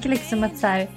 tänker 0.00 0.10
liksom 0.10 0.44
att 0.44 0.58
så 0.58 0.66
här, 0.66 0.88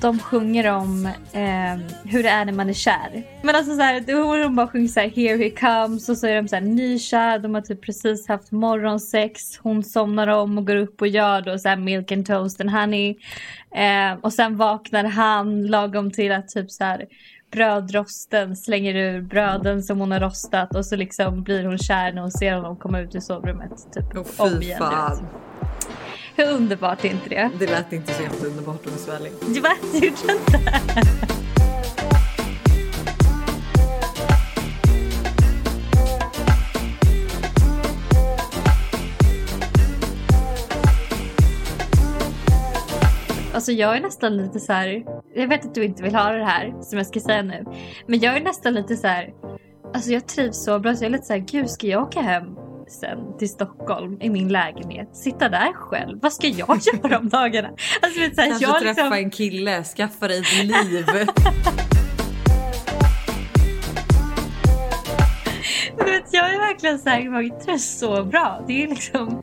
de 0.00 0.18
sjunger 0.18 0.72
om 0.72 1.06
eh, 1.32 1.76
hur 2.04 2.22
det 2.22 2.28
är 2.28 2.44
när 2.44 2.52
man 2.52 2.68
är 2.68 2.72
kär. 2.72 3.22
Men 3.42 3.56
alltså 3.56 3.74
så 3.74 3.80
här, 3.82 4.00
de 4.42 4.56
bara 4.56 4.68
sjunger 4.68 4.88
så 4.88 5.00
här 5.00 5.08
here 5.08 5.36
he 5.36 5.50
comes 5.50 6.08
och 6.08 6.18
så 6.18 6.26
är 6.26 6.36
de 6.42 6.48
så 6.48 6.56
här 6.56 6.62
nykär, 6.62 7.38
de 7.38 7.54
har 7.54 7.60
typ 7.60 7.82
precis 7.82 8.28
haft 8.28 8.52
morgonsex, 8.52 9.58
hon 9.58 9.82
somnar 9.82 10.28
om 10.28 10.58
och 10.58 10.66
går 10.66 10.76
upp 10.76 11.00
och 11.00 11.08
gör 11.08 11.40
då 11.40 11.58
så 11.58 11.68
här 11.68 11.76
milk 11.76 12.12
and 12.12 12.26
toast 12.26 12.60
and 12.60 12.70
honey. 12.70 13.16
Eh, 13.74 14.18
och 14.20 14.32
sen 14.32 14.56
vaknar 14.56 15.04
han 15.04 15.66
lagom 15.66 16.10
till 16.10 16.32
att 16.32 16.48
typ 16.48 16.70
så 16.70 16.84
här 16.84 17.06
brödrosten 17.52 18.56
slänger 18.56 18.94
ur 18.94 19.22
bröden 19.22 19.82
som 19.82 20.00
hon 20.00 20.12
har 20.12 20.20
rostat 20.20 20.76
och 20.76 20.86
så 20.86 20.96
liksom 20.96 21.42
blir 21.42 21.64
hon 21.64 21.78
kär 21.78 22.12
när 22.12 22.22
hon 22.22 22.30
ser 22.30 22.54
honom 22.54 22.76
komma 22.76 23.00
ut 23.00 23.14
ur 23.14 23.20
sovrummet. 23.20 23.92
Typ 23.94 24.16
oh, 24.16 24.46
om 24.46 24.62
igen. 24.62 24.78
Fan. 24.78 25.26
Hur 26.36 26.44
underbart 26.52 27.04
är 27.04 27.08
inte 27.08 27.28
det? 27.28 27.50
Det 27.58 27.66
lät 27.66 27.92
inte 27.92 28.14
så 28.14 28.22
jätteunderbart 28.22 28.86
om 28.86 28.92
jag 28.92 29.00
svär 29.00 29.60
Va? 29.62 29.76
Gjorde 29.92 30.06
inte? 30.06 30.80
Alltså 43.54 43.72
jag 43.72 43.96
är 43.96 44.00
nästan 44.00 44.36
lite 44.36 44.60
så 44.60 44.72
här. 44.72 45.04
Jag 45.34 45.48
vet 45.48 45.64
att 45.64 45.74
du 45.74 45.84
inte 45.84 46.02
vill 46.02 46.14
höra 46.14 46.38
det 46.38 46.44
här 46.44 46.82
som 46.82 46.98
jag 46.98 47.06
ska 47.06 47.20
säga 47.20 47.42
nu. 47.42 47.64
Men 48.06 48.20
jag 48.20 48.36
är 48.36 48.40
nästan 48.40 48.74
lite 48.74 48.96
så 48.96 49.06
här. 49.06 49.34
Alltså 49.94 50.10
jag 50.10 50.28
trivs 50.28 50.64
så 50.64 50.78
bra 50.78 50.96
så 50.96 51.04
jag 51.04 51.08
är 51.08 51.12
lite 51.12 51.24
så 51.24 51.32
här. 51.32 51.40
Gud 51.40 51.70
ska 51.70 51.86
jag 51.86 52.02
åka 52.02 52.20
hem 52.20 52.44
sen 52.88 53.38
till 53.38 53.48
Stockholm 53.48 54.18
i 54.20 54.30
min 54.30 54.48
lägenhet. 54.48 55.16
Sitta 55.16 55.48
där 55.48 55.72
själv. 55.72 56.18
Vad 56.22 56.32
ska 56.32 56.48
jag 56.48 56.78
göra 57.02 57.18
om 57.18 57.28
dagarna? 57.28 57.68
Alltså, 58.02 58.20
vet, 58.20 58.34
så 58.34 58.40
här, 58.40 58.48
Kanske 58.48 58.66
jag 58.66 58.80
träffa 58.80 59.02
liksom... 59.02 59.12
en 59.12 59.30
kille, 59.30 59.84
skaffa 59.84 60.28
dig 60.28 60.38
ett 60.38 60.64
liv. 60.64 61.06
vet, 66.24 66.32
jag 66.32 66.54
är 66.54 66.58
verkligen 66.58 66.98
så 66.98 67.08
här, 67.08 67.20
jag 67.20 67.60
trivs 67.60 67.98
så 67.98 68.24
bra. 68.24 68.64
Det 68.66 68.84
är 68.84 68.88
liksom, 68.88 69.42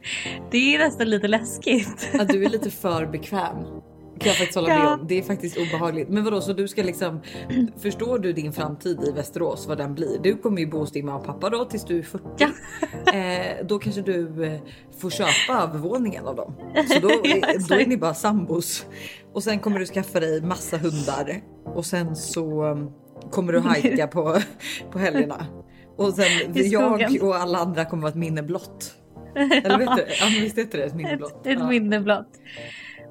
det 0.52 0.75
är 0.75 0.80
nästan 0.80 1.09
lite 1.09 1.28
läskigt. 1.28 2.09
Ja, 2.14 2.23
du 2.23 2.45
är 2.45 2.50
lite 2.50 2.72
för 2.81 3.06
bekväm 3.06 3.81
kan 4.22 4.28
jag 4.28 4.38
faktiskt 4.38 4.56
hålla 4.56 4.70
ja. 4.70 4.80
med 4.80 4.88
om. 4.88 5.08
Det 5.08 5.18
är 5.18 5.22
faktiskt 5.22 5.58
obehagligt. 5.58 6.10
Men 6.10 6.24
vadå, 6.24 6.42
så 6.42 6.54
du 6.54 6.68
ska 6.68 6.84
liksom, 6.84 7.22
förstår 7.78 8.20
du 8.20 8.34
din 8.34 8.54
framtid 8.54 9.04
i 9.08 9.12
Västerås, 9.12 9.68
vad 9.68 9.78
den 9.78 9.96
blir? 9.96 10.20
Du 10.24 10.38
kommer 10.38 10.60
ju 10.60 10.68
bo 10.68 10.78
hos 10.78 10.92
din 10.92 11.06
mamma 11.06 11.20
och 11.20 11.26
pappa 11.26 11.50
då 11.50 11.66
tills 11.66 11.86
du 11.86 12.00
är 12.00 12.04
40. 12.04 12.26
Ja. 12.38 12.48
Eh, 13.14 13.66
då 13.66 13.80
kanske 13.80 14.02
du 14.02 14.46
eh, 14.46 14.60
får 15.00 15.10
köpa 15.10 15.64
övervåningen 15.64 16.28
av 16.28 16.36
dem. 16.36 16.54
Så 16.88 17.00
då, 17.00 17.10
ja, 17.24 17.54
då 17.70 17.76
är 17.76 17.86
ni 17.86 17.98
bara 17.98 18.14
sambos. 18.14 18.86
Och 19.34 19.44
sen 19.44 19.60
kommer 19.60 19.80
du 19.80 19.86
skaffa 19.86 20.20
dig 20.20 20.42
massa 20.42 20.78
hundar 20.78 21.42
och 21.66 21.86
sen 21.86 22.16
så 22.16 22.64
um, 22.64 22.92
kommer 23.32 23.54
du 23.54 23.60
hajka 23.70 24.08
på, 24.08 24.38
på 24.92 25.00
helgerna. 25.00 25.46
Och 25.98 26.14
sen 26.14 26.54
jag 26.54 27.18
och 27.22 27.36
alla 27.36 27.58
andra 27.58 27.86
kommer 27.86 28.02
vara 28.02 28.10
ett 28.10 28.18
minne 28.18 28.44
blott. 28.44 28.96
Eller 29.36 29.78
vet 29.78 29.96
du? 29.96 30.06
Ja, 30.20 30.26
visst 30.42 30.58
heter 30.58 30.78
det 30.78 30.84
ett 30.84 30.96
minne 30.96 31.18
blott? 31.18 31.46
Ett, 31.46 31.58
ett 31.58 31.68
minne 31.68 32.00
blott. 32.00 32.30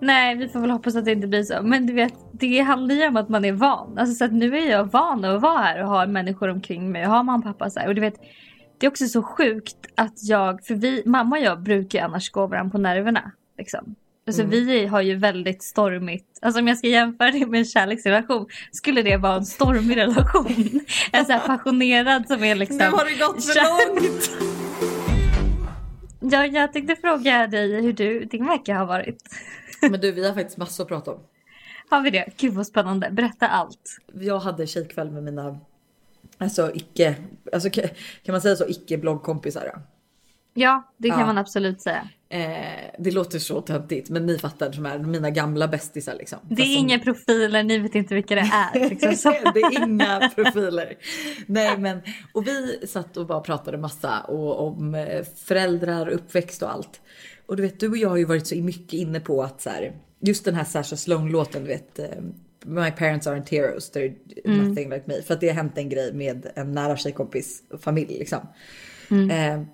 Nej, 0.00 0.37
vi 0.37 0.49
får 0.49 0.61
väl 0.61 0.71
hoppas 0.71 0.97
att 0.97 1.05
det 1.05 1.12
inte 1.12 1.27
blir 1.27 1.43
så. 1.43 1.62
Men 1.62 1.87
du 1.87 1.93
vet, 1.93 2.15
det 2.33 2.61
handlar 2.61 2.94
ju 2.94 3.06
om 3.06 3.16
att 3.16 3.28
man 3.28 3.44
är 3.44 3.53
van. 3.53 3.99
Alltså 3.99 4.15
så 4.15 4.25
att 4.25 4.33
nu 4.33 4.59
är 4.59 4.71
jag 4.71 4.93
van 4.93 5.25
att 5.25 5.43
vara 5.43 5.59
här 5.59 5.83
och 5.83 5.88
ha 5.88 6.06
människor 6.06 6.49
omkring 6.49 6.93
mig 6.93 7.06
och 7.06 7.11
ha 7.12 7.22
mamma 7.22 7.38
och 7.38 7.44
pappa 7.44 7.71
så 7.71 7.81
här. 7.81 7.88
Och 7.88 7.94
du 7.94 8.00
vet, 8.00 8.15
det 8.78 8.87
är 8.87 8.91
också 8.91 9.06
så 9.06 9.22
sjukt 9.22 9.77
att 9.94 10.15
jag, 10.28 10.65
för 10.65 10.75
vi, 10.75 11.03
mamma 11.06 11.37
och 11.37 11.43
jag 11.43 11.62
brukar 11.62 11.99
ju 11.99 12.05
annars 12.05 12.31
gå 12.31 12.47
varandra 12.47 12.71
på 12.71 12.78
nerverna. 12.78 13.33
Liksom. 13.59 13.94
Alltså 14.27 14.43
mm. 14.43 14.50
vi 14.66 14.87
har 14.87 15.00
ju 15.00 15.15
väldigt 15.15 15.62
stormigt, 15.62 16.38
alltså 16.43 16.61
om 16.61 16.69
jag 16.69 16.78
ska 16.78 16.88
jämföra 16.88 17.31
det 17.31 17.47
med 17.47 17.59
en 17.59 17.65
kärleksrelation 17.65 18.47
skulle 18.72 19.03
det 19.03 19.17
vara 19.17 19.34
en 19.34 19.47
stormig 19.47 19.97
relation. 19.97 20.47
en 21.12 21.25
så 21.25 21.32
här 21.32 21.47
passionerad 21.47 22.27
som 22.27 22.44
är 22.44 22.55
liksom. 22.55 22.77
Nu 22.77 22.84
har 22.84 23.05
det 23.05 23.27
gått 23.27 23.44
för 23.44 23.55
långt. 23.55 24.31
Ja, 26.32 26.47
jag 26.47 26.72
tänkte 26.72 26.97
fråga 26.97 27.47
dig 27.47 27.82
hur 27.82 27.93
du, 27.93 28.25
din 28.25 28.47
vecka 28.47 28.75
har 28.75 28.87
varit. 28.87 29.22
Men 29.80 30.00
du, 30.00 30.12
vi 30.12 30.26
har 30.26 30.34
faktiskt 30.34 30.58
massor 30.58 30.84
att 30.84 30.88
prata 30.88 31.12
om. 31.12 31.20
Har 31.88 32.00
vi 32.00 32.10
det? 32.10 32.28
Gud 32.36 32.54
vad 32.54 32.66
spännande. 32.66 33.10
Berätta 33.10 33.48
allt. 33.48 33.98
Jag 34.12 34.38
hade 34.38 34.66
tjejkväll 34.66 35.10
med 35.10 35.22
mina, 35.22 35.58
alltså 36.38 36.70
icke, 36.74 37.16
alltså 37.52 37.70
kan 37.70 38.32
man 38.32 38.40
säga 38.40 38.56
så, 38.56 38.69
icke 38.69 38.98
bloggkompisar. 38.98 39.82
Ja, 40.55 40.93
det 40.97 41.09
kan 41.09 41.21
ja. 41.21 41.27
man 41.27 41.38
absolut 41.38 41.81
säga. 41.81 42.09
Eh, 42.28 42.91
det 42.99 43.11
låter 43.11 43.38
så 43.38 43.61
töntigt, 43.61 44.11
men 44.11 44.27
ni 44.27 44.38
fattar 44.38 44.72
som 44.72 44.87
är 44.87 44.99
mina 44.99 45.31
gamla 45.31 45.69
bästisar 45.69 46.15
liksom. 46.15 46.38
Det 46.43 46.62
är 46.62 46.77
som... 46.77 46.87
inga 46.87 46.99
profiler, 46.99 47.62
ni 47.62 47.78
vet 47.78 47.94
inte 47.94 48.15
vilka 48.15 48.34
det 48.34 48.50
är. 48.53 48.91
Liksom, 48.91 49.34
det 49.55 49.61
är 49.61 49.83
inga 49.83 50.31
profiler. 50.34 50.94
Nej, 51.47 51.78
men 51.78 52.00
och 52.33 52.47
vi 52.47 52.87
satt 52.87 53.16
och 53.16 53.27
bara 53.27 53.41
pratade 53.41 53.78
massa 53.78 54.21
och, 54.21 54.66
om 54.66 54.94
eh, 54.94 55.25
föräldrar, 55.37 56.09
uppväxt 56.09 56.62
och 56.62 56.72
allt. 56.72 57.00
Och 57.47 57.56
du 57.56 57.62
vet, 57.62 57.81
du 57.81 57.88
och 57.88 57.97
jag 57.97 58.09
har 58.09 58.17
ju 58.17 58.25
varit 58.25 58.47
så 58.47 58.56
mycket 58.56 58.93
inne 58.93 59.21
på 59.21 59.43
att 59.43 59.61
så 59.61 59.71
här, 59.71 59.93
just 60.21 60.44
den 60.44 60.55
här 60.55 60.65
Sasha 60.65 60.97
Sloan-låten, 60.97 61.62
du 61.62 61.69
vet, 61.69 61.99
uh, 61.99 62.06
My 62.65 62.91
parents 62.91 63.27
aren't 63.27 63.50
heroes, 63.50 63.93
they're 63.93 64.15
mm. 64.44 64.69
nothing 64.69 64.91
like 64.91 65.03
me. 65.06 65.22
För 65.22 65.34
att 65.34 65.41
det 65.41 65.49
har 65.49 65.55
hänt 65.55 65.78
en 65.78 65.88
grej 65.88 66.12
med 66.12 66.47
en 66.55 66.72
nära 66.72 66.97
tjejkompis 66.97 67.62
familj 67.81 68.19
liksom. 68.19 68.41
Mm. 69.11 69.61
Uh, 69.61 69.67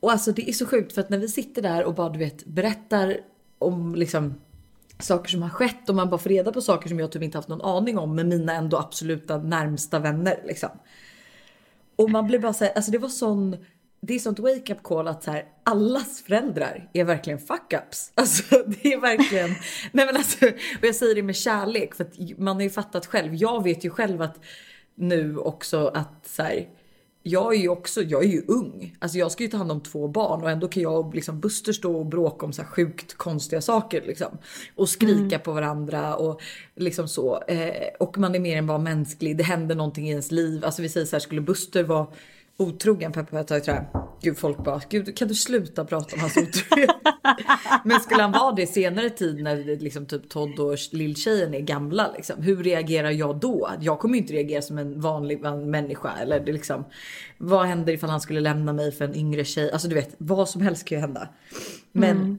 och 0.00 0.12
alltså 0.12 0.32
det 0.32 0.48
är 0.48 0.52
så 0.52 0.66
sjukt 0.66 0.92
för 0.92 1.00
att 1.00 1.10
när 1.10 1.18
vi 1.18 1.28
sitter 1.28 1.62
där 1.62 1.84
och 1.84 1.94
bara 1.94 2.08
du 2.08 2.18
vet 2.18 2.44
berättar 2.44 3.16
om 3.58 3.94
liksom 3.94 4.34
saker 4.98 5.30
som 5.30 5.42
har 5.42 5.48
skett 5.48 5.88
och 5.88 5.94
man 5.94 6.10
bara 6.10 6.18
får 6.18 6.30
reda 6.30 6.52
på 6.52 6.60
saker 6.60 6.88
som 6.88 7.00
jag 7.00 7.12
typ 7.12 7.22
inte 7.22 7.38
haft 7.38 7.48
någon 7.48 7.62
aning 7.62 7.98
om 7.98 8.14
med 8.14 8.26
mina 8.26 8.54
ändå 8.54 8.76
absoluta 8.78 9.38
närmsta 9.38 9.98
vänner 9.98 10.40
liksom. 10.44 10.70
Och 11.96 12.10
man 12.10 12.26
blir 12.26 12.38
bara 12.38 12.52
såhär, 12.52 12.72
alltså 12.72 12.90
det 12.90 12.98
var 12.98 13.08
sån 13.08 13.56
det 14.00 14.14
är 14.14 14.18
sånt 14.18 14.38
wake 14.38 14.72
up 14.72 14.82
call 14.82 15.08
att 15.08 15.22
så 15.22 15.30
här, 15.30 15.44
allas 15.62 16.22
föräldrar 16.22 16.90
är 16.92 17.04
verkligen 17.04 17.38
fuck 17.38 17.72
ups. 17.72 18.12
Alltså 18.14 18.64
det 18.66 18.92
är 18.92 19.00
verkligen, 19.00 19.50
nej 19.92 20.06
men 20.06 20.16
alltså, 20.16 20.46
och 20.46 20.84
jag 20.84 20.94
säger 20.94 21.14
det 21.14 21.22
med 21.22 21.36
kärlek 21.36 21.94
för 21.94 22.04
att 22.04 22.38
man 22.38 22.56
har 22.56 22.62
ju 22.62 22.70
fattat 22.70 23.06
själv. 23.06 23.34
Jag 23.34 23.64
vet 23.64 23.84
ju 23.84 23.90
själv 23.90 24.22
att 24.22 24.40
nu 24.94 25.36
också 25.36 25.86
att 25.86 26.26
så 26.26 26.42
här, 26.42 26.68
jag 27.28 27.54
är 27.54 27.58
ju 27.58 27.68
också, 27.68 28.02
jag 28.02 28.24
är 28.24 28.28
ju 28.28 28.42
ung. 28.48 28.96
Alltså 28.98 29.18
jag 29.18 29.32
ska 29.32 29.42
ju 29.42 29.48
ta 29.48 29.56
hand 29.56 29.72
om 29.72 29.80
två 29.80 30.08
barn 30.08 30.42
och 30.42 30.50
ändå 30.50 30.68
kan 30.68 30.82
jag 30.82 31.06
och 31.06 31.14
liksom 31.14 31.40
Buster 31.40 31.72
stå 31.72 31.96
och 31.96 32.06
bråka 32.06 32.46
om 32.46 32.52
så 32.52 32.62
här 32.62 32.68
sjukt 32.68 33.14
konstiga 33.14 33.60
saker 33.62 34.02
liksom. 34.06 34.38
Och 34.74 34.88
skrika 34.88 35.36
mm. 35.36 35.40
på 35.40 35.52
varandra 35.52 36.16
och 36.16 36.40
liksom 36.76 37.08
så. 37.08 37.42
Eh, 37.48 37.88
och 38.00 38.18
man 38.18 38.34
är 38.34 38.38
mer 38.38 38.56
än 38.56 38.66
bara 38.66 38.78
mänsklig. 38.78 39.36
Det 39.36 39.44
händer 39.44 39.74
någonting 39.74 40.08
i 40.08 40.10
ens 40.10 40.30
liv. 40.30 40.64
Alltså 40.64 40.82
vi 40.82 40.88
säger 40.88 41.06
så 41.06 41.16
här, 41.16 41.20
skulle 41.20 41.40
Buster 41.40 41.82
vara 41.82 42.06
otrogen 42.56 43.12
peppar 43.12 43.40
ett 43.40 43.46
tag 43.46 43.64
tror 43.64 43.76
jag. 43.76 44.08
Gud 44.22 44.38
folk 44.38 44.58
bara, 44.58 44.80
gud 44.88 45.16
kan 45.16 45.28
du 45.28 45.34
sluta 45.34 45.84
prata 45.84 46.14
om 46.14 46.20
hans 46.20 46.36
otrohet? 46.36 46.90
Men 47.84 48.00
skulle 48.00 48.22
han 48.22 48.32
vara 48.32 48.52
det 48.52 48.66
senare 48.66 49.10
tid 49.10 49.42
när 49.42 49.76
liksom 49.80 50.06
typ 50.06 50.28
Todd 50.28 50.58
och 50.58 50.76
lilltjejen 50.92 51.54
är 51.54 51.60
gamla 51.60 52.12
liksom. 52.16 52.42
Hur 52.42 52.62
reagerar 52.62 53.10
jag 53.10 53.36
då? 53.36 53.70
Jag 53.80 53.98
kommer 53.98 54.14
ju 54.14 54.20
inte 54.20 54.32
reagera 54.32 54.62
som 54.62 54.78
en 54.78 55.00
vanlig 55.00 55.40
människa 55.66 56.12
eller 56.20 56.40
det 56.40 56.52
liksom. 56.52 56.84
Vad 57.38 57.66
händer 57.66 57.92
ifall 57.92 58.10
han 58.10 58.20
skulle 58.20 58.40
lämna 58.40 58.72
mig 58.72 58.92
för 58.92 59.04
en 59.04 59.14
yngre 59.14 59.44
tjej? 59.44 59.72
Alltså 59.72 59.88
du 59.88 59.94
vet 59.94 60.14
vad 60.18 60.48
som 60.48 60.60
helst 60.60 60.84
kan 60.84 60.98
ju 60.98 61.00
hända. 61.00 61.28
Men 61.92 62.16
mm. 62.16 62.38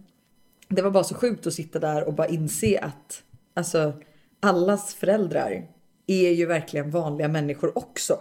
det 0.68 0.81
var 0.81 0.92
bara 0.92 1.03
så 1.03 1.15
sjukt 1.15 1.47
att 1.47 1.53
sitta 1.53 1.80
där 1.80 2.07
och 2.07 2.13
bara 2.13 2.27
inse 2.27 2.80
att 2.80 3.24
alltså 3.53 3.94
allas 4.39 4.95
föräldrar 4.95 5.68
är 6.07 6.31
ju 6.31 6.45
verkligen 6.45 6.92
vanliga 6.92 7.27
människor 7.27 7.77
också. 7.77 8.19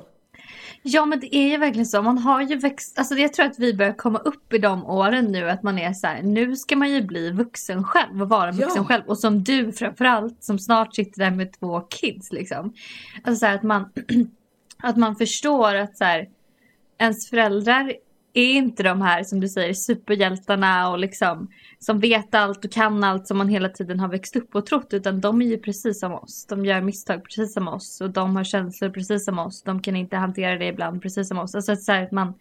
Ja 0.88 1.06
men 1.06 1.21
det 1.21 1.37
är 1.37 1.49
ju 1.49 1.56
verkligen 1.56 1.87
så. 1.87 2.03
Man 2.03 2.19
har 2.19 2.43
ju 2.43 2.56
växt, 2.56 2.99
alltså 2.99 3.15
jag 3.15 3.33
tror 3.33 3.47
att 3.47 3.59
vi 3.59 3.75
börjar 3.75 3.93
komma 3.93 4.19
upp 4.19 4.53
i 4.53 4.59
de 4.59 4.87
åren 4.87 5.25
nu 5.25 5.50
att 5.50 5.62
man 5.62 5.79
är 5.79 5.93
så 5.93 6.06
här, 6.06 6.23
nu 6.23 6.56
ska 6.56 6.77
man 6.77 6.91
ju 6.91 7.03
bli 7.03 7.31
vuxen 7.31 7.85
själv 7.85 8.23
och 8.23 8.29
vara 8.29 8.53
vuxen 8.53 8.77
ja. 8.77 8.85
själv. 8.85 9.03
Och 9.06 9.19
som 9.19 9.44
du 9.44 9.73
framförallt 9.73 10.44
som 10.44 10.59
snart 10.59 10.94
sitter 10.94 11.19
där 11.19 11.31
med 11.31 11.53
två 11.53 11.81
kids 11.81 12.33
liksom. 12.33 12.73
Alltså 13.25 13.38
så 13.41 13.47
här, 13.47 13.55
att 13.55 13.62
man, 13.62 13.93
att 14.83 14.97
man 14.97 15.17
förstår 15.17 15.75
att 15.75 15.99
så 15.99 16.05
här, 16.05 16.29
ens 16.99 17.31
föräldrar 17.31 17.93
är 18.41 18.53
inte 18.53 18.83
de 18.83 19.03
här 19.03 19.25
som 19.25 19.41
du 19.41 19.49
säger 19.49 19.75
superhjältarna 19.75 20.91
och 20.91 20.99
liksom 20.99 21.49
som 21.79 22.00
vet 22.00 22.35
allt 22.35 22.65
och 22.65 22.73
kan 22.73 23.05
allt 23.05 23.27
som 23.27 23.38
man 23.38 23.49
hela 23.49 23.69
tiden 23.69 24.00
har 24.00 24.09
växt 24.09 24.37
upp 24.37 24.55
och 24.55 24.67
trott. 24.67 24.88
Utan 24.91 25.21
de 25.21 25.43
är 25.43 25.47
ju 25.47 25.59
precis 25.59 26.00
som 26.00 26.12
oss. 26.12 26.47
De 26.49 26.65
gör 26.65 26.81
misstag 26.81 27.25
precis 27.25 27.55
som 27.55 27.69
oss. 27.69 28.00
Och 28.00 28.11
de 28.11 28.37
har 28.37 28.44
känslor 28.44 28.91
precis 28.91 29.25
som 29.25 29.38
oss. 29.38 29.62
De 29.62 29.83
kan 29.83 29.97
inte 29.97 30.17
hantera 30.17 30.59
det 30.59 30.67
ibland 30.67 31.03
precis 31.03 31.29
som 31.29 31.38
oss. 31.38 31.55
Alltså 31.55 31.77
så 31.77 31.93
att 31.93 32.12
man, 32.12 32.35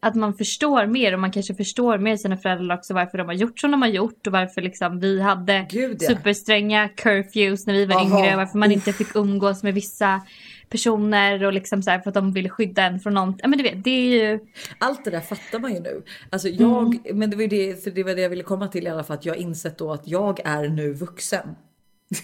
att 0.00 0.14
man 0.14 0.34
förstår 0.34 0.86
mer 0.86 1.14
och 1.14 1.20
man 1.20 1.32
kanske 1.32 1.54
förstår 1.54 1.98
mer 1.98 2.16
sina 2.16 2.36
föräldrar 2.36 2.76
också 2.76 2.94
varför 2.94 3.18
de 3.18 3.26
har 3.26 3.34
gjort 3.34 3.60
som 3.60 3.70
de 3.70 3.82
har 3.82 3.88
gjort 3.88 4.26
och 4.26 4.32
varför 4.32 4.62
liksom 4.62 5.00
vi 5.00 5.20
hade 5.20 5.66
Gud, 5.70 5.96
ja. 6.00 6.08
superstränga 6.08 6.88
curfews 6.88 7.66
när 7.66 7.74
vi 7.74 7.86
var 7.86 7.96
Aha. 7.96 8.18
yngre. 8.18 8.36
Varför 8.36 8.58
man 8.58 8.72
inte 8.72 8.92
fick 8.92 9.16
umgås 9.16 9.62
med 9.62 9.74
vissa 9.74 10.20
personer 10.68 11.44
och 11.44 11.52
liksom 11.52 11.82
så 11.82 11.90
här 11.90 11.98
för 11.98 12.10
att 12.10 12.14
de 12.14 12.32
ville 12.32 12.48
skydda 12.48 12.82
en 12.82 13.00
från 13.00 13.14
något. 13.14 13.36
Ja 13.42 13.48
men 13.48 13.58
du 13.58 13.64
vet 13.64 13.84
det 13.84 13.90
är 13.90 14.30
ju. 14.30 14.40
Allt 14.78 15.04
det 15.04 15.10
där 15.10 15.20
fattar 15.20 15.58
man 15.58 15.74
ju 15.74 15.80
nu. 15.80 16.02
Alltså 16.30 16.48
jag, 16.48 16.94
Mm. 17.04 17.18
men 17.18 17.30
det 17.30 17.36
var 17.36 17.42
ju 17.42 17.48
det, 17.48 17.84
för 17.84 17.90
det 17.90 18.02
var 18.04 18.14
det 18.14 18.20
jag 18.22 18.28
ville 18.30 18.42
komma 18.42 18.68
till 18.68 18.86
i 18.86 18.90
alla 18.90 19.04
fall, 19.04 19.16
att 19.16 19.24
jag 19.26 19.36
insett 19.36 19.78
då 19.78 19.92
att 19.92 20.08
jag 20.08 20.40
är 20.44 20.68
nu 20.68 20.92
vuxen. 20.92 21.48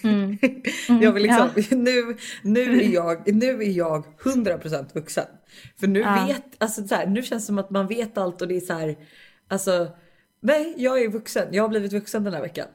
Mm. 0.03 0.39
jag 1.03 1.13
vill 1.13 1.23
liksom, 1.23 1.49
nu, 1.85 2.17
nu, 2.43 2.81
är 2.83 2.89
jag, 2.95 3.35
nu 3.35 3.63
är 3.63 3.71
jag 3.71 4.05
100% 4.23 4.95
vuxen. 4.95 5.25
För 5.81 5.87
nu 5.87 6.01
Ja. 6.01 6.25
vet, 6.29 6.45
alltså 6.59 6.87
så 6.87 6.95
här, 6.95 7.07
nu 7.07 7.23
känns 7.23 7.43
det 7.43 7.47
som 7.47 7.59
att 7.59 7.71
man 7.71 7.87
vet 7.87 8.19
allt 8.19 8.43
och 8.43 8.49
det 8.49 8.57
är 8.57 8.61
så 8.61 8.73
här, 8.73 8.97
alltså 9.49 9.89
nej 10.41 10.75
jag 10.77 11.03
är 11.03 11.09
vuxen, 11.09 11.49
jag 11.51 11.63
har 11.63 11.69
blivit 11.69 11.93
vuxen 11.93 12.25
den 12.25 12.35
här 12.35 12.41
veckan. 12.41 12.67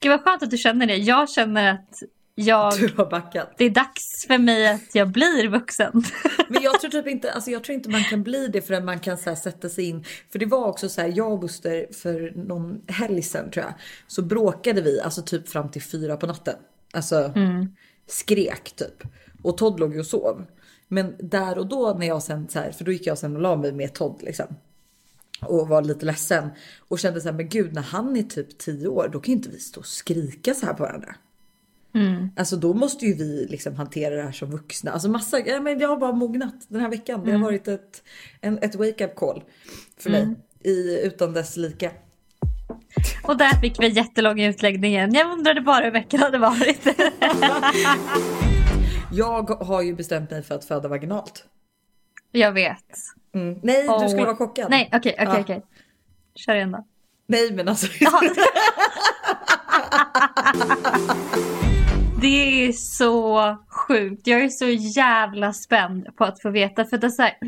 Gud 0.00 0.10
vad 0.10 0.20
skönt 0.20 0.42
att 0.42 0.50
du 0.50 0.56
känner 0.56 0.86
det. 0.86 0.96
Jag 0.96 1.30
känner 1.30 1.72
att 1.74 2.02
jag, 2.42 2.72
Du 2.78 2.94
har 2.96 3.10
backat. 3.10 3.54
det 3.58 3.64
är 3.64 3.70
dags 3.70 4.26
för 4.26 4.38
mig 4.38 4.68
att 4.68 4.94
jag 4.94 5.08
blir 5.08 5.48
vuxen. 5.48 6.02
Men 6.48 6.62
jag 6.62 6.80
tror 6.80 6.90
typ 6.90 7.06
inte, 7.06 7.32
alltså 7.32 7.50
jag 7.50 7.64
tror 7.64 7.74
inte 7.74 7.90
man 7.90 8.04
kan 8.04 8.22
bli 8.22 8.48
det 8.48 8.62
förrän 8.62 8.84
man 8.84 9.00
kan 9.00 9.18
så 9.18 9.36
sätta 9.36 9.68
sig 9.68 9.84
in. 9.84 10.04
För 10.32 10.38
det 10.38 10.46
var 10.46 10.66
också 10.66 10.88
så 10.88 11.00
här, 11.00 11.12
jag 11.16 11.32
och 11.32 11.38
Buster 11.40 11.86
för 11.92 12.32
någon 12.34 12.80
helg 12.88 13.22
sedan 13.22 13.50
tror 13.50 13.64
jag. 13.64 13.74
Så 14.06 14.22
bråkade 14.22 14.80
vi, 14.80 15.00
alltså 15.00 15.22
typ 15.22 15.48
fram 15.48 15.70
till 15.70 15.82
fyra 15.82 16.16
på 16.16 16.26
natten. 16.26 16.56
Alltså 16.92 17.32
skrek 18.06 18.72
typ. 18.76 19.02
Och 19.42 19.56
Todd 19.58 19.80
låg 19.80 19.94
ju 19.94 20.00
och 20.00 20.06
sov. 20.06 20.44
Men 20.88 21.14
där 21.18 21.58
och 21.58 21.66
då 21.66 21.96
när 21.98 22.06
jag 22.06 22.22
sen 22.22 22.48
så 22.48 22.58
här, 22.58 22.72
för 22.72 22.84
då 22.84 22.92
gick 22.92 23.06
jag 23.06 23.18
sen 23.18 23.36
och 23.36 23.42
la 23.42 23.56
mig 23.56 23.72
med 23.72 23.94
Todd 23.94 24.22
liksom. 24.22 24.46
Och 25.40 25.68
var 25.68 25.82
lite 25.82 26.06
ledsen. 26.06 26.48
Och 26.88 26.98
kände 26.98 27.20
så 27.20 27.28
här, 27.28 27.36
men 27.36 27.48
gud 27.48 27.74
när 27.74 27.82
han 27.82 28.16
är 28.16 28.22
typ 28.22 28.58
10 28.58 28.88
år 28.88 29.10
då 29.12 29.20
kan 29.20 29.32
inte 29.32 29.48
vi 29.48 29.58
stå 29.58 29.80
och 29.80 29.86
skrika 29.86 30.54
så 30.54 30.66
här 30.66 30.74
på 30.74 30.82
varandra. 30.82 31.14
Alltså 32.36 32.56
då 32.56 32.74
måste 32.74 33.06
ju 33.06 33.14
vi 33.14 33.46
liksom 33.50 33.76
hantera 33.76 34.14
det 34.14 34.22
här 34.22 34.32
som 34.32 34.50
vuxna. 34.50 34.90
Alltså 34.90 35.08
massa, 35.08 35.38
ja, 35.38 35.60
men 35.60 35.78
jag 35.78 35.88
har 35.88 35.96
bara 35.96 36.12
mognat 36.12 36.54
den 36.68 36.80
här 36.80 36.88
veckan. 36.88 37.24
Det 37.24 37.32
har 37.32 37.38
varit 37.38 37.68
ett, 37.68 38.02
en, 38.40 38.58
ett 38.58 38.74
wake 38.74 39.04
up 39.04 39.14
call 39.14 39.42
för 39.98 40.10
mig 40.10 40.34
i, 40.64 41.00
utan 41.06 41.32
dess 41.32 41.56
like. 41.56 41.90
Och 43.24 43.36
där 43.36 43.60
fick 43.60 43.80
vi 43.80 43.88
jättelång 43.88 44.40
utläggning 44.40 44.92
igen. 44.92 45.14
Jag 45.14 45.32
undrade 45.32 45.60
bara 45.60 45.84
hur 45.84 45.90
veckan 45.90 46.20
hade 46.20 46.38
varit. 46.38 46.86
Jag 49.12 49.50
har 49.50 49.82
ju 49.82 49.94
bestämt 49.94 50.30
mig 50.30 50.42
för 50.42 50.54
att 50.54 50.64
föda 50.64 50.88
vaginalt. 50.88 51.44
jag 52.32 52.52
vet. 52.52 52.84
Mm. 53.34 53.58
Nej, 53.62 53.88
du 54.02 54.08
skulle 54.08 54.24
vara 54.24 54.36
chockad. 54.36 54.70
Nej 54.70 54.90
okej 54.92 55.14
okej 55.18 55.26
Ja. 55.34 55.40
okej. 55.40 55.62
Kör 56.34 56.54
igen 56.54 56.72
då. 56.72 56.86
Nej 57.26 57.52
men 57.52 57.68
alltså. 57.68 57.86
Det 62.22 62.66
är 62.66 62.72
så 62.72 63.56
sjukt. 63.68 64.26
Jag 64.26 64.42
är 64.42 64.48
så 64.48 64.68
jävla 64.68 65.52
spänd 65.52 66.16
på 66.16 66.24
att 66.24 66.42
få 66.42 66.50
veta. 66.50 66.84
För 66.84 66.98
det 66.98 67.06
är 67.06 67.10
så 67.10 67.22
här, 67.22 67.38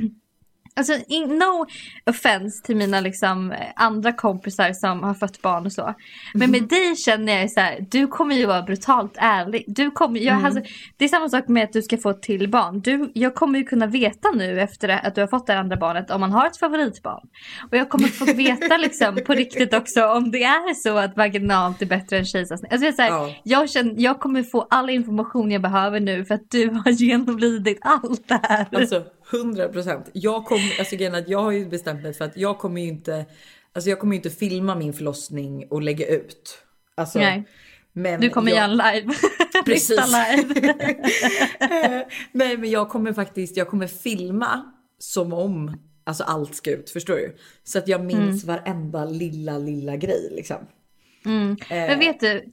alltså 0.77 0.93
in, 1.09 1.39
no 1.39 1.67
offense 2.11 2.63
till 2.63 2.77
mina 2.77 3.01
liksom 3.01 3.55
andra 3.77 4.13
kompisar 4.13 4.73
som 4.73 5.03
har 5.03 5.15
fött 5.15 5.43
barn 5.43 5.67
och 5.67 5.73
så. 5.73 5.95
Men 6.35 6.51
med 6.51 6.63
dig 6.69 6.97
känner 6.97 7.41
jag 7.41 7.51
så 7.51 7.61
här, 7.61 7.87
du 7.91 8.07
kommer 8.07 8.35
ju 8.35 8.47
vara 8.47 8.63
brutalt 8.63 9.15
ärlig. 9.17 9.65
Du 9.67 9.91
kommer, 9.91 10.21
jag, 10.21 10.45
alltså, 10.45 10.61
det 10.97 11.05
är 11.05 11.09
samma 11.09 11.29
sak 11.29 11.49
med 11.49 11.65
att 11.65 11.73
du 11.73 11.83
ska 11.83 11.97
få 11.99 12.11
ett 12.11 12.23
till 12.23 12.49
barn. 12.51 12.81
Du, 12.81 13.11
jag 13.15 13.35
kommer 13.35 13.59
ju 13.59 13.65
kunna 13.65 13.87
veta 13.87 14.31
nu 14.31 14.61
efter 14.61 14.89
att 14.89 15.15
du 15.15 15.21
har 15.21 15.29
fått 15.29 15.47
det 15.47 15.59
andra 15.59 15.77
barnet 15.77 16.11
om 16.11 16.21
man 16.21 16.33
har 16.33 16.47
ett 16.47 16.57
favoritbarn. 16.57 17.29
Och 17.71 17.77
jag 17.77 17.89
kommer 17.89 18.09
få 18.09 18.25
veta 18.25 18.77
liksom 18.77 19.19
på 19.27 19.33
riktigt 19.33 19.75
också 19.75 20.07
om 20.07 20.31
det 20.31 20.43
är 20.43 20.75
så 20.75 20.99
att 20.99 21.17
vaginalt 21.17 21.83
är 21.83 21.87
bättre 21.87 22.19
än 22.19 22.25
kejsarsnitt. 22.25 22.73
Alltså, 22.73 22.89
är 22.89 22.93
så 22.93 23.03
här, 23.03 23.11
Ja. 23.11 23.31
jag, 23.43 23.71
känner, 23.71 23.95
jag 23.99 24.21
kommer 24.21 24.43
få 24.43 24.67
all 24.71 24.91
information 24.91 25.51
jag 25.51 25.63
behöver 25.63 26.01
nu 26.01 26.25
för 26.25 26.35
att 26.35 26.51
du 26.51 26.71
har 26.71 26.91
genomlidit 26.91 27.79
allt 27.81 28.29
det 28.29 28.41
här. 28.43 28.67
Alltså 28.73 29.05
100 29.33 29.69
procent. 29.69 30.11
Jag 30.13 30.47
alltså 30.79 30.97
jag 31.27 31.43
har 31.43 31.51
ju 31.51 31.69
bestämt 31.69 32.03
mig 32.03 32.15
för 32.15 32.25
att 32.25 32.37
jag 32.37 32.59
kommer 32.59 32.81
ju 32.81 32.89
inte, 32.89 33.27
alltså 33.73 33.91
jag 33.91 33.99
kommer 33.99 34.17
inte 34.17 34.31
filma 34.31 34.75
min 34.75 34.93
förlossning 34.93 35.67
och 35.71 35.83
lägga 35.83 36.07
ut. 36.07 36.59
Alltså, 36.95 37.19
Nej. 37.19 37.45
Men 37.93 38.21
Du 38.21 38.31
kommer 38.31 38.51
jag, 38.53 38.71
göra 38.71 38.93
live. 38.93 39.15
Precis. 39.65 40.01
Live. 40.07 40.75
Nej 42.33 42.57
men 42.57 42.71
jag 42.71 42.89
kommer 42.89 43.13
faktiskt, 43.13 43.57
jag 43.57 43.69
kommer 43.69 43.87
filma 43.87 44.73
som 44.99 45.33
om 45.33 45.77
alltså 46.05 46.25
allt 46.25 46.55
ska 46.55 46.71
ut, 46.71 46.91
förstår 46.91 47.15
du? 47.15 47.37
Så 47.65 47.79
att 47.79 47.89
jag 47.89 48.05
minns 48.05 48.45
varenda 48.45 49.05
lilla, 49.05 49.59
lilla 49.59 49.97
grej 49.97 50.29
liksom. 50.33 50.57
Mm. 51.25 51.57
Men 51.71 51.99
vet 51.99 52.21
du, 52.21 52.45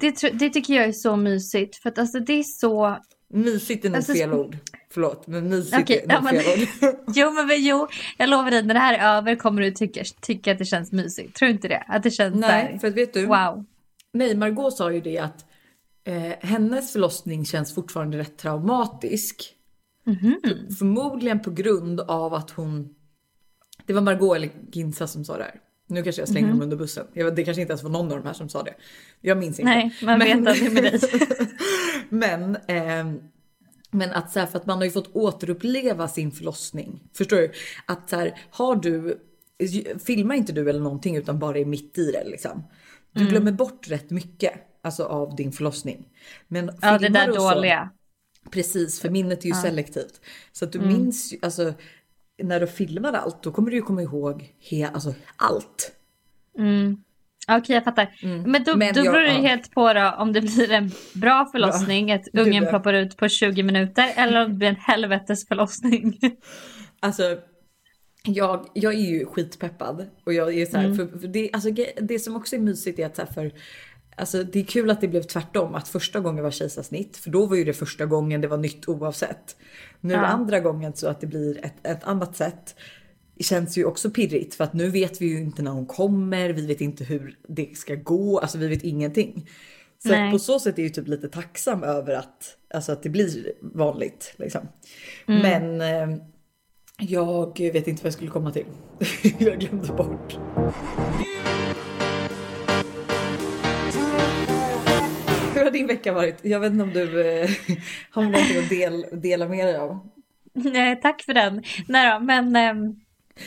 det, 0.00 0.10
tr- 0.10 0.32
det 0.32 0.50
tycker 0.50 0.74
jag 0.74 0.84
är 0.84 0.92
så 0.92 1.16
mysigt. 1.16 1.76
För 1.76 1.88
att 1.88 1.98
alltså 1.98 2.20
det 2.20 2.32
är 2.32 2.42
så... 2.42 2.96
Mysigt 3.34 3.84
är 3.84 3.88
nog 3.88 3.96
Alltså, 3.96 4.14
fel 4.14 4.32
ord. 4.32 4.56
Förlåt, 4.94 5.26
men 5.26 5.48
mysigt 5.48 5.88
nog 5.88 6.00
ja, 6.08 6.20
men-. 6.20 6.34
Jo 7.14 7.30
men, 7.30 7.46
men 7.46 7.64
jo, 7.64 7.88
jag 8.18 8.28
lovar 8.28 8.50
dig 8.50 8.62
när 8.62 8.74
det 8.74 8.80
här 8.80 8.94
är 8.94 9.16
över 9.16 9.36
kommer 9.36 9.62
du 9.62 9.70
tycka, 9.70 10.04
tycka 10.20 10.52
att 10.52 10.58
det 10.58 10.64
känns 10.64 10.92
mysigt. 10.92 11.36
Tror 11.36 11.46
du 11.46 11.52
inte 11.52 11.68
det? 11.68 11.84
Att 11.88 12.02
det 12.02 12.10
känns 12.10 12.34
Nej, 12.34 12.78
för 12.80 12.88
att 12.88 12.94
vet 12.94 13.14
du? 13.14 13.26
wow. 13.26 13.64
Nej, 14.12 14.36
Margot 14.36 14.76
sa 14.76 14.92
ju 14.92 15.00
det 15.00 15.18
att 15.18 15.44
eh, 16.04 16.48
hennes 16.48 16.92
förlossning 16.92 17.44
känns 17.44 17.74
fortfarande 17.74 18.18
rätt 18.18 18.38
traumatisk. 18.38 19.54
För, 20.04 20.74
förmodligen 20.74 21.40
på 21.40 21.50
grund 21.50 22.00
av 22.00 22.34
att 22.34 22.50
hon... 22.50 22.94
Det 23.86 23.92
var 23.92 24.00
Margot 24.00 24.36
eller 24.36 24.50
Ginsa 24.72 25.06
som 25.06 25.24
sa 25.24 25.36
det 25.36 25.44
här. 25.44 25.60
Nu 25.86 26.02
kanske 26.02 26.22
jag 26.22 26.28
slänger 26.28 26.48
dem 26.48 26.62
under 26.62 26.76
bussen. 26.76 27.06
Jag 27.12 27.24
vet, 27.24 27.36
det 27.36 27.44
kanske 27.44 27.60
inte 27.60 27.72
ens 27.72 27.82
var 27.82 27.90
någon 27.90 28.12
av 28.12 28.18
de 28.18 28.26
här 28.26 28.34
som 28.34 28.48
sa 28.48 28.62
det. 28.62 28.74
Jag 29.20 29.38
minns 29.38 29.60
inte. 29.60 29.72
Nej, 29.72 29.94
man 30.02 30.18
vet 30.18 30.38
att 30.38 30.44
det 30.44 30.66
är 30.66 30.70
med 30.70 30.82
dig. 30.82 31.00
men, 32.08 32.56
ehm, 32.66 33.20
men 33.92 34.10
att 34.10 34.32
så 34.32 34.38
här, 34.40 34.46
för 34.46 34.58
att 34.58 34.66
man 34.66 34.78
har 34.78 34.84
ju 34.84 34.90
fått 34.90 35.16
återuppleva 35.16 36.08
sin 36.08 36.32
förlossning. 36.32 37.00
Förstår 37.14 37.36
du? 37.36 37.52
Att 37.86 38.10
så 38.10 38.16
här, 38.16 38.40
har 38.50 38.76
du, 38.76 39.18
filmar 40.06 40.34
inte 40.34 40.52
du 40.52 40.70
eller 40.70 40.80
någonting 40.80 41.16
utan 41.16 41.38
bara 41.38 41.58
är 41.58 41.64
mitt 41.64 41.98
i 41.98 42.12
det 42.12 42.24
liksom. 42.24 42.64
Du 43.12 43.20
Mm. 43.20 43.30
glömmer 43.30 43.52
bort 43.52 43.88
rätt 43.90 44.10
mycket 44.10 44.52
alltså 44.82 45.04
av 45.04 45.36
din 45.36 45.52
förlossning. 45.52 46.08
Men 46.48 46.70
Ja 46.82 46.98
det 46.98 47.08
där 47.08 47.32
så- 47.32 47.54
dåliga. 47.54 47.90
Precis, 48.50 49.00
för 49.00 49.10
minnet 49.10 49.44
är 49.44 49.48
ju 49.48 49.54
selektivt. 49.54 50.20
Så 50.52 50.64
att 50.64 50.72
du 50.72 50.78
Mm. 50.78 50.92
minns 50.92 51.32
ju, 51.32 51.38
alltså 51.42 51.74
när 52.42 52.60
du 52.60 52.66
filmar 52.66 53.12
allt, 53.12 53.42
då 53.42 53.52
kommer 53.52 53.70
du 53.70 53.76
ju 53.76 53.82
komma 53.82 54.02
ihåg 54.02 54.54
he, 54.70 54.86
alltså, 54.86 55.14
allt. 55.36 55.92
Okej 57.48 57.74
jag 57.74 57.84
fattar. 57.84 58.08
Men 58.46 58.64
då, 58.64 58.72
Mm. 58.72 58.78
Men 58.78 58.94
då 58.94 59.02
beror 59.02 59.20
det 59.20 59.32
ja. 59.34 59.40
helt 59.48 59.70
på 59.70 59.92
då 59.92 60.14
om 60.18 60.32
det 60.32 60.40
blir 60.40 60.72
en 60.72 60.90
bra 61.14 61.48
förlossning, 61.52 62.12
att 62.12 62.24
Du 62.32 62.42
ungen 62.42 62.66
ploppar 62.66 62.94
ut 62.94 63.16
på 63.16 63.28
20 63.28 63.62
minuter 63.62 64.12
eller 64.16 64.44
om 64.44 64.50
det 64.50 64.56
blir 64.56 64.68
en 64.68 64.76
helvetes 64.76 65.48
förlossning. 65.48 66.18
Alltså, 67.04 67.38
jag, 68.24 68.66
jag 68.74 68.94
är 68.94 68.98
ju 68.98 69.26
skitpeppad 69.26 70.06
och 70.24 70.32
jag 70.32 70.54
är 70.54 70.66
så 70.66 70.76
här, 70.78 70.94
för, 70.94 71.18
för 71.18 71.28
det, 71.28 71.50
alltså, 71.52 71.70
det 72.00 72.18
som 72.18 72.36
också 72.36 72.56
är 72.56 72.60
mysigt 72.60 72.98
är 72.98 73.06
att 73.06 73.16
så 73.16 73.22
här, 73.22 73.32
för 73.32 73.52
Alltså 74.16 74.44
det 74.44 74.60
är 74.60 74.64
kul 74.64 74.90
att 74.90 75.00
det 75.00 75.08
blev 75.08 75.22
tvärtom, 75.22 75.74
att 75.74 75.88
första 75.88 76.20
gången 76.20 76.44
var 76.44 76.50
kejsarsnitt, 76.50 77.16
för 77.16 77.30
då 77.30 77.46
var 77.46 77.56
ju 77.56 77.64
det 77.64 77.72
första 77.72 78.06
gången 78.06 78.40
det 78.40 78.48
var 78.48 78.56
nytt 78.56 78.88
oavsett. 78.88 79.56
Nu 80.00 80.14
Ja. 80.14 80.20
andra 80.20 80.60
gången 80.60 80.92
så 80.94 81.08
att 81.08 81.20
det 81.20 81.26
blir 81.26 81.64
ett, 81.64 81.86
ett 81.86 82.04
annat 82.04 82.36
sätt 82.36 82.76
känns 83.42 83.78
ju 83.78 83.84
också 83.84 84.10
pirrigt 84.10 84.54
för 84.54 84.64
att 84.64 84.72
nu 84.72 84.90
vet 84.90 85.20
vi 85.20 85.26
ju 85.26 85.40
inte 85.40 85.62
när 85.62 85.70
hon 85.70 85.86
kommer, 85.86 86.50
vi 86.50 86.66
vet 86.66 86.80
inte 86.80 87.04
hur 87.04 87.38
det 87.48 87.76
ska 87.76 87.94
gå, 87.94 88.38
alltså 88.38 88.58
vi 88.58 88.68
vet 88.68 88.82
ingenting. 88.82 89.48
Så 89.98 90.30
på 90.32 90.38
så 90.38 90.60
sätt 90.60 90.78
är 90.78 90.82
jag 90.82 90.88
ju 90.88 90.94
typ 90.94 91.08
lite 91.08 91.28
tacksam 91.28 91.82
över 91.82 92.14
att, 92.14 92.56
alltså 92.74 92.92
att 92.92 93.02
det 93.02 93.08
blir 93.08 93.52
vanligt. 93.60 94.34
Liksom. 94.36 94.68
Men 95.26 95.80
eh, 95.80 96.16
jag 96.98 97.58
vet 97.58 97.88
inte 97.88 98.02
vad 98.02 98.06
jag 98.06 98.12
skulle 98.12 98.30
komma 98.30 98.52
till. 98.52 98.66
jag 99.38 99.60
glömde 99.60 99.92
bort. 99.92 100.38
Hur 105.54 105.64
har 105.64 105.70
din 105.70 105.86
vecka 105.86 106.12
varit? 106.12 106.38
Jag 106.42 106.60
vet 106.60 106.72
inte 106.72 106.82
om 106.82 106.92
du 106.92 107.20
eh, 107.20 107.50
har 108.10 108.22
någonting 108.22 108.58
att 108.58 108.68
del, 108.68 109.06
dela 109.12 109.48
med 109.48 109.66
dig 109.66 109.76
av. 109.76 110.08
Nej, 110.52 111.00
Tack 111.02 111.22
för 111.22 111.34
den. 111.34 111.62
Nej 111.88 112.10
då, 112.10 112.24
men 112.24 112.56
ehm, 112.56 112.96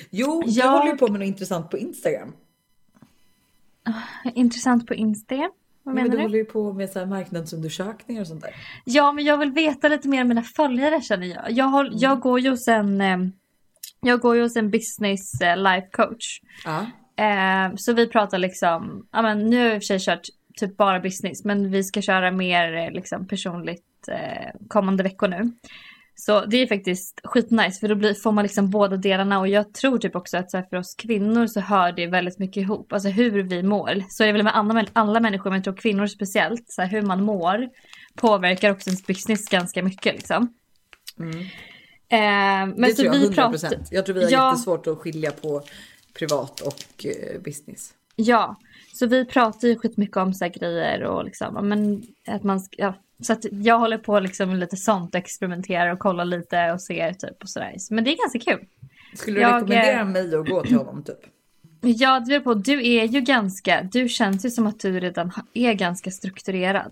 Jo, 0.10 0.42
du 0.46 0.52
Jag- 0.52 0.70
håller 0.72 0.92
ju 0.92 0.98
på 0.98 1.08
med 1.08 1.20
något 1.20 1.28
intressant 1.28 1.70
på 1.70 1.78
Instagram. 1.78 2.34
intressant 4.34 4.88
på 4.88 4.94
Instagram. 4.94 5.52
Vad 5.84 5.96
Men 5.96 6.04
menar 6.04 6.12
du 6.12 6.18
du? 6.18 6.24
håller 6.24 6.38
ju 6.38 6.46
på 6.46 6.74
med 6.74 6.90
så 6.90 7.00
här 7.00 7.06
marknadsundersökningar 7.06 8.22
och 8.22 8.28
sånt 8.28 8.42
där. 8.42 8.56
Ja, 8.86 9.12
men 9.12 9.24
jag 9.26 9.38
vill 9.38 9.52
veta 9.52 9.88
lite 9.88 10.08
mer 10.08 10.22
om 10.22 10.28
mina 10.28 10.42
följare 10.42 11.02
känner 11.02 11.28
jag. 11.28 11.52
Jag, 11.52 11.66
har, 11.66 11.86
Mm. 11.86 11.98
jag 11.98 12.20
går 12.20 12.40
ju 12.40 12.50
hos 12.50 12.68
en, 12.68 13.02
ehm, 13.02 13.32
jag 14.02 14.20
går 14.20 14.36
ju 14.36 14.42
hos 14.42 14.56
en 14.56 14.72
business 14.72 15.42
eh, 15.42 15.58
life 15.58 15.88
coach. 15.92 16.40
Ja. 16.66 16.86
Eh, 17.24 17.72
så 17.76 17.94
vi 17.94 18.08
pratar 18.08 18.38
liksom, 18.38 19.08
ja 19.12 19.22
men 19.22 19.50
nu 19.50 19.58
har 19.58 19.64
vi 19.70 19.76
i 19.76 19.78
och 19.78 19.82
för 19.82 19.86
sig 19.86 20.00
kört 20.00 20.22
typ 20.60 20.78
bara 20.78 21.00
business 21.00 21.44
men 21.46 21.72
vi 21.72 21.84
ska 21.84 22.02
köra 22.02 22.32
mer 22.32 22.74
eh, 22.78 22.92
liksom 22.92 23.28
personligt 23.28 24.08
eh, 24.12 24.52
kommande 24.68 25.04
veckor 25.04 25.28
nu. 25.28 25.52
Så 26.18 26.46
det 26.46 26.58
är 26.58 26.68
faktiskt 26.68 27.22
skitnice 27.24 27.80
för 27.80 27.88
då 27.88 27.96
blir, 27.96 28.14
får 28.14 28.32
man 28.32 28.44
liksom 28.44 28.70
båda 28.70 28.98
delarna 28.98 29.40
och 29.40 29.48
jag 29.48 29.74
tror 29.74 29.98
typ 29.98 30.16
också 30.16 30.38
att 30.38 30.52
så 30.52 30.64
för 30.70 30.78
oss 30.78 30.96
kvinnor 30.96 31.48
så 31.48 31.60
hör 31.60 31.92
det 31.92 32.08
väldigt 32.08 32.40
mycket 32.40 32.58
ihop. 32.58 32.94
Alltså 32.94 33.10
hur 33.10 33.44
vi 33.44 33.64
mår. 33.64 34.04
Så 34.10 34.24
är 34.24 34.28
det 34.28 34.34
väl 34.34 34.44
med 34.44 34.56
alla, 34.56 34.86
alla 34.94 35.20
människor 35.20 35.50
men 35.50 35.58
jag 35.58 35.64
tror 35.64 35.76
kvinnor 35.76 36.08
speciellt. 36.08 36.64
Så 36.68 36.82
här, 36.82 36.90
hur 36.90 37.02
man 37.02 37.24
mår 37.24 37.70
påverkar 38.16 38.72
också 38.72 38.90
ens 38.90 39.06
business 39.06 39.50
ganska 39.50 39.84
mycket 39.84 40.16
liksom. 40.16 40.54
Mm. 41.20 41.40
Eh, 42.10 42.76
men 42.78 42.82
det 42.82 42.96
så 42.96 43.02
tror 43.02 43.16
jag, 43.16 43.22
vi 43.22 43.28
100%. 43.28 43.34
pratar, 43.36 43.78
Jag 43.92 44.06
tror 44.06 44.16
vi 44.16 44.24
har 44.24 44.32
Ja. 44.32 44.50
jättesvårt 44.52 44.88
att 44.88 44.98
skilja 44.98 45.32
på 45.32 45.62
privat 46.14 46.62
och 46.62 47.06
eh, 47.06 47.42
business. 47.42 47.94
Ja, 48.16 48.56
så 48.94 49.08
vi 49.08 49.26
pratar 49.26 49.68
ju 49.68 49.76
skitmycket 49.78 50.18
om 50.18 50.34
så 50.34 50.46
här 50.46 50.52
grejer 50.52 51.04
och 51.04 51.26
liksom, 51.26 51.70
men 51.70 52.04
att 52.28 52.44
man 52.44 52.62
ja. 52.72 52.94
Så 53.22 53.34
att 53.34 53.46
jag 53.52 53.80
håller 53.80 53.98
på 53.98 54.20
liksom 54.20 54.50
med 54.50 54.60
lite 54.60 54.78
sånt, 54.78 55.16
experimenterar 55.16 55.94
och 55.94 56.00
kollar 56.00 56.26
lite 56.26 56.72
och 56.72 56.82
ser 56.82 57.14
typ 57.14 57.44
och 57.44 57.50
sådär. 57.50 57.74
Men 57.90 58.04
det 58.04 58.14
är 58.14 58.18
ganska 58.18 58.40
kul. 58.52 58.68
Skulle 59.14 59.38
du 59.38 59.42
Jag, 59.42 59.56
rekommendera 59.56 60.00
eh, 60.00 60.06
mig 60.06 60.36
att 60.36 60.50
gå 60.50 60.64
till 60.64 60.78
honom 60.78 61.04
typ? 61.04 61.20
Ja, 61.82 62.20
det 62.20 62.40
på. 62.40 62.54
Du 62.54 62.88
är 62.88 63.04
ju 63.04 63.22
ganska, 63.22 63.90
du 63.92 64.10
känns 64.10 64.46
ju 64.46 64.50
som 64.50 64.68
att 64.68 64.80
du 64.80 65.00
redan 65.00 65.32
är 65.54 65.74
ganska 65.74 66.12
strukturerad. 66.12 66.92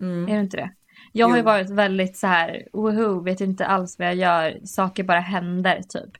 Är 0.00 0.34
du 0.34 0.40
inte 0.40 0.56
det? 0.56 0.70
Jag 1.12 1.28
har 1.28 1.36
ju 1.36 1.40
Jo. 1.40 1.44
varit 1.44 1.70
väldigt 1.70 2.16
så 2.16 2.26
här, 2.26 2.62
woho, 2.72 3.20
vet 3.20 3.40
inte 3.40 3.66
alls 3.66 3.98
vad 3.98 4.08
jag 4.08 4.14
gör, 4.14 4.58
saker 4.64 5.04
bara 5.04 5.20
händer 5.20 5.82
typ. 5.88 6.10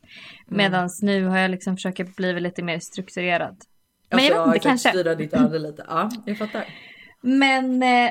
Medan 0.47 0.91
nu 1.03 1.25
har 1.25 1.39
jag 1.39 1.51
liksom 1.51 1.77
försökt 1.77 2.17
bli 2.17 2.41
lite 2.41 2.63
mer 2.63 2.79
strukturerad. 2.79 3.57
Men 4.13 4.21
Alltså, 4.21 4.33
jag 4.35 4.47
vet 4.47 4.55
inte, 4.57 4.69
kanske. 4.69 4.89
Styra 4.89 5.15
ditt 5.15 5.35
öde 5.35 5.59
lite. 5.59 5.85
Ja, 5.89 6.11
jag 6.27 6.39
fattar. 6.39 6.65
Men 7.21 7.83
eh, 7.83 8.11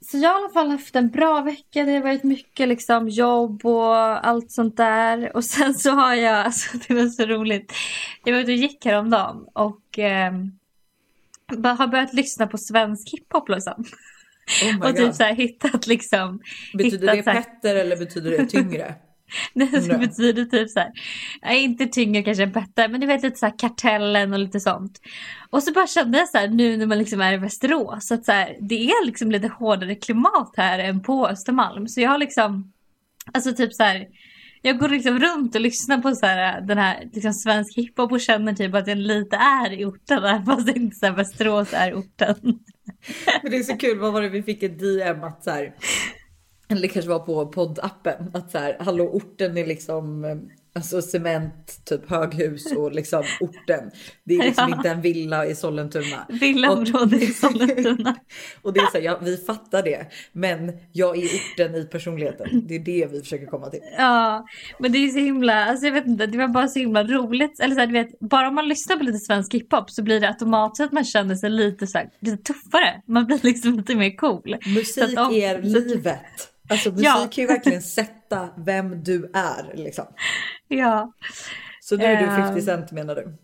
så 0.00 0.18
jag 0.18 0.30
har 0.30 0.40
i 0.40 0.44
alla 0.44 0.52
fall 0.52 0.70
haft 0.70 0.96
en 0.96 1.10
bra 1.10 1.40
vecka. 1.40 1.84
Det 1.84 1.92
har 1.92 2.00
varit 2.00 2.24
mycket 2.24 2.68
liksom 2.68 3.08
jobb 3.08 3.66
och 3.66 4.26
allt 4.26 4.50
sånt 4.50 4.76
där. 4.76 5.36
Och 5.36 5.44
sen 5.44 5.74
så 5.74 5.90
har 5.90 6.14
jag, 6.14 6.36
alltså 6.44 6.78
det 6.88 6.94
var 6.94 7.06
så 7.06 7.26
roligt. 7.26 7.72
Jag 8.24 8.32
var 8.32 8.40
ute 8.40 8.52
och 8.52 8.56
gick 8.56 8.84
häromdagen 8.84 9.46
och 9.52 9.98
eh, 9.98 10.32
har 11.78 11.86
börjat 11.86 12.14
lyssna 12.14 12.46
på 12.46 12.58
svensk 12.58 13.12
hiphop 13.12 13.48
liksom. 13.48 13.84
Oh 14.64 14.76
Och 14.80 14.86
God. 14.86 14.96
typ 14.96 15.14
så 15.14 15.22
här 15.22 15.34
hittat 15.34 15.86
liksom. 15.86 16.40
Betyder 16.74 17.16
hittat 17.16 17.34
det 17.34 17.42
Petter 17.42 17.76
eller 17.76 17.96
betyder 17.96 18.30
det 18.30 18.46
tyngre? 18.46 18.94
Det 19.54 19.76
Undrar. 19.76 19.98
betyder 19.98 20.44
typ 20.44 20.70
så 20.70 20.80
här, 20.80 20.92
nej, 21.42 21.64
inte 21.64 21.86
tyngre 21.86 22.22
kanske 22.22 22.46
bättre, 22.46 22.88
men 22.88 23.00
du 23.00 23.06
vet 23.06 23.22
lite 23.22 23.38
så 23.38 23.46
här 23.46 23.58
kartellen 23.58 24.32
och 24.32 24.38
lite 24.38 24.60
sånt. 24.60 25.00
Och 25.50 25.62
så 25.62 25.72
bara 25.72 25.86
kände 25.86 26.18
jag 26.18 26.28
så 26.28 26.38
här 26.38 26.48
nu 26.48 26.76
när 26.76 26.86
man 26.86 26.98
liksom 26.98 27.20
är 27.20 27.32
i 27.32 27.36
Västerås 27.36 28.12
att 28.12 28.24
så 28.24 28.32
här, 28.32 28.56
det 28.60 28.90
är 28.90 29.06
liksom 29.06 29.30
lite 29.30 29.48
hårdare 29.48 29.94
klimat 29.94 30.54
här 30.56 30.78
än 30.78 31.02
på 31.02 31.28
Östermalm. 31.28 31.88
Så 31.88 32.00
jag 32.00 32.10
har 32.10 32.18
liksom, 32.18 32.72
alltså 33.32 33.52
typ 33.52 33.74
så 33.74 33.82
här, 33.82 34.06
jag 34.62 34.78
går 34.78 34.88
liksom 34.88 35.18
runt 35.18 35.54
och 35.54 35.60
lyssnar 35.60 35.98
på 35.98 36.14
så 36.14 36.26
här, 36.26 36.60
den 36.60 36.78
här 36.78 37.08
liksom 37.12 37.32
svensk 37.32 37.78
hiphop 37.78 38.12
och 38.12 38.20
känner 38.20 38.52
typ 38.52 38.74
att 38.74 38.86
jag 38.88 38.98
lite 38.98 39.36
är 39.36 39.72
i 39.72 39.84
orten 39.84 40.22
där, 40.22 40.42
fast 40.46 40.68
inte 40.68 40.96
så 40.96 41.06
här 41.06 41.12
Västerås 41.12 41.72
är 41.72 41.94
orten. 41.94 42.36
Men 43.42 43.50
det 43.50 43.56
är 43.56 43.62
så 43.62 43.76
kul, 43.76 43.98
vad 43.98 44.12
var 44.12 44.22
det 44.22 44.28
vi 44.28 44.42
fick 44.42 44.62
ett 44.62 44.78
DM 44.78 45.24
att 45.24 45.44
så 45.44 45.50
här, 45.50 45.74
eller 46.68 46.82
det 46.82 46.88
kanske 46.88 47.08
var 47.10 47.18
på 47.18 47.46
poddappen, 47.46 48.30
att 48.34 48.50
så 48.50 48.58
här, 48.58 48.76
hallå 48.80 49.04
orten 49.04 49.56
är 49.58 49.66
liksom 49.66 50.24
eh, 50.24 50.36
alltså 50.74 51.02
cement, 51.02 51.80
typ 51.84 52.10
höghus 52.10 52.72
och 52.76 52.92
liksom 52.92 53.22
orten. 53.40 53.90
Det 54.24 54.34
är 54.34 54.42
liksom 54.42 54.68
Ja. 54.70 54.76
inte 54.76 54.90
en 54.90 55.00
villa 55.00 55.46
i 55.46 55.54
Sollentuna. 55.54 56.26
Villaområde 56.28 57.16
i 57.16 57.26
Sollentuna. 57.26 58.16
Och 58.62 58.72
det 58.72 58.80
är 58.80 58.86
så 58.90 58.98
här, 58.98 59.04
ja, 59.04 59.18
vi 59.22 59.36
fattar 59.36 59.82
det, 59.82 60.06
men 60.32 60.72
jag 60.92 61.16
är 61.18 61.26
orten 61.26 61.74
i 61.74 61.84
personligheten. 61.84 62.66
Det 62.66 62.74
är 62.74 62.78
det 62.78 63.08
vi 63.12 63.20
försöker 63.20 63.46
komma 63.46 63.70
till. 63.70 63.80
Ja, 63.98 64.46
men 64.78 64.92
det 64.92 64.98
är 64.98 65.08
så 65.08 65.18
himla, 65.18 65.64
alltså 65.64 65.86
jag 65.86 65.92
vet 65.92 66.06
inte, 66.06 66.26
det 66.26 66.38
var 66.38 66.48
bara 66.48 66.68
så 66.68 66.78
himla 66.78 67.04
roligt. 67.04 67.60
Eller 67.60 67.74
så 67.74 67.80
här, 67.80 67.86
du 67.86 67.92
vet, 67.92 68.18
bara 68.20 68.48
om 68.48 68.54
man 68.54 68.68
lyssnar 68.68 68.96
på 68.96 69.04
lite 69.04 69.18
svensk 69.18 69.54
hiphop 69.54 69.90
så 69.90 70.02
blir 70.02 70.20
det 70.20 70.28
automatiskt 70.28 70.80
att 70.86 70.92
man 70.92 71.04
känner 71.04 71.34
sig 71.34 71.50
lite, 71.50 71.86
så 71.86 71.98
här, 71.98 72.10
lite 72.20 72.42
tuffare. 72.42 73.02
Man 73.06 73.26
blir 73.26 73.40
liksom 73.42 73.76
lite 73.76 73.94
mer 73.94 74.16
cool. 74.16 74.56
Musik 74.74 75.18
om- 75.20 75.32
är 75.34 75.62
livet. 75.62 76.52
Alltså 76.70 76.90
musik 76.90 77.06
Ja. 77.06 77.28
kan 77.30 77.42
ju 77.42 77.46
verkligen 77.46 77.82
sätta 77.82 78.48
vem 78.56 79.02
du 79.02 79.30
är 79.34 79.74
liksom. 79.76 80.04
Ja. 80.68 81.12
Så 81.80 81.96
nu 81.96 82.04
är 82.04 82.16
du 82.16 82.24
Ehm. 82.26 82.36
50 82.46 82.62
cent 82.62 82.92
menar 82.92 83.14
du? 83.14 83.36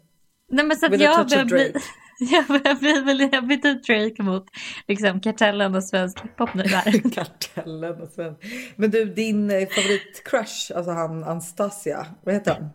Nej 0.50 0.64
men 0.64 0.76
så 0.76 0.86
att 0.86 0.92
With 0.92 1.02
jag 1.04 1.28
börjar 1.28 1.44
bli, 1.44 1.64
Drake. 1.68 1.80
jag 2.18 2.46
börjar 2.46 2.74
bli, 2.74 3.00
väl- 3.00 3.28
jag 3.32 3.62
typ 3.62 3.86
Drake 3.86 4.22
mot 4.22 4.44
liksom 4.88 5.20
kartellen 5.20 5.74
och 5.74 5.84
svensk 5.84 6.20
hiphop 6.22 6.54
nu 6.54 6.62
där. 6.62 7.10
Kartellen 7.14 8.02
och 8.02 8.08
sen. 8.08 8.36
Men 8.76 8.90
du 8.90 9.04
din 9.04 9.48
favoritcrush, 9.50 10.72
alltså 10.76 10.90
han 10.92 11.24
Anastasia, 11.24 12.06
vad 12.24 12.34
heter 12.34 12.54
han? 12.54 12.68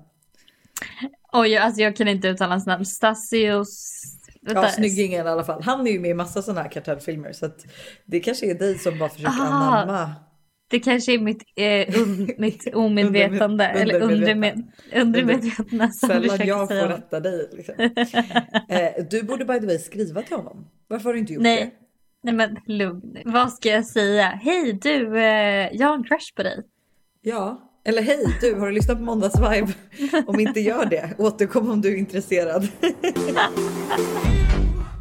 Oj, 1.33 1.57
alltså 1.57 1.81
jag 1.81 1.95
kan 1.95 2.07
inte 2.07 2.27
uttala 2.27 2.53
hans 2.53 2.65
namn. 2.65 2.85
Stasios... 2.85 4.03
Ja, 4.41 4.69
snyggingen 4.69 5.25
i 5.25 5.29
alla 5.29 5.43
fall. 5.43 5.61
Han 5.63 5.87
är 5.87 5.91
ju 5.91 5.99
med 5.99 6.11
i 6.11 6.13
massa 6.13 6.41
sådana 6.41 6.61
här 6.61 6.71
kartellfilmer 6.71 7.31
så 7.33 7.45
att 7.45 7.65
det 8.05 8.19
kanske 8.19 8.45
är 8.45 8.53
dig 8.55 8.77
som 8.77 8.99
bara 8.99 9.09
försöker 9.09 9.31
Ah. 9.41 9.45
anamma. 9.47 10.15
Det 10.69 10.79
kanske 10.79 11.13
är 11.13 11.19
mitt, 11.19 11.43
eh, 11.55 12.01
un, 12.01 12.31
mitt 12.37 12.75
omedvetande. 12.75 13.65
Eller 13.65 14.01
undermedvetna. 14.01 14.63
undermed, 14.93 15.07
undermedvetna 15.07 15.91
som 15.91 16.09
Sällan 16.09 16.47
jag 16.47 16.67
får 16.67 16.87
rätta 16.87 17.19
dig. 17.19 17.49
Liksom. 17.53 17.75
eh, 18.69 19.05
du 19.09 19.23
borde 19.23 19.45
by 19.45 19.59
the 19.59 19.65
way 19.65 19.77
skriva 19.79 20.21
till 20.21 20.35
honom. 20.35 20.67
Varför 20.87 21.05
har 21.05 21.13
du 21.13 21.19
inte 21.19 21.33
gjort 21.33 21.43
Nej. 21.43 21.59
det? 21.59 21.71
Nej 22.23 22.33
men 22.33 22.57
lugn. 22.65 23.17
Vad 23.25 23.53
ska 23.53 23.69
jag 23.69 23.85
säga? 23.85 24.25
Hej 24.25 24.79
du, 24.81 25.19
eh, 25.19 25.69
jag 25.73 25.87
har 25.87 25.95
en 25.95 26.03
crush 26.03 26.35
på 26.35 26.43
dig. 26.43 26.63
Ja, 27.21 27.67
eller 27.85 28.01
hej 28.01 28.37
du, 28.41 28.55
har 28.55 28.67
du 28.67 28.73
lyssnat 28.73 28.97
på 28.97 29.03
Måndagsvibe? 29.03 29.73
Om 30.27 30.39
inte 30.39 30.59
gör 30.59 30.85
det, 30.85 31.13
återkom 31.17 31.71
om 31.71 31.81
du 31.81 31.93
är 31.93 31.97
intresserad. 31.97 32.67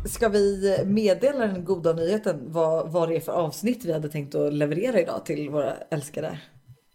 Ska 0.09 0.29
vi 0.29 0.77
meddela 0.87 1.47
den 1.47 1.65
goda 1.65 1.93
nyheten 1.93 2.53
vad, 2.53 2.93
vad 2.93 3.09
det 3.09 3.17
är 3.17 3.21
för 3.21 3.33
avsnitt 3.33 3.85
vi 3.85 3.93
hade 3.93 4.09
tänkt 4.09 4.35
att 4.35 4.53
leverera 4.55 5.01
idag 5.01 5.25
till 5.27 5.51
våra 5.51 5.73
älskade? 5.91 6.39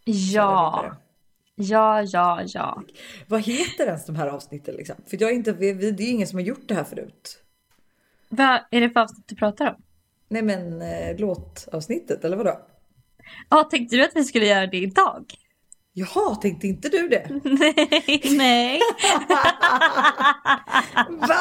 Ja, 0.05 0.95
ja, 1.55 2.01
ja, 2.01 2.41
ja. 2.45 2.83
Vad 3.27 3.41
heter 3.41 3.85
ens 3.85 4.05
de 4.05 4.15
här 4.15 4.27
avsnitten 4.27 4.75
liksom? 4.75 4.95
För 5.07 5.17
jag 5.21 5.29
är 5.31 5.35
inte, 5.35 5.51
vi- 5.53 5.73
vi- 5.73 5.91
det 5.91 6.03
är 6.03 6.07
ju 6.07 6.11
ingen 6.13 6.27
som 6.27 6.39
har 6.39 6.43
gjort 6.43 6.67
det 6.67 6.73
här 6.75 6.83
förut. 6.83 7.37
Vad 8.29 8.59
är 8.71 8.81
det 8.81 8.89
för 8.89 8.99
avsnitt 8.99 9.25
du 9.27 9.35
pratar 9.35 9.67
om? 9.67 9.75
Nej 10.29 10.41
men 10.41 10.81
eh, 10.81 11.17
låtavsnittet 11.17 12.25
eller 12.25 12.37
vadå? 12.37 12.59
Ja, 13.49 13.63
tänkte 13.63 13.95
du 13.95 14.03
att 14.03 14.15
vi 14.15 14.23
skulle 14.23 14.45
göra 14.45 14.67
det 14.67 14.77
idag? 14.77 15.25
Jaha, 15.93 16.35
tänkte 16.35 16.67
inte 16.67 16.89
du 16.89 17.07
det? 17.07 17.27
nej, 17.43 18.21
nej. 18.37 18.79
Va? 21.19 21.35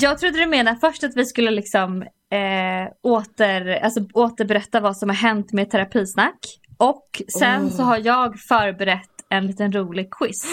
Jag 0.00 0.18
trodde 0.18 0.38
du 0.38 0.46
menade 0.46 0.76
först 0.80 1.04
att 1.04 1.16
vi 1.16 1.24
skulle 1.26 1.50
liksom 1.50 2.02
eh, 2.02 2.92
åter, 3.02 3.68
alltså, 3.84 4.00
återberätta 4.14 4.80
vad 4.80 4.96
som 4.96 5.08
har 5.08 5.16
hänt 5.16 5.52
med 5.52 5.70
terapisnack. 5.70 6.38
Och 6.76 7.22
sen 7.40 7.62
Åh. 7.64 7.70
så 7.70 7.82
har 7.82 7.98
jag 7.98 8.38
förberett 8.40 9.10
en 9.30 9.46
liten 9.46 9.72
rolig 9.72 10.10
quiz. 10.10 10.44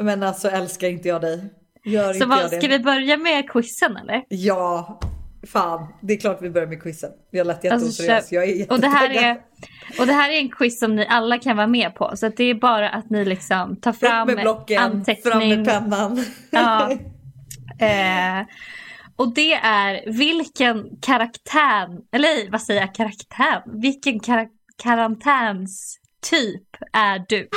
Men 0.00 0.22
alltså 0.22 0.48
älskar 0.48 0.88
inte 0.88 1.08
jag 1.08 1.20
dig? 1.20 1.44
Gör 1.84 2.08
Så 2.08 2.14
inte 2.14 2.26
vad, 2.26 2.38
jag 2.38 2.50
det? 2.50 2.58
ska 2.58 2.68
vi 2.68 2.78
börja 2.78 3.16
med 3.16 3.50
quizen 3.50 3.96
eller? 3.96 4.22
Ja, 4.28 5.00
fan. 5.52 5.86
Det 6.02 6.12
är 6.12 6.16
klart 6.20 6.38
vi 6.42 6.50
börjar 6.50 6.68
med 6.68 6.82
quizen. 6.82 7.10
Jag 7.30 7.46
lät 7.46 7.72
Alltså, 7.72 8.02
jätteoseriös. 8.02 8.32
Jag 8.32 8.44
är 8.48 8.72
Och 8.72 8.80
det, 8.80 8.88
här 8.88 9.10
är, 9.10 9.40
och 10.00 10.06
det 10.06 10.12
här 10.12 10.30
är 10.30 10.38
en 10.38 10.48
quiz 10.50 10.78
som 10.80 10.96
ni 10.96 11.06
alla 11.06 11.38
kan 11.38 11.56
vara 11.56 11.66
med 11.66 11.94
på. 11.94 12.16
Så 12.16 12.28
det 12.28 12.44
är 12.44 12.54
bara 12.54 12.88
att 12.90 13.10
ni 13.10 13.24
liksom 13.24 13.76
tar 13.76 13.90
Upp 13.90 13.96
fram 13.96 14.26
med 14.26 14.36
blocken, 14.36 14.78
fram 14.78 14.92
anteckning. 14.92 15.48
med 15.48 15.64
pennan. 15.66 16.24
Ja. 16.50 16.90
Eh, 17.80 18.46
och 19.16 19.34
det 19.34 19.54
är 19.54 20.12
vilken 20.12 20.88
karaktär, 21.00 21.88
eller 22.12 22.50
vad 22.50 22.62
säger 22.62 22.80
jag, 22.80 22.94
karaktär? 22.94 23.62
Vilken 23.66 24.20
kar 24.20 24.48
karantäns 24.82 25.98
typ 26.30 26.68
är 26.92 27.24
du? 27.28 27.48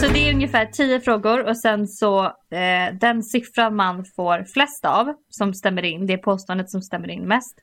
Så 0.00 0.08
det 0.08 0.28
är 0.28 0.34
ungefär 0.34 0.66
tio 0.66 1.00
frågor 1.00 1.48
och 1.48 1.56
sen 1.56 1.88
så 1.88 2.24
eh, 2.24 2.94
den 3.00 3.22
siffran 3.22 3.76
man 3.76 4.04
får 4.16 4.44
flest 4.44 4.84
av 4.84 5.14
som 5.28 5.54
stämmer 5.54 5.82
in, 5.82 6.06
det 6.06 6.12
är 6.12 6.18
påståendet 6.18 6.70
som 6.70 6.82
stämmer 6.82 7.10
in 7.10 7.28
mest. 7.28 7.58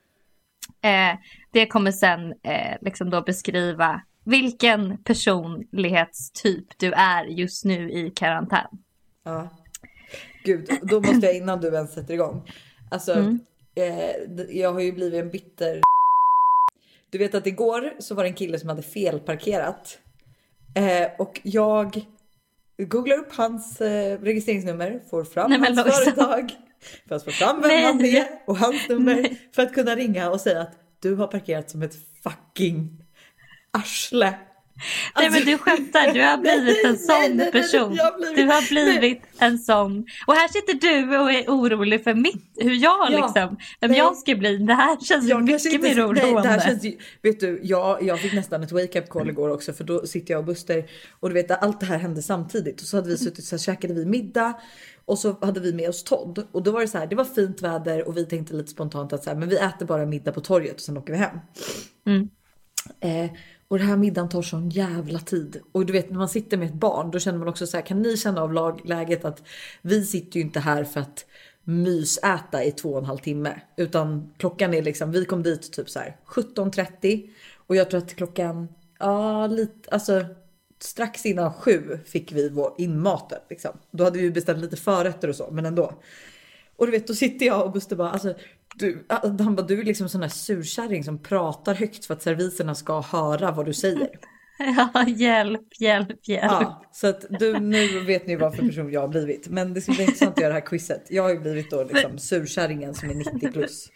Eh, 0.81 1.17
det 1.51 1.65
kommer 1.65 1.91
sen 1.91 2.33
eh, 2.43 2.77
liksom 2.81 3.09
då 3.09 3.21
beskriva 3.21 4.01
vilken 4.27 4.97
personlighetstyp 5.03 6.65
du 6.79 6.91
är 6.93 7.25
just 7.25 7.65
nu 7.65 7.91
i 7.91 8.11
karantän. 8.15 8.67
Ja. 9.25 9.49
Gud, 10.43 10.69
då 10.81 11.01
måste 11.01 11.25
jag 11.25 11.35
innan 11.35 11.61
du 11.61 11.67
ens 11.67 11.93
sätter 11.93 12.13
igång. 12.13 12.49
Alltså, 12.91 13.13
Mm. 13.13 13.39
eh, 13.75 14.41
jag 14.49 14.73
har 14.73 14.79
ju 14.79 14.91
blivit 14.91 15.23
en 15.23 15.29
bitter 15.29 15.81
Du 17.09 17.17
vet 17.17 17.35
att 17.35 17.47
igår 17.47 17.93
så 17.99 18.15
var 18.15 18.23
det 18.23 18.29
en 18.29 18.35
kille 18.35 18.59
som 18.59 18.69
hade 18.69 18.81
felparkerat. 18.81 19.99
Eh, 20.75 21.07
och 21.19 21.39
jag 21.43 22.01
googlar 22.77 23.17
upp 23.17 23.33
hans 23.35 23.81
eh, 23.81 24.19
registreringsnummer, 24.21 25.01
får 25.09 25.23
fram 25.23 25.49
Nej, 25.51 25.59
hans 25.59 25.77
Lojsan. 25.77 25.93
företag. 26.03 26.51
för 27.07 27.15
att 27.15 27.23
få 27.23 27.31
fram 27.31 27.61
vem 27.61 27.67
Nej. 27.69 27.83
han 27.83 28.05
är 28.05 28.27
och 28.47 28.57
hans 28.57 28.89
nummer 28.89 29.15
Nej. 29.15 29.41
för 29.55 29.63
att 29.63 29.73
kunna 29.73 29.95
ringa 29.95 30.29
och 30.29 30.41
säga 30.41 30.61
att 30.61 30.73
du 31.01 31.15
har 31.15 31.27
parkerat 31.27 31.69
som 31.69 31.81
ett 31.81 31.95
fucking 32.23 33.03
arsle. 33.77 34.33
Nej 35.19 35.29
men 35.29 35.45
du 35.45 35.57
skämtar, 35.57 36.13
du 36.13 36.21
har 36.21 36.37
blivit 36.41 36.83
en 36.85 36.89
Alltså, 36.91 37.07
sån 37.07 37.51
person. 37.51 37.95
jag 37.95 38.13
Du 38.35 38.43
har 38.45 38.69
blivit 38.69 39.21
en 39.37 39.59
sån. 39.59 40.05
Och 40.27 40.33
här 40.33 40.47
sitter 40.47 40.73
du 40.73 41.17
och 41.17 41.31
är 41.31 41.43
orolig 41.47 42.03
för 42.03 42.13
mitt, 42.13 42.51
hur 42.55 42.73
jag 42.75 43.11
Ja, 43.11 43.25
liksom, 43.25 43.57
vem 43.81 43.89
nej. 43.91 43.99
jag 43.99 44.17
ska 44.17 44.35
bli. 44.35 44.57
Det 44.57 44.73
här 44.73 44.97
känns 45.05 45.29
kanske 45.29 45.53
mycket 45.53 45.81
mer 45.81 45.95
nej, 45.95 46.03
oroande. 46.03 46.41
det 46.41 46.47
här 46.47 46.59
känns 46.59 46.83
ju, 46.83 46.97
vet 47.21 47.39
du, 47.39 47.59
jag, 47.63 48.03
jag 48.03 48.19
fick 48.19 48.33
nästan 48.33 48.63
ett 48.63 48.71
wake-up 48.71 49.09
call 49.09 49.29
igår 49.29 49.49
också 49.49 49.73
för 49.73 49.83
då 49.83 50.05
sitter 50.05 50.33
jag 50.33 50.39
och 50.39 50.45
Buster 50.45 50.85
och 51.19 51.29
du 51.29 51.33
vet 51.33 51.51
allt 51.63 51.79
det 51.79 51.85
här 51.85 51.97
hände 51.97 52.21
samtidigt 52.21 52.81
och 52.81 52.87
så 52.87 52.97
hade 52.97 53.09
vi 53.09 53.17
suttit 53.17 53.45
så 53.45 53.55
här, 53.55 53.59
käkade 53.63 53.93
vi 53.93 54.05
middag 54.05 54.53
och 55.05 55.19
så 55.19 55.37
hade 55.41 55.59
vi 55.59 55.73
med 55.73 55.89
oss 55.89 56.03
Todd 56.03 56.47
och 56.51 56.63
då 56.63 56.71
var 56.71 56.81
det 56.81 56.87
så 56.87 56.97
här, 56.97 57.07
det 57.07 57.15
var 57.15 57.25
fint 57.25 57.61
väder 57.61 58.07
och 58.07 58.17
vi 58.17 58.25
tänkte 58.25 58.53
lite 58.53 58.69
spontant 58.71 59.13
att 59.13 59.23
så 59.23 59.29
här, 59.29 59.37
men 59.37 59.49
vi 59.49 59.57
äter 59.57 59.85
bara 59.85 60.05
middag 60.05 60.31
på 60.31 60.41
torget 60.41 60.75
och 60.75 60.81
sen 60.81 60.97
åker 60.97 61.13
vi 61.13 61.19
hem. 61.19 61.39
Mm. 62.07 62.29
Eh, 63.01 63.31
och 63.67 63.77
den 63.77 63.87
här 63.87 63.97
middagen 63.97 64.29
tar 64.29 64.41
sån 64.41 64.69
jävla 64.69 65.19
tid. 65.19 65.61
Och 65.71 65.85
du 65.85 65.93
vet 65.93 66.09
när 66.09 66.17
man 66.17 66.29
sitter 66.29 66.57
med 66.57 66.67
ett 66.67 66.73
barn 66.73 67.11
då 67.11 67.19
känner 67.19 67.39
man 67.39 67.47
också 67.47 67.67
så 67.67 67.77
här, 67.77 67.85
kan 67.85 68.01
ni 68.01 68.17
känna 68.17 68.41
av 68.41 68.53
lag, 68.53 68.81
läget 68.85 69.25
att 69.25 69.43
vi 69.81 70.05
sitter 70.05 70.39
ju 70.39 70.45
inte 70.45 70.59
här 70.59 70.83
för 70.83 70.99
att 70.99 71.25
mysäta 71.63 72.63
i 72.63 72.71
två 72.71 72.89
och 72.89 72.97
en 72.97 73.05
halv 73.05 73.17
timme. 73.17 73.61
Utan 73.77 74.33
klockan 74.37 74.73
är 74.73 74.81
liksom, 74.81 75.11
vi 75.11 75.25
kom 75.25 75.43
dit 75.43 75.73
typ 75.73 75.89
så 75.89 75.99
här 75.99 76.17
17.30 76.25 77.29
och 77.55 77.75
jag 77.75 77.89
tror 77.89 77.97
att 77.97 78.15
klockan, 78.15 78.67
ja 78.99 79.47
lite, 79.47 79.89
alltså 79.91 80.25
strax 80.79 81.25
innan 81.25 81.53
sju 81.53 81.99
fick 82.05 82.31
vi 82.31 82.49
vår 82.49 82.73
inmaten 82.77 83.39
liksom. 83.49 83.71
Då 83.91 84.03
hade 84.03 84.19
vi 84.19 84.31
beställt 84.31 84.59
lite 84.59 84.77
förrätter 84.77 85.27
och 85.27 85.35
så, 85.35 85.51
men 85.51 85.65
ändå. 85.65 85.93
Och 86.75 86.85
du 86.85 86.91
vet, 86.91 87.07
då 87.07 87.13
sitter 87.13 87.45
jag 87.45 87.65
och 87.65 87.71
Buster 87.71 87.95
bara, 87.95 88.11
alltså 88.11 88.35
du, 88.79 89.05
han 89.09 89.55
bara, 89.55 89.65
du 89.65 89.79
är 89.79 89.83
liksom 89.83 90.09
sån 90.09 90.21
här 90.21 90.29
surkärring 90.29 91.03
som 91.03 91.23
pratar 91.23 91.75
högt 91.75 92.05
för 92.05 92.13
att 92.13 92.21
serviserna 92.21 92.75
ska 92.75 93.01
höra 93.01 93.51
vad 93.51 93.65
du 93.65 93.73
säger. 93.73 94.09
Ja, 94.59 95.05
hjälp, 95.07 95.61
hjälp, 95.79 96.27
hjälp. 96.27 96.43
Ja, 96.43 96.85
så 96.91 97.07
att 97.07 97.25
du, 97.39 97.59
nu 97.59 97.99
vet 97.99 98.27
ni 98.27 98.35
vad 98.35 98.55
för 98.55 98.63
person 98.63 98.91
jag 98.91 99.01
har 99.01 99.07
blivit. 99.07 99.47
Men 99.47 99.73
det 99.73 99.81
ska 99.81 99.91
bli 99.91 100.01
intressant 100.01 100.31
att 100.31 100.41
göra 100.41 100.53
det 100.53 100.59
här 100.59 100.65
quizet. 100.65 101.05
Jag 101.09 101.23
har 101.23 101.29
ju 101.29 101.39
blivit 101.39 101.71
då 101.71 101.83
liksom 101.83 102.17
surkärringen 102.17 102.93
som 102.93 103.09
är 103.09 103.13
90 103.13 103.51
plus. 103.51 103.89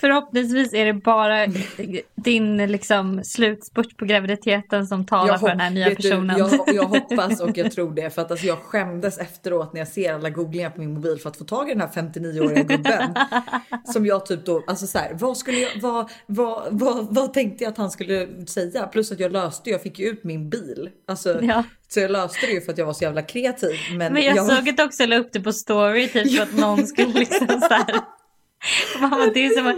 Förhoppningsvis 0.00 0.74
är 0.74 0.84
det 0.86 0.92
bara 0.92 1.46
din 2.14 2.56
liksom, 2.56 3.20
slutspurt 3.24 3.96
på 3.96 4.04
graviditeten 4.04 4.86
som 4.86 5.06
talar 5.06 5.38
för 5.38 5.46
hop- 5.46 5.50
den 5.50 5.60
här 5.60 5.70
nya 5.70 5.88
vet 5.88 5.98
du, 5.98 6.10
personen. 6.10 6.38
jag, 6.38 6.50
jag 6.74 6.84
hoppas 6.84 7.40
och 7.40 7.58
jag 7.58 7.72
tror 7.72 7.94
det 7.94 8.14
för 8.14 8.22
att 8.22 8.30
alltså, 8.30 8.46
jag 8.46 8.58
skämdes 8.58 9.18
efteråt 9.18 9.72
när 9.72 9.80
jag 9.80 9.88
ser 9.88 10.12
alla 10.14 10.30
googlingar 10.30 10.70
på 10.70 10.80
min 10.80 10.94
mobil 10.94 11.18
för 11.18 11.28
att 11.28 11.36
få 11.36 11.44
tag 11.44 11.68
i 11.70 11.72
den 11.72 11.80
här 11.80 11.88
59-åriga 11.88 12.62
gubben. 12.62 13.14
som 13.92 14.06
jag 14.06 14.26
typ 14.26 14.44
då, 14.46 14.64
alltså 14.66 14.86
så 14.86 14.98
här, 14.98 15.16
vad 15.20 15.36
skulle 15.36 15.58
jag, 15.58 15.70
vad, 15.80 16.10
vad, 16.26 16.62
vad, 16.70 17.14
vad 17.14 17.34
tänkte 17.34 17.64
jag 17.64 17.70
att 17.70 17.78
han 17.78 17.90
skulle 17.90 18.46
säga? 18.46 18.86
Plus 18.86 19.12
att 19.12 19.20
jag 19.20 19.32
löste, 19.32 19.70
jag 19.70 19.82
fick 19.82 19.98
ju 19.98 20.06
ut 20.06 20.24
min 20.24 20.50
bil. 20.50 20.90
Alltså, 21.08 21.38
Ja. 21.42 21.64
Så 21.88 22.00
jag 22.00 22.10
löste 22.10 22.46
det 22.46 22.52
ju 22.52 22.60
för 22.60 22.72
att 22.72 22.78
jag 22.78 22.86
var 22.86 22.92
så 22.92 23.04
jävla 23.04 23.22
kreativ. 23.22 23.76
Men, 23.92 24.12
Men 24.12 24.22
jag, 24.22 24.46
såg 24.46 24.68
att 24.68 24.80
också 24.80 25.06
la 25.06 25.16
upp 25.16 25.28
det 25.32 25.40
på 25.40 25.52
story 25.52 26.08
typ 26.08 26.36
för 26.36 26.42
att 26.42 26.56
någon 26.58 26.86
skulle 26.86 27.12
liksom 27.12 27.46
så 27.46 27.74
här. 27.74 28.00
Mamma, 29.00 29.26
det 29.34 29.46
är 29.46 29.50
som 29.50 29.66
att 29.66 29.76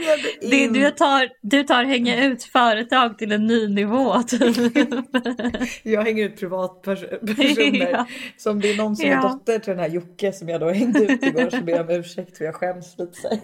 det, 0.50 0.68
du, 0.68 0.90
tar, 0.90 1.28
du 1.42 1.62
tar 1.62 1.84
hänga 1.84 2.24
ut 2.24 2.44
företag 2.44 3.18
till 3.18 3.32
en 3.32 3.46
ny 3.46 3.68
nivå. 3.68 4.22
Typ. 4.22 4.56
Jag 5.82 6.02
hänger 6.02 6.24
ut 6.24 6.40
privatpersoner. 6.40 7.90
Ja. 7.92 8.06
Så 8.36 8.50
om 8.50 8.60
det 8.60 8.70
är 8.72 8.76
någon 8.76 8.96
som 8.96 9.06
är 9.06 9.10
Ja. 9.10 9.22
dotter 9.22 9.58
till 9.58 9.70
den 9.70 9.78
här 9.78 9.88
Jocke 9.88 10.32
som 10.32 10.48
jag 10.48 10.60
då 10.60 10.70
hängde 10.70 10.98
ut 11.04 11.22
igår 11.22 11.50
så 11.50 11.62
ber 11.62 11.72
jag 11.72 11.90
om 11.90 11.96
ursäkt 11.96 12.38
för 12.38 12.44
jag 12.44 12.54
skäms 12.54 12.96
lite. 12.98 13.40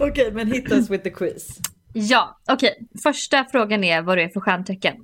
Okej, 0.00 0.32
men 0.32 0.52
hit 0.52 0.72
us 0.72 0.90
with 0.90 1.04
the 1.04 1.10
quiz. 1.10 1.48
Ja, 1.92 2.40
okej. 2.48 2.88
Första 3.02 3.44
frågan 3.52 3.84
är 3.84 4.02
vad 4.02 4.18
du 4.18 4.22
är 4.22 4.28
för 4.28 4.40
stjärntecken. 4.40 4.94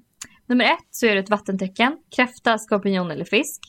Nummer 0.47 0.65
ett 0.65 0.87
så 0.91 1.07
är 1.07 1.15
det 1.15 1.21
ett 1.21 1.31
vattentecken, 1.31 1.97
kräfta, 2.17 2.59
skorpion 2.59 3.11
eller 3.11 3.25
fisk. 3.25 3.61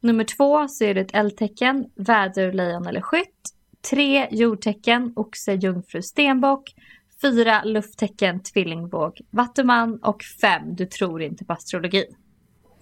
Nummer 0.00 0.24
två 0.24 0.68
så 0.68 0.84
är 0.84 0.94
det 0.94 1.00
ett 1.00 1.14
eldtecken, 1.14 1.84
väder, 1.96 2.52
lejon 2.52 2.86
eller 2.86 3.00
skytt. 3.00 3.55
Tre 3.90 4.28
jordtecken, 4.30 5.12
oxe, 5.16 5.54
jungfru, 5.54 6.02
stenbock. 6.02 6.74
Fyra 7.22 7.64
lufttecken, 7.64 8.42
tvillingvåg, 8.42 9.20
vattuman. 9.30 9.98
Och 10.02 10.22
fem, 10.40 10.74
du 10.74 10.86
tror 10.86 11.22
inte 11.22 11.44
på 11.44 11.52
astrologi. 11.52 12.04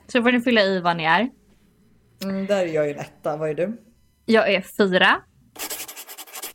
Så 0.07 0.23
får 0.23 0.33
ni 0.33 0.41
fylla 0.41 0.63
i 0.63 0.81
vad 0.81 0.97
ni 0.97 1.05
är. 1.05 1.31
Mm, 2.23 2.47
där 2.47 2.57
är 2.57 2.67
jag 2.67 2.87
ju 2.87 2.93
en 2.93 2.99
etta, 2.99 3.37
vad 3.37 3.51
är 3.51 3.55
du? 3.55 3.83
Jag 4.25 4.53
är 4.53 4.61
fyra. 4.61 5.23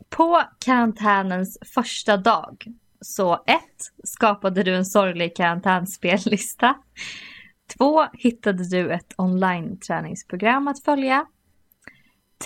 På 0.10 0.42
karantänens 0.60 1.58
första 1.74 2.18
dag 2.18 2.64
så 3.02 3.34
ett 3.34 3.92
skapade 4.04 4.64
du 4.64 4.76
en 4.76 4.86
sorglig 4.86 5.36
karantänspellista. 5.36 6.76
Två 7.78 8.06
hittade 8.14 8.70
du 8.70 8.92
ett 8.92 9.14
online-träningsprogram 9.18 10.68
att 10.68 10.84
följa. 10.84 11.26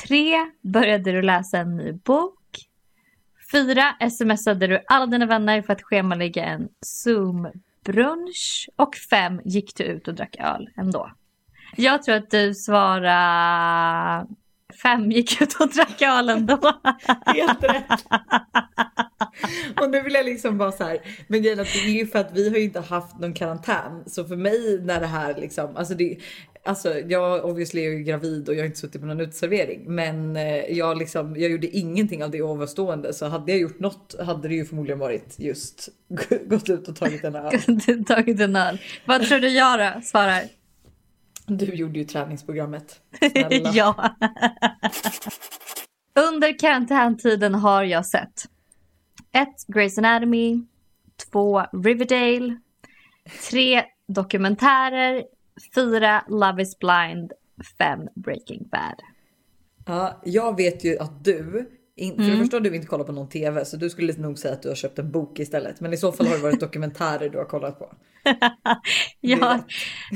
Tre 0.01 0.51
började 0.61 1.11
du 1.11 1.21
läsa 1.21 1.57
en 1.57 1.77
ny 1.77 1.91
bok. 1.91 2.39
Fyra 3.51 3.95
smsade 4.09 4.67
du 4.67 4.83
alla 4.87 5.05
dina 5.05 5.25
vänner 5.25 5.61
för 5.61 5.73
att 5.73 5.83
schemalägga 5.83 6.45
en 6.45 6.67
Zoom-brunch. 6.85 8.69
Och 8.75 8.95
fem 8.95 9.41
gick 9.45 9.75
du 9.75 9.83
ut 9.83 10.07
och 10.07 10.13
drack 10.13 10.35
öl 10.39 10.69
ändå. 10.77 11.11
Jag 11.75 12.03
tror 12.03 12.15
att 12.15 12.31
du 12.31 12.53
svarar 12.53 14.27
fem 14.83 15.11
gick 15.11 15.41
ut 15.41 15.53
och 15.59 15.69
drack 15.69 16.01
öl 16.01 16.29
ändå. 16.29 16.73
Helt 17.25 17.63
rätt. 17.63 18.05
Och 19.81 19.89
nu 19.89 20.01
vill 20.01 20.13
jag 20.13 20.25
liksom 20.25 20.57
bara 20.57 20.71
så 20.71 20.83
här, 20.83 20.97
men 21.27 21.41
grejen 21.41 21.59
är 21.59 21.63
att 21.63 21.73
det 21.73 21.89
är 21.89 21.93
ju 21.93 22.07
för 22.07 22.19
att 22.19 22.31
vi 22.33 22.49
har 22.49 22.57
ju 22.57 22.63
inte 22.63 22.79
haft 22.79 23.19
någon 23.19 23.33
karantän. 23.33 24.03
Så 24.05 24.25
för 24.25 24.35
mig 24.35 24.79
när 24.81 24.99
det 24.99 25.07
här 25.07 25.35
liksom, 25.35 25.77
alltså 25.77 25.93
det, 25.93 26.17
alltså 26.63 26.99
jag 26.99 27.45
obviously 27.45 27.81
är 27.81 27.89
ju 27.89 28.03
gravid 28.03 28.49
och 28.49 28.55
jag 28.55 28.59
har 28.59 28.65
inte 28.65 28.79
suttit 28.79 29.01
på 29.01 29.07
någon 29.07 29.19
uteservering. 29.19 29.95
Men 29.95 30.35
eh, 30.35 30.77
jag 30.77 30.97
liksom, 30.97 31.35
jag 31.35 31.51
gjorde 31.51 31.67
ingenting 31.67 32.23
av 32.23 32.31
det 32.31 32.41
ovanstående. 32.41 33.13
Så 33.13 33.27
hade 33.27 33.51
jag 33.51 33.61
gjort 33.61 33.79
något 33.79 34.15
hade 34.19 34.47
det 34.47 34.55
ju 34.55 34.65
förmodligen 34.65 34.99
varit 34.99 35.39
just 35.39 35.89
gått 36.45 36.69
ut 36.69 36.87
och 36.87 36.95
tagit 36.95 37.23
en 37.23 37.35
öl. 37.35 38.05
Tagit 38.07 38.39
en 38.39 38.55
öl. 38.55 38.81
Vad 39.05 39.27
tror 39.27 39.39
du 39.39 39.49
jag 39.49 39.79
då 39.79 40.01
svarar? 40.01 40.41
Du 41.45 41.65
gjorde 41.65 41.99
ju 41.99 42.05
träningsprogrammet. 42.05 43.01
Ja. 43.73 44.15
Under 46.31 46.59
karantäntiden 46.59 47.55
har 47.55 47.83
jag 47.83 48.05
sett 48.05 48.45
1. 49.31 49.47
Grey's 49.67 49.97
Anatomy 49.97 50.61
2. 51.31 51.61
Riverdale 51.83 52.57
3. 53.49 53.83
Dokumentärer 54.07 55.23
4. 55.75 56.23
Love 56.27 56.61
is 56.61 56.79
blind 56.79 57.31
5. 57.77 58.07
Breaking 58.15 58.67
bad. 58.71 59.01
Ja, 59.85 60.21
jag 60.23 60.57
vet 60.57 60.83
ju 60.83 60.99
att 60.99 61.23
du, 61.23 61.69
in, 61.95 62.15
för 62.15 62.31
det 62.31 62.37
första 62.37 62.55
har 62.55 62.61
du 62.61 62.75
inte 62.75 62.87
kollat 62.87 63.07
på 63.07 63.13
någon 63.13 63.29
TV 63.29 63.65
så 63.65 63.77
du 63.77 63.89
skulle 63.89 64.13
nog 64.13 64.39
säga 64.39 64.53
att 64.53 64.61
du 64.61 64.67
har 64.67 64.75
köpt 64.75 64.99
en 64.99 65.11
bok 65.11 65.39
istället. 65.39 65.79
Men 65.79 65.93
i 65.93 65.97
så 65.97 66.11
fall 66.11 66.27
har 66.27 66.35
det 66.35 66.43
varit 66.43 66.59
dokumentärer 66.59 67.29
du 67.29 67.37
har 67.37 67.45
kollat 67.45 67.79
på. 67.79 67.93
Ja, 69.21 69.59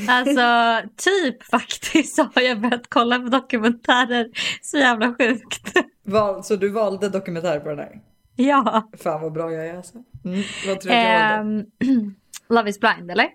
alltså 0.08 0.80
typ 0.96 1.44
faktiskt 1.44 2.16
så 2.16 2.30
har 2.36 2.42
jag 2.42 2.62
börjat 2.62 2.88
kolla 2.90 3.20
på 3.20 3.30
dokumentärer. 3.30 4.30
Så 4.62 4.78
jävla 4.78 5.16
sjukt. 5.16 5.74
Val, 6.04 6.44
så 6.44 6.56
du 6.56 6.70
valde 6.70 7.10
dokumentärer 7.10 7.60
på 7.60 7.70
den 7.70 7.80
här? 7.80 8.02
Ja. 8.36 8.90
Fan 8.98 9.22
vad 9.22 9.34
bra 9.34 9.52
jag 9.52 9.68
är 9.68 9.78
alltså. 9.78 10.04
Mm, 10.26 10.44
vad 10.68 10.80
tror 10.82 10.92
du? 10.92 10.98
Ehm, 10.98 11.66
Love 12.50 12.70
is 12.70 12.80
blind 12.80 13.12
eller? 13.12 13.30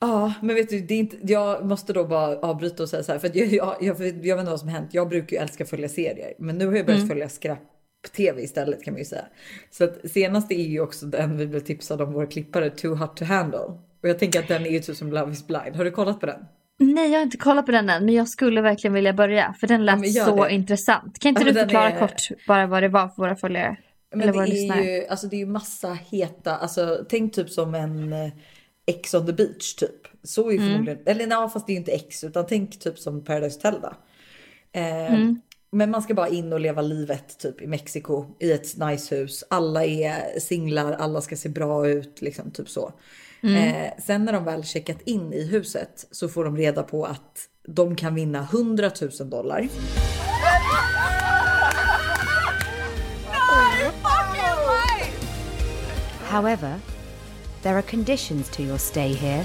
Ja, 0.00 0.32
men 0.42 0.54
vet 0.56 0.68
du, 0.70 0.80
det 0.80 0.94
är 0.94 0.98
inte, 0.98 1.16
jag 1.22 1.64
måste 1.64 1.92
då 1.92 2.04
bara 2.04 2.36
avbryta 2.38 2.82
och 2.82 2.88
säga 2.88 3.02
så 3.02 3.12
här 3.12 3.18
för 3.18 3.30
jag, 3.34 3.46
jag, 3.46 3.76
jag, 3.80 4.00
jag 4.00 4.36
vet 4.36 4.40
inte 4.40 4.50
vad 4.50 4.60
som 4.60 4.68
hänt. 4.68 4.88
Jag 4.94 5.08
brukar 5.08 5.36
ju 5.36 5.42
älska 5.42 5.64
att 5.64 5.70
följa 5.70 5.88
serier, 5.88 6.34
men 6.38 6.58
nu 6.58 6.66
har 6.66 6.74
jag 6.74 6.86
börjat 6.86 7.08
följa 7.08 7.28
skräp-tv 7.28 8.42
istället 8.42 8.82
kan 8.84 8.94
man 8.94 8.98
ju 8.98 9.04
säga. 9.04 9.24
Så 9.70 9.84
att 9.84 10.10
senaste 10.10 10.54
är 10.54 10.66
ju 10.68 10.80
också 10.80 11.06
den 11.06 11.36
vi 11.36 11.46
blev 11.46 11.60
tipsade 11.60 12.04
om 12.04 12.12
vår 12.12 12.26
klippare 12.26 12.70
Too 12.70 12.94
Hot 12.94 13.16
to 13.16 13.24
Handle 13.24 13.58
och 14.02 14.08
jag 14.08 14.18
tänker 14.18 14.40
att 14.40 14.48
den 14.48 14.66
är 14.66 14.70
ju 14.70 14.80
typ 14.80 14.96
som 14.96 15.12
Love 15.12 15.32
is 15.32 15.46
blind. 15.46 15.76
Har 15.76 15.84
du 15.84 15.90
kollat 15.90 16.20
på 16.20 16.26
den? 16.26 16.44
Nej, 16.78 17.10
jag 17.10 17.18
har 17.18 17.22
inte 17.22 17.36
kollat 17.36 17.66
på 17.66 17.72
den 17.72 17.90
än, 17.90 18.04
men 18.04 18.14
jag 18.14 18.28
skulle 18.28 18.60
verkligen 18.60 18.94
vilja 18.94 19.12
börja 19.12 19.54
för 19.60 19.66
den 19.66 19.84
lät 19.86 20.14
gör 20.14 20.24
så 20.24 20.44
det. 20.44 20.50
intressant. 20.54 21.18
Kan 21.18 21.28
inte 21.28 21.42
Ja, 21.42 21.52
du 21.52 21.54
förklara 21.60 21.90
är- 21.90 21.98
kort 21.98 22.22
bara 22.48 22.66
vad 22.66 22.82
det 22.82 22.88
var 22.88 23.08
för 23.08 23.16
våra 23.16 23.36
följare? 23.36 23.76
Men 24.14 24.20
Eller 24.22 24.32
det 24.32 24.38
är 24.38 24.46
lyssnare? 24.46 24.82
ju, 24.84 25.06
alltså 25.06 25.26
det 25.26 25.36
är 25.36 25.38
ju 25.38 25.46
massa 25.46 25.92
heta, 26.10 26.56
alltså 26.56 27.04
tänk 27.08 27.34
typ 27.34 27.50
som 27.50 27.74
en 27.74 28.12
eh, 28.12 28.30
X 28.90 29.14
on 29.14 29.26
the 29.26 29.32
beach 29.32 29.74
typ. 29.74 30.08
Så 30.22 30.48
är 30.48 30.52
ju 30.52 30.58
mm. 30.58 30.70
förmodligen, 30.70 31.02
eller 31.06 31.26
nej 31.26 31.48
fast 31.48 31.66
det 31.66 31.72
är 31.72 31.74
ju 31.74 31.78
inte 31.78 31.92
X 31.92 32.24
utan 32.24 32.46
tänk 32.46 32.78
typ 32.78 32.98
som 32.98 33.24
Paradise 33.24 33.56
Hotel 33.56 33.80
då. 33.82 33.92
Eh, 34.72 35.14
mm. 35.14 35.40
Men 35.72 35.90
man 35.90 36.02
ska 36.02 36.14
bara 36.14 36.28
in 36.28 36.52
och 36.52 36.60
leva 36.60 36.82
livet 36.82 37.38
typ 37.38 37.62
i 37.62 37.66
Mexiko 37.66 38.24
i 38.40 38.52
ett 38.52 38.76
nice 38.76 39.16
hus. 39.16 39.44
Alla 39.50 39.84
är 39.84 40.40
singlar, 40.40 40.92
alla 40.92 41.20
ska 41.20 41.36
se 41.36 41.48
bra 41.48 41.88
ut, 41.88 42.22
liksom 42.22 42.50
typ 42.50 42.68
så. 42.68 42.92
Mm. 43.42 43.56
Eh, 43.56 43.92
sen 43.98 44.24
när 44.24 44.32
de 44.32 44.44
väl 44.44 44.64
checkat 44.64 45.02
in 45.04 45.32
i 45.32 45.44
huset 45.44 46.06
så 46.10 46.28
får 46.28 46.44
de 46.44 46.56
reda 46.56 46.82
på 46.82 47.04
att 47.04 47.48
de 47.68 47.96
kan 47.96 48.14
vinna 48.14 48.48
100 48.52 48.90
000 49.20 49.30
dollar. 49.30 49.68
However, 56.30 56.74
there 57.62 57.76
are 57.76 57.82
conditions 57.82 58.48
to 58.50 58.62
your 58.62 58.78
stay 58.78 59.12
here. 59.12 59.44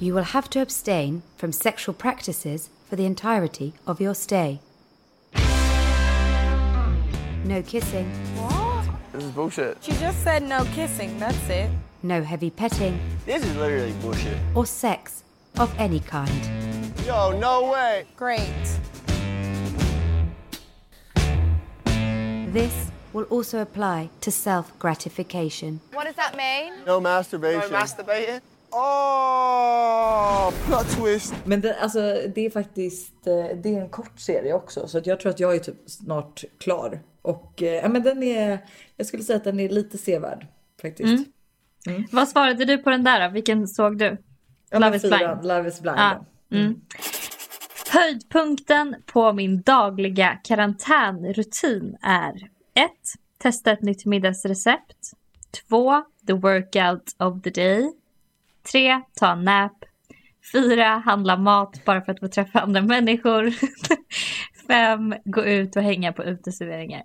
You 0.00 0.14
will 0.14 0.24
have 0.24 0.48
to 0.50 0.60
abstain 0.60 1.22
from 1.36 1.52
sexual 1.52 1.94
practices 1.94 2.70
for 2.88 2.96
the 2.96 3.04
entirety 3.06 3.74
of 3.86 4.00
your 4.00 4.14
stay. 4.14 4.60
No 7.44 7.60
kissing, 7.62 8.08
What? 8.36 8.88
This 9.12 9.24
is 9.24 9.30
bullshit. 9.32 9.78
She 9.82 9.92
just 9.92 10.22
said 10.22 10.42
no 10.42 10.64
kissing, 10.74 11.18
that's 11.18 11.48
it. 11.50 11.70
no 12.02 12.22
heavy 12.22 12.50
petting, 12.50 12.98
This 13.26 13.44
is 13.44 13.54
literally 13.56 13.92
bullshit. 14.00 14.38
or 14.54 14.64
sex 14.64 15.22
of 15.58 15.72
any 15.78 16.00
kind. 16.00 16.30
Yo, 17.06 17.36
no 17.38 17.70
way. 17.70 18.06
Great. 18.16 18.78
This 22.52 22.91
will 23.12 23.26
also 23.30 23.58
apply 23.58 24.08
to 24.20 24.30
self 24.30 24.72
gratification. 24.78 25.80
What 25.92 26.06
does 26.06 26.16
that 26.16 26.36
mean? 26.36 26.72
No 26.86 27.00
masturbation. 27.00 27.70
No 27.72 27.78
masturbating. 27.78 28.40
Oh, 28.70 30.52
plot 30.66 30.90
twist. 30.90 31.34
Men 31.44 31.60
det, 31.60 31.80
alltså, 31.80 32.00
det 32.34 32.46
är 32.46 32.50
faktiskt 32.50 33.26
eh, 33.26 33.56
det 33.62 33.74
är 33.74 33.80
en 33.80 33.88
kort 33.88 34.20
serie 34.20 34.54
också 34.54 34.88
så 34.88 34.98
att 34.98 35.06
jag 35.06 35.20
tror 35.20 35.30
att 35.30 35.40
jag 35.40 35.54
är 35.54 35.58
typ 35.58 35.76
snart 35.86 36.44
klar. 36.58 37.00
Och 37.22 37.62
eh, 37.62 37.74
ja, 37.74 37.88
men 37.88 38.02
den 38.02 38.22
är, 38.22 38.58
jag 38.96 39.06
skulle 39.06 39.22
säga 39.22 39.36
att 39.36 39.44
den 39.44 39.60
är 39.60 39.68
lite 39.68 39.98
sevärd 39.98 40.46
faktiskt. 40.82 41.28
Vad 42.10 42.28
svarade 42.28 42.64
du 42.64 42.78
på 42.78 42.90
den 42.90 43.04
där 43.04 43.28
då? 43.28 43.34
Vilken 43.34 43.68
såg 43.68 43.98
du? 43.98 44.16
Ja, 44.70 44.78
Love 44.78 44.96
is 44.96 45.02
fyra, 45.02 45.18
blind. 45.18 45.44
Love 45.46 45.68
is 45.68 45.80
blind. 45.80 45.98
Ja. 45.98 46.24
Mm. 46.52 46.80
Höjdpunkten 47.92 48.96
på 49.06 49.32
min 49.32 49.62
dagliga 49.62 50.38
karantänrutin 50.44 51.96
är 52.02 52.48
1. 52.74 52.90
Testa 53.38 53.72
ett 53.72 53.82
nytt 53.82 54.04
middagsrecept. 54.04 55.12
2. 55.68 56.02
The 56.26 56.32
workout 56.32 57.16
of 57.18 57.42
the 57.42 57.50
day. 57.50 57.92
3. 58.72 59.00
Ta 59.14 59.32
en 59.32 59.44
nap. 59.44 59.84
4. 60.52 60.84
Handla 60.84 61.36
mat 61.36 61.84
bara 61.84 62.02
för 62.02 62.12
att 62.12 62.20
få 62.20 62.28
träffa 62.28 62.60
andra 62.60 62.82
människor. 62.82 63.52
5. 64.66 65.14
Gå 65.24 65.44
ut 65.44 65.76
och 65.76 65.82
hänga 65.82 66.12
på 66.12 66.24
uteserveringar. 66.24 67.02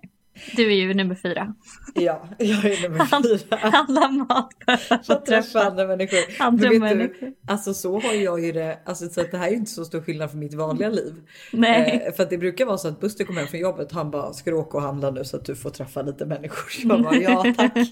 Du 0.56 0.72
är 0.72 0.76
ju 0.76 0.94
nummer 0.94 1.14
4. 1.14 1.54
Ja, 1.94 2.28
jag 2.38 2.64
är 2.64 2.82
nummer 2.82 3.38
fyra. 3.38 3.56
Handla 3.56 4.08
mat 4.08 4.50
bara 4.66 4.76
för 4.76 4.94
att 4.94 5.06
få 5.06 5.12
Att 5.12 5.26
träffa 5.26 5.42
träffa 5.42 5.66
andra 5.70 5.86
människor. 5.86 6.18
andra 6.38 6.70
människor. 6.70 7.26
Du, 7.26 7.36
alltså 7.46 7.74
så 7.74 8.00
har 8.00 8.12
jag 8.12 8.44
ju 8.44 8.52
det, 8.52 8.78
alltså 8.84 9.08
så 9.08 9.20
att 9.20 9.30
det 9.30 9.38
här 9.38 9.48
är 9.48 9.52
inte 9.52 9.70
så 9.70 9.84
stor 9.84 10.00
skillnad 10.00 10.30
från 10.30 10.40
mitt 10.40 10.54
vanliga 10.54 10.88
liv. 10.88 11.14
Nej. 11.52 12.02
Eh, 12.06 12.12
för 12.14 12.22
att 12.22 12.30
det 12.30 12.38
brukar 12.38 12.66
vara 12.66 12.78
så 12.78 12.88
att 12.88 13.00
Buster 13.00 13.24
kommer 13.24 13.40
hem 13.40 13.48
från 13.48 13.60
jobbet, 13.60 13.92
han 13.92 14.10
bara 14.10 14.32
ska 14.32 14.50
du 14.50 14.56
åka 14.56 14.76
och 14.76 14.82
handla 14.82 15.10
nu 15.10 15.24
så 15.24 15.36
att 15.36 15.44
du 15.44 15.56
får 15.56 15.70
träffa 15.70 16.02
lite 16.02 16.26
människor. 16.26 16.64
Jag 16.88 17.02
bara 17.02 17.16
ja 17.16 17.54
tack. 17.56 17.72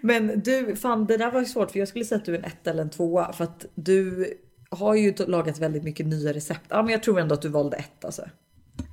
Men 0.00 0.40
du, 0.44 0.76
fan 0.76 1.06
det 1.06 1.16
där 1.16 1.30
var 1.30 1.40
ju 1.40 1.46
svårt 1.46 1.70
för 1.70 1.78
jag 1.78 1.88
skulle 1.88 2.04
säga 2.04 2.18
att 2.18 2.24
du 2.24 2.34
är 2.34 2.38
en 2.38 2.44
ett 2.44 2.66
eller 2.66 2.82
en 2.82 2.90
tvåa 2.90 3.32
för 3.32 3.44
att 3.44 3.66
du 3.74 4.32
har 4.70 4.94
ju 4.94 5.14
lagat 5.26 5.58
väldigt 5.58 5.84
mycket 5.84 6.06
nya 6.06 6.32
recept. 6.32 6.60
Ja 6.68 6.82
men 6.82 6.92
jag 6.92 7.02
tror 7.02 7.20
ändå 7.20 7.34
att 7.34 7.42
du 7.42 7.48
valde 7.48 7.76
ett 7.76 8.04
alltså. 8.04 8.22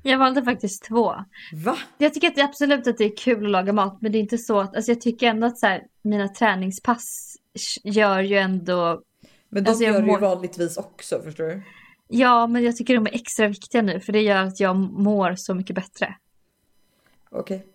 Jag 0.03 0.17
valde 0.17 0.43
faktiskt 0.43 0.83
2. 0.83 1.15
Va? 1.53 1.77
Jag 1.97 2.13
tycker 2.13 2.27
att 2.27 2.35
det 2.35 2.41
absolut 2.41 2.87
att 2.87 2.97
det 2.97 3.05
är 3.05 3.17
kul 3.17 3.45
att 3.45 3.51
laga 3.51 3.73
mat 3.73 3.97
men 4.01 4.11
det 4.11 4.17
är 4.17 4.19
inte 4.19 4.37
så 4.37 4.59
att, 4.59 4.75
alltså 4.75 4.91
jag 4.91 5.01
tycker 5.01 5.27
ändå 5.27 5.47
att 5.47 5.57
så 5.59 5.67
här, 5.67 5.81
mina 6.01 6.27
träningspass 6.27 7.35
gör 7.83 8.19
ju 8.19 8.37
ändå, 8.37 9.01
Men 9.49 9.63
de 9.63 9.69
Alltså, 9.69 9.83
gör 9.83 9.91
du 9.93 9.99
ju 9.99 10.05
mår- 10.05 10.19
vanligtvis 10.19 10.77
också 10.77 11.21
förstår 11.21 11.43
du? 11.43 11.61
ja 12.07 12.47
men 12.47 12.63
jag 12.63 12.75
tycker 12.75 12.95
de 12.95 13.05
är 13.07 13.13
extra 13.15 13.47
viktiga 13.47 13.81
nu 13.81 13.99
för 13.99 14.13
det 14.13 14.21
gör 14.21 14.43
att 14.43 14.59
jag 14.59 14.75
mår 14.75 15.35
så 15.37 15.53
mycket 15.53 15.75
bättre. 15.75 16.15
Okej. 17.31 17.65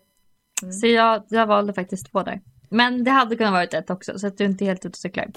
Så 0.80 0.86
jag, 0.86 1.24
jag 1.28 1.46
valde 1.46 1.72
faktiskt 1.74 2.10
två 2.12 2.22
där. 2.22 2.40
Men 2.68 3.04
det 3.04 3.10
hade 3.10 3.36
kunnat 3.36 3.52
varit 3.52 3.74
ett 3.74 3.90
också 3.90 4.18
så 4.18 4.26
att 4.26 4.38
du 4.38 4.44
inte 4.44 4.64
är 4.64 4.66
helt 4.66 4.80
ute 4.84 4.88
och 4.88 4.96
cyklar. 4.96 5.30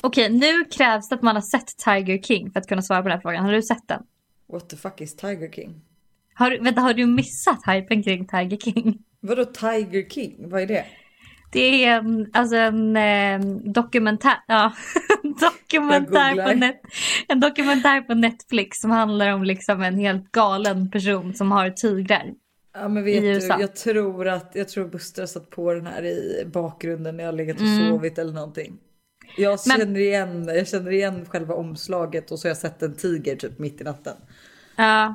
Okej, 0.00 0.30
nu 0.30 0.64
krävs 0.64 1.08
det 1.08 1.14
att 1.14 1.22
man 1.22 1.34
har 1.36 1.42
sett 1.42 1.66
Tiger 1.84 2.18
King 2.22 2.50
för 2.50 2.60
att 2.60 2.66
kunna 2.68 2.82
svara 2.82 3.02
på 3.02 3.08
den 3.08 3.16
här 3.16 3.22
frågan. 3.22 3.44
Har 3.44 3.52
du 3.52 3.62
sett 3.62 3.88
den? 3.88 4.02
What 4.48 4.68
the 4.68 4.76
fuck 4.76 5.00
is 5.00 5.16
Tiger 5.16 5.52
King? 5.52 5.80
Har, 6.34 6.58
vänta, 6.64 6.80
har 6.80 6.94
du 6.94 7.06
missat 7.06 7.60
hypen 7.66 8.02
kring 8.02 8.26
Tiger 8.26 8.56
King? 8.56 8.98
Vadå 9.20 9.44
Tiger 9.44 10.08
King? 10.08 10.36
Vad 10.38 10.62
är 10.62 10.66
det? 10.66 10.84
Det 11.52 11.84
är 11.84 11.98
en, 11.98 12.30
alltså 12.32 12.56
en 12.56 12.96
eh, 12.96 13.40
dokumentär, 13.64 14.38
ja, 14.48 14.72
dokumentär 15.22 16.48
på 16.48 16.58
net, 16.58 16.80
en 17.28 17.40
dokumentär 17.40 18.00
på 18.00 18.14
Netflix 18.14 18.80
som 18.80 18.90
handlar 18.90 19.32
om 19.32 19.44
liksom 19.44 19.82
en 19.82 19.98
helt 19.98 20.32
galen 20.32 20.90
person 20.90 21.34
som 21.34 21.52
har 21.52 21.70
tigrar. 21.70 22.34
Ja 22.74 22.88
men 22.88 23.04
vet 23.04 23.22
du, 23.22 23.28
USA. 23.28 23.60
jag 23.60 23.76
tror 23.76 24.28
att 24.28 24.50
jag 24.54 24.68
tror 24.68 24.88
Buster 24.88 25.22
har 25.22 25.26
satt 25.26 25.50
på 25.50 25.74
den 25.74 25.86
här 25.86 26.04
i 26.04 26.44
bakgrunden 26.52 27.16
när 27.16 27.24
jag 27.24 27.32
har 27.32 27.36
legat 27.36 27.60
och 27.60 27.66
sovit 27.90 28.18
eller 28.18 28.32
någonting. 28.32 28.78
Jag 29.36 29.58
Men- 29.66 29.78
känner, 29.78 30.00
igen, 30.00 30.44
jag 30.54 30.68
känner 30.68 30.90
igen 30.90 31.26
själva 31.28 31.54
omslaget 31.54 32.30
och 32.30 32.38
så 32.38 32.46
har 32.46 32.50
jag 32.50 32.56
sett 32.56 32.82
en 32.82 32.96
tiger 32.96 33.36
typ 33.36 33.58
mitt 33.58 33.80
i 33.80 33.84
natten. 33.84 34.16
Ja. 34.76 35.14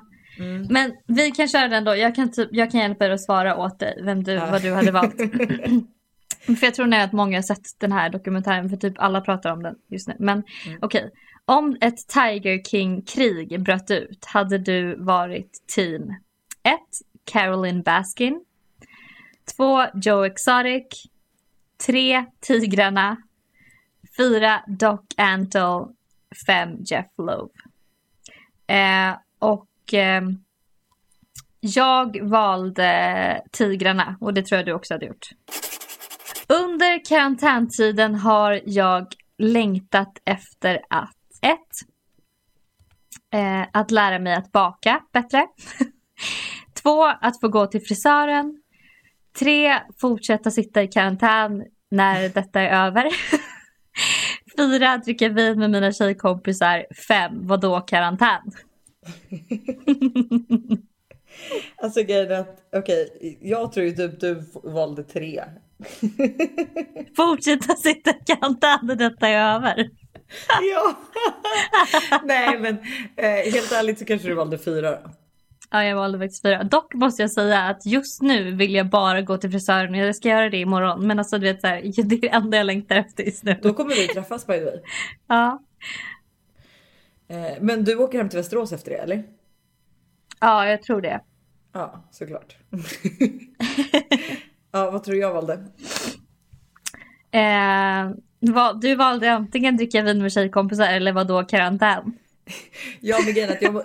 Men 0.70 0.94
vi 1.08 1.32
kan 1.32 1.48
köra 1.48 1.68
den 1.68 1.84
då. 1.84 1.96
Jag 1.96 2.16
kan, 2.16 2.32
typ, 2.32 2.50
jag 2.52 2.72
kan 2.72 2.80
hjälpa 2.82 3.06
dig 3.06 3.14
att 3.14 3.22
svara 3.22 3.58
åt 3.58 3.80
dig 3.80 4.00
vem 4.04 4.24
du, 4.24 4.38
vad 4.38 4.62
du 4.62 4.74
hade 4.74 4.92
valt. 4.92 5.16
för 6.60 6.66
jag 6.68 6.74
tror 6.74 6.86
nog 6.86 7.00
att 7.00 7.12
många 7.12 7.38
har 7.38 7.42
sett 7.42 7.66
den 7.78 7.92
här 7.92 8.10
dokumentären 8.10 8.70
för 8.70 8.78
typ 8.78 8.94
alla 8.98 9.22
pratar 9.22 9.52
om 9.52 9.64
den 9.64 9.76
just 9.88 10.08
nu. 10.08 10.16
Men 10.20 10.44
okej. 10.82 11.12
Om 11.46 11.78
ett 11.82 12.08
Tiger 12.08 12.64
King-krig 12.64 13.62
bröt 13.62 13.92
ut 13.92 14.26
hade 14.26 14.58
du 14.58 14.96
varit 14.96 15.52
team 15.76 16.10
1. 16.64 16.80
Carolyn 17.26 17.82
Baskin 17.82 18.46
2. 19.58 19.86
Joe 19.94 20.24
Exotic 20.24 21.06
3. 21.86 22.26
Tigrarna 22.40 23.18
4. 24.18 24.64
Doc 24.68 25.00
Antle 25.18 25.86
5. 26.48 26.78
Jeff 26.86 27.08
Loeb 27.18 27.52
eh, 28.68 29.18
Och 29.40 29.94
eh, 29.94 30.22
jag 31.60 32.22
valde 32.22 33.42
Tigrarna 33.52 34.18
och 34.22 34.34
det 34.34 34.46
tror 34.46 34.58
jag 34.58 34.66
du 34.66 34.74
också 34.74 34.94
hade 34.94 35.06
gjort. 35.06 35.30
Under 36.48 37.06
karantäntiden 37.06 38.16
har 38.16 38.62
jag 38.66 39.08
längtat 39.38 40.22
efter 40.26 40.82
att 40.90 41.16
1. 41.42 41.58
Eh, 43.34 43.68
att 43.74 43.92
lära 43.92 44.20
mig 44.20 44.34
att 44.34 44.52
baka 44.52 45.02
bättre. 45.12 45.48
2. 46.84 47.04
Att 47.06 47.40
få 47.40 47.48
gå 47.48 47.68
till 47.68 47.82
frisören. 47.82 48.62
3. 49.40 49.80
Fortsätta 50.02 50.52
sitta 50.52 50.84
i 50.84 50.88
karantän 50.88 51.64
när 51.92 52.30
detta 52.30 52.62
är 52.62 52.86
över. 52.86 53.10
4. 54.58 54.98
Dricka 54.98 55.30
vin 55.30 55.60
med 55.60 55.70
mina 55.70 55.92
tjejkompisar. 55.92 56.86
5. 57.08 57.48
Vadå 57.48 57.82
karantän? 57.82 58.52
Alltså 61.76 62.04
grejen 62.04 62.32
är 62.32 62.40
att 62.40 62.70
okej, 62.76 63.38
jag 63.42 63.72
tror 63.72 63.86
ju 63.86 63.92
typ 63.92 64.20
du 64.20 64.44
valde 64.64 65.04
tre. 65.04 65.44
Fortsätta 67.16 67.76
sitta 67.76 68.10
i 68.10 68.14
karantän 68.26 68.80
när 68.84 68.96
detta 68.96 69.28
är 69.28 69.56
över. 69.56 69.90
ja. 70.74 70.96
Nej 72.24 72.60
men 72.60 72.78
eh, 73.16 73.54
helt 73.54 73.72
ärligt 73.72 74.00
så 74.00 74.06
kanske 74.06 74.28
du 74.28 74.34
valde 74.34 74.58
fyra 74.58 74.92
då. 74.92 75.12
Ja, 75.74 75.84
jag 75.84 75.96
valde 75.96 76.20
faktiskt 76.20 76.42
fyra. 76.42 76.64
Dock 76.64 76.94
måste 76.94 77.22
jag 77.22 77.32
säga 77.32 77.62
att 77.62 77.86
just 77.86 78.22
nu 78.22 78.52
vill 78.52 78.76
jag 78.76 78.90
bara 78.90 79.22
gå 79.22 79.38
till 79.38 79.52
frisören. 79.52 79.94
Jag 79.94 80.16
ska 80.16 80.30
göra 80.30 80.50
det 80.50 80.58
imorgon. 80.58 81.08
Men 81.08 81.20
alltså 81.20 81.38
du 81.38 81.48
vet 81.48 81.62
så 81.62 81.68
här, 81.68 81.82
det 82.04 82.16
är 82.16 82.22
det 82.22 82.30
enda 82.30 82.58
jag 82.58 82.66
längtar 82.66 82.96
efter 82.96 83.24
just 83.24 83.44
nu. 83.44 83.60
Då 83.62 83.74
kommer 83.74 83.96
vi 83.96 84.08
träffas 84.08 84.48
by 84.48 84.54
the 84.54 84.66
way. 84.66 84.80
Ja. 85.28 85.62
Eh, 87.28 87.54
men 87.62 87.84
du 87.84 87.96
åker 87.96 88.18
hem 88.18 88.30
till 88.30 88.38
Västerås 88.38 88.74
efter 88.74 88.92
det 88.92 88.98
eller? 88.98 89.24
ja, 90.40 90.68
jag 90.68 90.84
tror 90.84 91.02
det. 91.02 91.22
Ja, 91.74 92.04
såklart. 92.12 92.56
ja, 94.72 94.92
vad 94.92 95.04
tror 95.04 95.16
du 95.16 95.22
jag 95.22 95.34
valde? 95.34 95.54
Eh, 97.32 98.10
du 98.82 98.96
valde 98.96 99.34
antingen 99.34 99.78
dricka 99.78 100.02
vin 100.02 100.22
med 100.22 100.32
tjejkompisar 100.32 100.88
eller 100.88 101.14
vad 101.14 101.28
då 101.28 101.44
karantän? 101.44 102.18
Ja 103.00 103.20
men 103.26 103.34
grejen 103.34 103.50
att 103.52 103.62
jag 103.62 103.84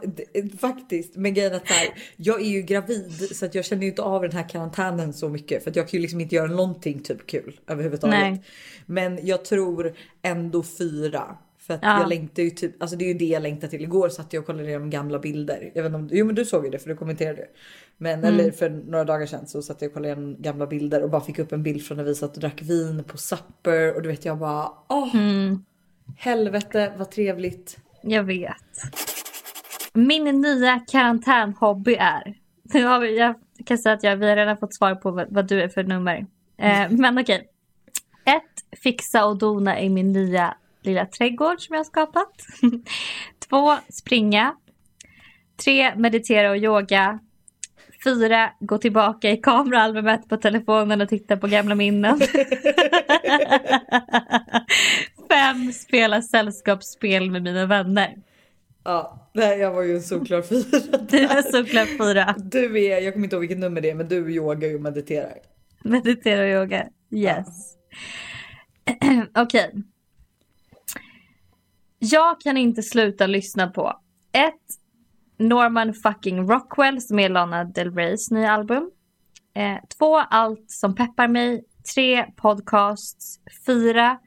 faktiskt, 0.60 1.16
men 1.16 1.34
grejen 1.34 1.54
att 1.54 1.68
här, 1.68 1.88
jag 2.16 2.40
är 2.40 2.48
ju 2.50 2.62
gravid 2.62 3.28
så 3.36 3.46
att 3.46 3.54
jag 3.54 3.64
känner 3.64 3.82
ju 3.82 3.88
inte 3.88 4.02
av 4.02 4.22
den 4.22 4.32
här 4.32 4.48
karantänen 4.48 5.12
så 5.12 5.28
mycket 5.28 5.62
för 5.64 5.70
att 5.70 5.76
jag 5.76 5.88
kan 5.88 5.98
ju 5.98 6.02
liksom 6.02 6.20
inte 6.20 6.34
göra 6.34 6.46
någonting 6.46 7.00
typ 7.02 7.26
kul 7.26 7.60
överhuvudtaget. 7.66 8.18
Nej. 8.20 8.42
Men 8.86 9.26
jag 9.26 9.44
tror 9.44 9.94
ändå 10.22 10.62
fyra. 10.62 11.36
För 11.58 11.74
att 11.74 11.80
Ja. 11.82 12.00
jag 12.00 12.08
längtar 12.08 12.42
ju 12.42 12.50
typ, 12.50 12.82
alltså 12.82 12.96
det 12.96 13.04
är 13.04 13.08
ju 13.08 13.14
det 13.14 13.24
jag 13.24 13.42
längtar 13.42 13.68
till. 13.68 13.82
Igår 13.82 14.08
satt 14.08 14.32
jag 14.32 14.40
och 14.40 14.46
kollade 14.46 14.68
igenom 14.68 14.90
gamla 14.90 15.18
bilder. 15.18 15.70
Jag 15.74 15.82
vet 15.82 15.90
inte 15.90 15.96
om, 15.96 16.08
jo 16.12 16.26
men 16.26 16.34
du 16.34 16.44
såg 16.44 16.64
ju 16.64 16.70
det 16.70 16.78
för 16.78 16.88
du 16.88 16.96
kommenterade 16.96 17.40
ju. 17.40 17.46
Men 17.96 18.24
eller 18.24 18.50
för 18.50 18.70
några 18.70 19.04
dagar 19.04 19.26
sedan 19.26 19.46
så 19.46 19.62
satt 19.62 19.82
jag 19.82 19.88
och 19.88 19.94
kollade 19.94 20.08
igenom 20.12 20.36
gamla 20.42 20.66
bilder 20.66 21.02
och 21.02 21.10
bara 21.10 21.20
fick 21.20 21.38
upp 21.38 21.52
en 21.52 21.62
bild 21.62 21.82
från 21.86 21.96
när 21.96 22.04
vi 22.04 22.14
satt 22.14 22.34
och 22.34 22.40
drack 22.40 22.62
vin 22.62 23.04
på 23.04 23.18
Supper 23.18 23.94
och 23.94 24.02
du 24.02 24.08
vet 24.08 24.24
jag 24.24 24.38
bara 24.38 24.68
åh. 24.88 25.14
Helvete 26.16 26.92
vad 26.98 27.10
trevligt. 27.10 27.78
Jag 28.08 28.24
vet. 28.24 28.56
Min 29.94 30.40
nya 30.40 30.78
karantänhobby 30.78 31.94
är... 31.94 32.34
Nu 32.62 32.84
har 32.84 33.00
vi, 33.00 33.18
jag 33.18 33.34
kan 33.66 33.78
säga 33.78 33.94
att 33.94 34.02
jag, 34.02 34.16
vi 34.16 34.28
har 34.28 34.36
redan 34.36 34.56
fått 34.56 34.74
svar 34.74 34.94
på 34.94 35.10
vad, 35.10 35.26
vad 35.30 35.48
du 35.48 35.62
är 35.62 35.68
för 35.68 35.84
nummer. 35.84 36.26
Eh, 36.58 36.90
men 36.90 37.18
okej. 37.18 37.48
Ett, 38.24 38.80
fixa 38.82 39.26
och 39.26 39.38
dona 39.38 39.80
i 39.80 39.88
min 39.88 40.12
nya 40.12 40.54
lilla 40.82 41.06
trädgård 41.06 41.60
som 41.60 41.74
jag 41.74 41.80
har 41.80 41.84
skapat. 41.84 42.32
Två, 43.48 43.76
springa. 43.88 44.54
Tre, 45.64 45.94
meditera 45.96 46.50
och 46.50 46.56
yoga. 46.56 47.18
Fyra, 48.04 48.50
gå 48.60 48.78
tillbaka 48.78 49.30
i 49.30 49.36
kameraalbumet 49.36 50.28
på 50.28 50.36
telefonen 50.36 51.00
och 51.00 51.08
titta 51.08 51.36
på 51.36 51.46
gamla 51.46 51.74
minnen. 51.74 52.20
Fem, 55.28 55.72
spela 55.72 56.22
sällskapsspel 56.22 57.30
med 57.30 57.42
mina 57.42 57.66
vänner. 57.66 58.16
Ja, 58.84 59.30
nej, 59.32 59.58
jag 59.58 59.72
var 59.72 59.82
ju 59.82 59.94
en 59.94 60.02
solklar 60.02 60.42
fyra. 60.42 60.98
Du 61.08 61.18
är 61.18 61.42
såklart 61.42 61.88
fyra. 61.88 62.34
Du 62.38 62.84
är, 62.84 63.00
jag 63.00 63.12
kommer 63.12 63.26
inte 63.26 63.36
ihåg 63.36 63.40
vilket 63.40 63.58
nummer 63.58 63.80
det 63.80 63.90
är, 63.90 63.94
men 63.94 64.08
du 64.08 64.34
yogar 64.34 64.74
och 64.74 64.80
mediterar. 64.80 65.38
Meditera 65.84 66.42
och 66.42 66.62
yoga. 66.62 66.88
Yes. 67.10 67.76
Okej. 69.34 69.74
Jag 71.98 72.40
kan 72.40 72.56
inte 72.56 72.82
sluta 72.82 73.26
lyssna 73.26 73.70
på 73.70 74.00
ett 74.32 74.54
Norman 75.38 75.94
fucking 75.94 76.48
Rockwell 76.50 77.00
som 77.00 77.18
är 77.18 77.28
Lana 77.28 77.64
Del 77.64 77.94
Reys 77.94 78.30
nya 78.30 78.52
album. 78.52 78.90
Eh, 79.54 79.76
två 79.98 80.16
Allt 80.16 80.70
som 80.70 80.94
peppar 80.94 81.28
mig. 81.28 81.64
Tre 81.94 82.24
Podcasts. 82.36 83.40
Fyra 83.66 84.18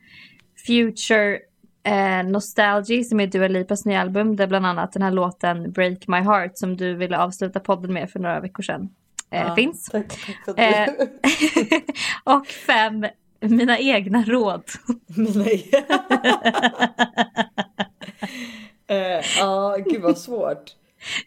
Future 0.69 1.39
eh, 1.83 2.23
Nostalgy 2.23 3.03
som 3.03 3.19
är 3.19 3.27
Dua 3.27 3.47
Lipas 3.47 3.85
nya 3.85 4.01
album 4.01 4.35
där 4.35 4.47
bland 4.47 4.65
annat 4.65 4.91
den 4.93 5.01
här 5.01 5.11
låten 5.11 5.71
Break 5.71 6.07
My 6.07 6.17
Heart 6.17 6.57
som 6.57 6.77
du 6.77 6.95
ville 6.95 7.17
avsluta 7.17 7.59
podden 7.59 7.93
med 7.93 8.09
för 8.09 8.19
några 8.19 8.39
veckor 8.39 8.63
sedan 8.63 8.89
eh, 9.31 9.41
Ja, 9.41 9.55
finns. 9.55 9.85
Tack, 9.85 10.07
tack 10.45 10.59
Eh, 10.59 10.89
och 12.35 12.47
fem, 12.47 13.05
mina 13.41 13.79
egna 13.79 14.23
råd. 14.23 14.63
Nej. 15.35 15.71
Eh, 18.87 19.21
Ja, 19.39 19.77
gud 19.85 20.01
vad 20.01 20.17
svårt. 20.17 20.75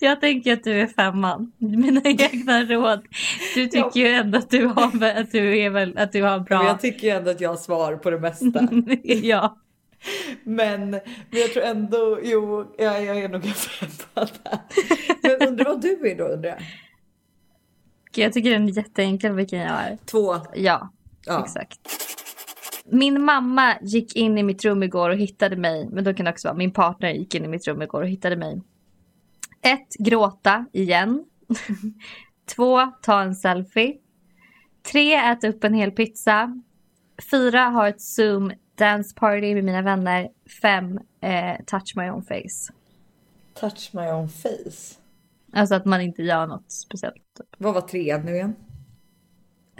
Jag 0.01 0.21
tänker 0.21 0.53
att 0.53 0.65
du 0.65 0.81
är 0.81 0.87
femman. 0.87 1.53
Mina 1.59 2.01
egna 2.05 2.65
råd. 2.65 3.07
Du 3.55 3.67
tycker 3.67 4.01
ju 4.01 4.07
ändå 4.09 4.39
att 4.39 4.51
du 4.51 4.67
har, 4.67 5.05
att 5.05 5.33
du 5.33 5.59
är 5.59 5.71
väl, 5.71 5.99
att 5.99 6.13
du 6.13 6.23
har 6.23 6.37
Men 6.37 6.45
bra. 6.45 6.65
jag 6.65 6.81
tycker 6.81 7.07
ju 7.07 7.11
ändå 7.13 7.31
att 7.31 7.41
jag 7.41 7.49
har 7.51 7.57
svar 7.57 7.97
på 7.97 8.11
det 8.11 8.19
mesta. 8.21 8.69
ja. 9.23 9.59
Men, 10.45 10.91
men 10.91 11.01
jag 11.31 11.53
tror 11.53 11.63
ändå, 11.63 12.19
jo, 12.23 12.75
jag, 12.79 13.05
jag 13.05 13.19
är 13.19 13.29
nog 13.29 13.47
en 13.47 13.53
femma 13.55 14.29
där. 14.43 14.59
Men 15.39 15.49
undrar 15.49 15.65
vad 15.65 15.81
du 15.81 16.11
är 16.11 16.17
då 16.19 16.25
undrar 16.25 16.51
jag? 16.51 16.59
Jag 18.15 18.33
tycker 18.33 18.51
den 18.51 18.69
är 18.69 18.77
jätteenkel 18.77 19.33
vilken 19.33 19.59
jag 19.59 19.71
är. 19.71 19.99
Två. 20.11 20.35
Ja, 20.55 20.91
Ja. 21.27 21.43
exakt. 21.45 21.79
Min 22.85 23.25
mamma 23.25 23.75
gick 23.83 24.17
in 24.17 24.39
i 24.39 24.43
mitt 24.43 24.65
rum 24.65 24.83
igår 24.83 25.11
och 25.11 25.17
hittade 25.17 25.57
mig. 25.57 25.89
Men 25.93 26.05
då 26.05 26.15
kan 26.15 26.25
det 26.25 26.31
också 26.31 26.49
vara 26.49 26.57
min 26.59 26.73
partner 26.73 27.11
gick 27.11 27.35
in 27.35 27.45
i 27.45 27.49
mitt 27.49 27.67
rum 27.69 27.83
igår 27.83 28.03
och 28.03 28.09
hittade 28.09 28.37
mig. 28.37 28.63
Ett, 29.63 29.95
Gråta 29.99 30.67
igen. 30.73 31.25
Två, 32.57 32.81
Ta 33.03 33.23
en 33.23 33.35
selfie. 33.35 33.97
Tre, 34.93 35.15
Äta 35.15 35.49
upp 35.49 35.65
en 35.65 35.75
hel 35.75 35.91
pizza. 35.91 36.61
Fyra, 37.31 37.65
Ha 37.65 37.89
ett 37.89 38.01
Zoom 38.01 38.53
dance 38.75 39.15
party 39.15 39.55
med 39.55 39.65
mina 39.65 39.83
vänner. 39.83 40.29
Fem, 40.63 41.01
eh, 41.21 41.65
Touch 41.67 41.93
my 41.97 42.11
own 42.11 42.23
face. 42.23 42.73
Touch 43.55 43.91
my 43.93 44.07
own 44.07 44.29
face. 44.29 44.99
Alltså 45.53 45.75
att 45.75 45.85
man 45.85 46.01
inte 46.01 46.23
gör 46.23 46.47
något 46.47 46.73
speciellt. 46.73 47.15
Typ. 47.39 47.47
Vad 47.59 47.75
var 47.75 47.81
trean 47.81 48.21
nu 48.23 48.35
igen? 48.35 48.55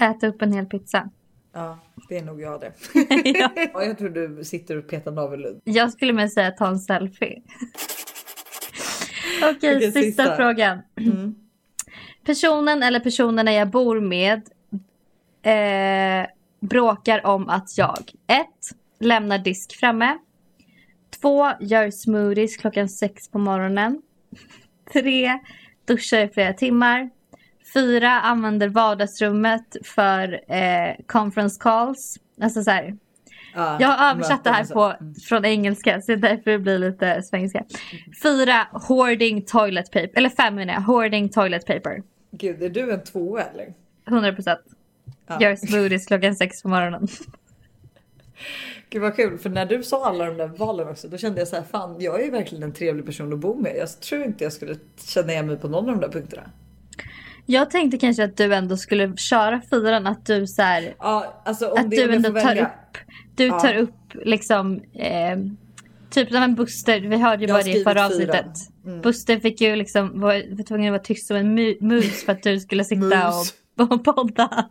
Äta 0.01 0.27
upp 0.27 0.43
en 0.43 0.53
hel 0.53 0.67
pizza. 0.67 1.11
Ja, 1.53 1.79
det 2.09 2.19
är 2.19 2.23
nog 2.25 2.41
jag 2.41 2.61
det. 2.61 2.73
ja. 3.25 3.51
Ja, 3.75 3.85
jag 3.85 3.99
tror 3.99 4.09
du 4.09 4.45
sitter 4.45 4.77
och 4.77 4.89
petar 4.89 5.13
navelludd. 5.13 5.61
Jag 5.65 5.93
skulle 5.93 6.13
med 6.13 6.33
säga 6.33 6.51
ta 6.51 6.69
en 6.69 6.79
selfie. 6.79 7.43
Okej, 9.51 9.77
Okej, 9.77 9.93
sista, 9.93 10.01
sista. 10.01 10.37
frågan. 10.37 10.79
Personen 12.25 12.83
eller 12.83 13.01
personerna 13.01 13.53
jag 13.53 13.71
bor 13.71 14.01
med 14.01 14.43
eh, 15.43 16.27
bråkar 16.61 17.27
om 17.27 17.49
att 17.49 17.79
jag 17.79 17.99
1. 18.27 18.47
Lämnar 19.01 19.39
disk 19.39 19.73
framme. 19.73 20.19
2. 21.23 21.51
Gör 21.61 21.91
smoothies 21.91 22.57
klockan 22.57 22.89
6 22.89 23.29
på 23.31 23.39
morgonen. 23.39 24.03
3. 24.93 25.39
Duschar 25.85 26.19
i 26.19 26.29
flera 26.29 26.53
timmar. 26.53 27.11
4. 27.75 28.11
Använder 28.11 28.69
vardagsrummet 28.69 29.77
för 29.85 30.41
eh, 30.55 30.95
conference 31.07 31.61
calls. 31.61 32.19
Alltså 32.41 32.63
så 32.63 32.71
här, 32.71 32.97
Ja, 33.55 33.77
jag 33.81 33.89
har 33.89 34.11
översatt 34.11 34.45
det 34.45 34.51
här 34.51 34.65
på, 34.65 34.95
så. 35.15 35.21
från 35.29 35.45
engelska 35.45 36.01
så 36.01 36.15
därför 36.15 36.51
det 36.51 36.59
blir 36.59 36.79
lite 36.79 37.23
svengelska. 37.23 37.65
Fyra, 38.23 38.67
hoarding 38.89 39.43
toilet 39.43 39.87
paper. 39.93 40.11
Eller 40.15 40.29
fem 40.29 40.55
menar 40.55 40.75
jag, 40.75 40.81
hoarding 40.81 41.29
toilet 41.29 41.67
paper. 41.67 42.03
Gud, 42.31 42.63
är 42.63 42.69
du 42.69 42.93
en 42.93 43.05
tvåa 43.05 43.43
eller? 43.43 43.75
100 44.09 44.33
procent. 44.33 44.61
Ja. 45.27 45.41
Gör 45.41 45.57
smoothies 45.57 46.07
klockan 46.07 46.35
sex 46.37 46.63
på 46.63 46.69
morgonen. 46.69 47.09
Gud 48.91 49.03
vad 49.03 49.17
kul, 49.17 49.39
för 49.39 49.51
när 49.51 49.67
du 49.67 49.83
sa 49.83 50.07
alla 50.07 50.27
de 50.27 50.37
där 50.37 50.47
valen 50.47 50.89
också, 50.89 51.09
då 51.09 51.17
kände 51.19 51.41
jag 51.41 51.49
så 51.49 51.57
här, 51.57 51.63
fan 51.63 51.97
jag 52.01 52.21
är 52.21 52.25
ju 52.25 52.31
verkligen 52.31 52.65
en 52.65 52.73
trevlig 52.73 53.07
person 53.07 53.33
att 53.33 53.39
bo 53.39 53.55
med. 53.55 53.77
Jag 53.77 54.01
tror 54.01 54.25
inte 54.25 54.45
jag 54.45 54.53
skulle 54.53 54.77
känna 55.05 55.33
igen 55.33 55.47
mig 55.47 55.57
på 55.57 55.69
någon 55.69 55.89
av 55.89 55.95
de 55.95 56.01
där 56.01 56.13
punkterna. 56.13 56.43
Jag 57.47 57.71
tänkte 57.71 57.99
kanske 57.99 58.25
att 58.25 58.37
du 58.37 58.55
ändå 58.55 58.77
skulle 58.77 59.17
köra 59.17 59.61
fyran, 59.71 60.07
att 60.07 60.27
du 60.27 60.47
så 60.47 60.63
här, 60.63 60.95
Ja, 60.99 61.43
alltså 61.45 61.69
om 61.69 61.79
att 61.79 61.91
du 61.91 62.15
ändå 62.15 62.29
tar 62.29 62.47
välja. 62.47 62.65
upp, 62.67 62.99
du 63.35 63.47
Ja. 63.47 63.61
tar 63.61 63.75
upp 63.75 63.95
liksom 64.25 64.81
eh, 64.95 65.37
Typ 66.11 66.29
som 66.33 66.43
en 66.43 66.55
Buster, 66.55 67.01
vi 67.01 67.17
hörde 67.17 67.45
ju 67.47 67.53
bara 67.53 67.63
det 67.63 67.71
i 67.79 67.85
förra 67.85 68.07
avsnittet. 68.07 68.47
Buster 69.03 69.41
fick 69.41 69.61
ju 69.61 69.77
liksom, 69.77 70.21
var, 70.21 70.57
var 70.57 70.63
tvungen 70.65 70.95
att 70.95 70.99
vara 70.99 71.05
tyst 71.05 71.27
som 71.27 71.37
en 71.37 71.59
mu- 71.59 71.77
mus 71.81 72.25
för 72.25 72.33
att 72.33 72.43
du 72.43 72.61
skulle 72.61 72.85
sitta 72.85 73.29
och, 73.79 73.93
och 73.93 74.05
podda. 74.05 74.69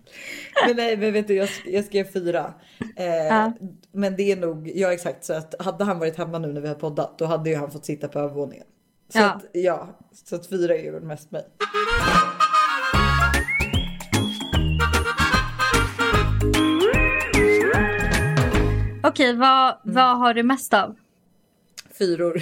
Men 0.68 0.76
nej, 0.76 0.98
men 0.98 1.14
vet 1.14 1.28
du, 1.28 1.36
jag, 1.36 1.48
sk- 1.48 1.70
jag 1.70 1.86
skrev 1.86 2.04
fyra. 2.14 2.54
Eh, 2.98 3.06
Ja. 3.06 3.54
Men 3.92 4.16
det 4.16 4.32
är 4.32 4.36
nog, 4.36 4.72
ja 4.76 4.94
exakt, 4.94 5.26
så 5.26 5.34
att 5.34 5.56
hade 5.62 5.84
han 5.84 6.00
varit 6.00 6.18
hemma 6.18 6.40
nu 6.40 6.54
när 6.54 6.62
vi 6.62 6.68
har 6.68 6.76
poddat, 6.76 7.18
då 7.18 7.26
hade 7.26 7.50
ju 7.50 7.56
han 7.56 7.72
fått 7.72 7.86
sitta 7.86 8.08
på 8.08 8.20
övervåningen. 8.20 8.66
Så 9.14 9.20
Ja. 9.20 9.26
att, 9.32 9.46
ja, 9.54 10.00
så 10.26 10.36
att 10.36 10.50
fyra 10.50 10.76
är 10.76 10.84
ju 10.84 11.00
mest 11.00 11.32
mig. 11.32 11.44
Okej, 19.04 19.34
vad, 19.36 19.78
vad 19.84 20.18
har 20.18 20.34
du 20.34 20.44
mest 20.44 20.74
av? 20.74 20.96
Fyror. 21.98 22.42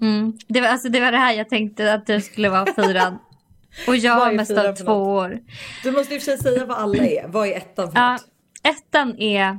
Mm. 0.00 0.38
Det, 0.48 0.60
var, 0.60 0.68
alltså, 0.68 0.88
det 0.88 1.00
var 1.00 1.12
det 1.12 1.18
här 1.18 1.32
jag 1.32 1.48
tänkte 1.48 1.94
att 1.94 2.06
du 2.06 2.20
skulle 2.20 2.48
vara 2.48 2.74
fyran. 2.74 3.18
Och 3.88 3.96
jag 3.96 4.12
har 4.12 4.32
mest 4.32 4.50
av 4.50 4.72
två 4.74 4.92
år. 4.92 5.40
Du 5.82 5.90
måste 5.90 6.14
i 6.14 6.18
och 6.18 6.22
för 6.22 6.30
sig 6.30 6.38
säga 6.38 6.64
vad 6.64 6.76
alla 6.78 7.04
är. 7.04 7.28
Vad 7.28 7.48
är 7.48 7.52
ettan 7.56 7.92
för 7.92 7.98
Ja, 7.98 8.12
något? 8.12 8.24
ettan 8.62 9.18
är... 9.18 9.58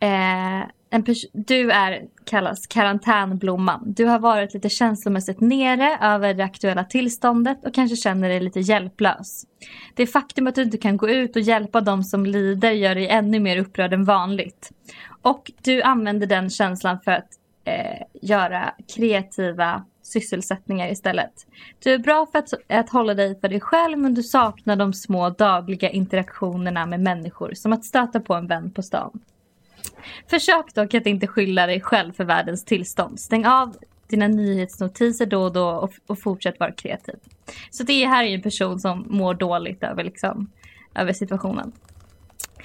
Eh, 0.00 0.66
en 0.92 1.04
du 1.32 1.70
är, 1.70 2.02
kallas 2.24 2.66
karantänblomman. 2.66 3.82
Du 3.86 4.04
har 4.04 4.18
varit 4.18 4.54
lite 4.54 4.68
känslomässigt 4.68 5.40
nere 5.40 5.98
över 6.00 6.34
det 6.34 6.44
aktuella 6.44 6.84
tillståndet 6.84 7.66
och 7.66 7.74
kanske 7.74 7.96
känner 7.96 8.28
dig 8.28 8.40
lite 8.40 8.60
hjälplös. 8.60 9.46
Det 9.94 10.06
faktum 10.06 10.46
att 10.46 10.54
du 10.54 10.62
inte 10.62 10.78
kan 10.78 10.96
gå 10.96 11.08
ut 11.08 11.36
och 11.36 11.42
hjälpa 11.42 11.80
de 11.80 12.04
som 12.04 12.26
lider 12.26 12.70
gör 12.70 12.94
dig 12.94 13.08
ännu 13.08 13.40
mer 13.40 13.56
upprörd 13.56 13.92
än 13.92 14.04
vanligt. 14.04 14.70
Och 15.22 15.50
du 15.62 15.82
använder 15.82 16.26
den 16.26 16.50
känslan 16.50 17.00
för 17.04 17.12
att 17.12 17.28
eh, 17.64 18.06
göra 18.22 18.74
kreativa 18.94 19.84
sysselsättningar 20.02 20.92
istället. 20.92 21.32
Du 21.82 21.92
är 21.92 21.98
bra 21.98 22.26
för 22.32 22.38
att, 22.38 22.48
att 22.68 22.90
hålla 22.90 23.14
dig 23.14 23.40
för 23.40 23.48
dig 23.48 23.60
själv 23.60 23.98
men 23.98 24.14
du 24.14 24.22
saknar 24.22 24.76
de 24.76 24.92
små 24.92 25.30
dagliga 25.30 25.90
interaktionerna 25.90 26.86
med 26.86 27.00
människor 27.00 27.52
som 27.54 27.72
att 27.72 27.84
stöta 27.84 28.20
på 28.20 28.34
en 28.34 28.46
vän 28.46 28.70
på 28.70 28.82
stan. 28.82 29.20
Försök 30.30 30.74
dock 30.74 30.94
att 30.94 31.06
inte 31.06 31.26
skylla 31.26 31.66
dig 31.66 31.80
själv 31.80 32.12
för 32.12 32.24
världens 32.24 32.64
tillstånd. 32.64 33.20
Stäng 33.20 33.46
av 33.46 33.76
dina 34.12 34.28
nyhetsnotiser 34.28 35.26
då 35.26 35.42
och 35.42 35.52
då 35.52 35.68
och, 35.68 35.92
och 36.06 36.18
fortsätt 36.22 36.60
vara 36.60 36.72
kreativ. 36.72 37.16
Så 37.70 37.82
det 37.82 38.06
här 38.06 38.24
är 38.24 38.28
ju 38.28 38.34
en 38.34 38.42
person 38.42 38.80
som 38.80 39.06
mår 39.08 39.34
dåligt 39.34 39.82
över, 39.82 40.04
liksom, 40.04 40.50
över 40.94 41.12
situationen. 41.12 41.72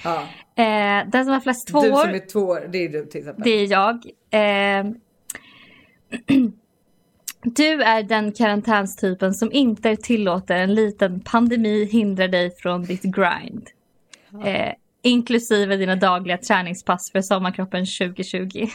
Ja. 0.04 0.22
Eh, 0.62 1.08
den 1.08 1.24
som 1.24 1.32
har 1.32 1.40
flest 1.40 1.68
tvåor. 1.68 1.82
Du 1.82 1.90
som 1.90 2.14
är 2.14 2.26
två 2.26 2.40
år, 2.40 2.68
det 2.68 2.78
är 2.84 2.88
du 2.88 3.04
till 3.06 3.20
exempel. 3.20 3.44
Det 3.44 3.50
är 3.50 3.70
jag. 3.70 3.94
Eh, 4.30 4.92
du 7.42 7.82
är 7.82 8.02
den 8.02 8.32
karantänstypen 8.32 9.34
som 9.34 9.52
inte 9.52 9.96
tillåter 9.96 10.56
en 10.56 10.74
liten 10.74 11.20
pandemi 11.20 11.84
hindra 11.84 12.28
dig 12.28 12.50
från 12.56 12.84
ditt 12.84 13.02
grind. 13.02 13.68
Eh, 14.44 14.72
inklusive 15.02 15.76
dina 15.76 15.96
dagliga 15.96 16.38
träningspass 16.38 17.12
för 17.12 17.22
sommarkroppen 17.22 17.86
2020. 17.86 18.66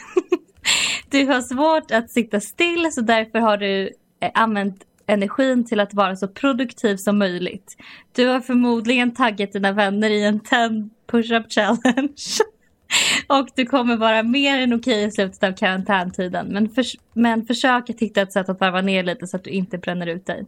du 1.10 1.26
har 1.26 1.42
svårt 1.42 1.92
att 1.92 2.12
sitta 2.12 2.40
still 2.40 2.92
så 2.92 3.02
därför 3.02 3.40
har 3.40 3.58
du 3.58 3.90
eh, 4.20 4.32
använt 4.34 4.84
energin 5.08 5.66
till 5.66 5.80
att 5.80 5.94
vara 5.94 6.16
så 6.16 6.28
produktiv 6.28 6.98
som 6.98 7.18
möjligt. 7.18 7.78
Du 8.12 8.28
har 8.28 8.40
förmodligen 8.40 9.14
taggat 9.14 9.52
dina 9.52 9.72
vänner 9.72 10.10
i 10.10 10.24
en 10.24 10.40
10 10.40 10.90
push-up 11.12 11.52
challenge. 11.52 12.24
Och 13.28 13.48
du 13.56 13.66
kommer 13.66 13.98
vara 13.98 14.24
mer 14.24 14.60
än 14.60 14.74
okej 14.74 15.04
i 15.04 15.12
slutet 15.12 15.44
av 15.44 15.52
karantäntiden. 15.52 16.48
Men, 16.48 16.70
för, 16.70 16.86
men 17.14 17.46
försök 17.46 17.90
att 17.90 18.00
hitta 18.00 18.22
ett 18.22 18.34
sätt 18.34 18.50
att 18.50 18.60
varva 18.60 18.82
ner 18.82 19.04
lite 19.04 19.28
så 19.28 19.38
att 19.38 19.44
du 19.44 19.50
inte 19.50 19.78
bränner 19.78 20.08
ut 20.08 20.26
dig. 20.26 20.46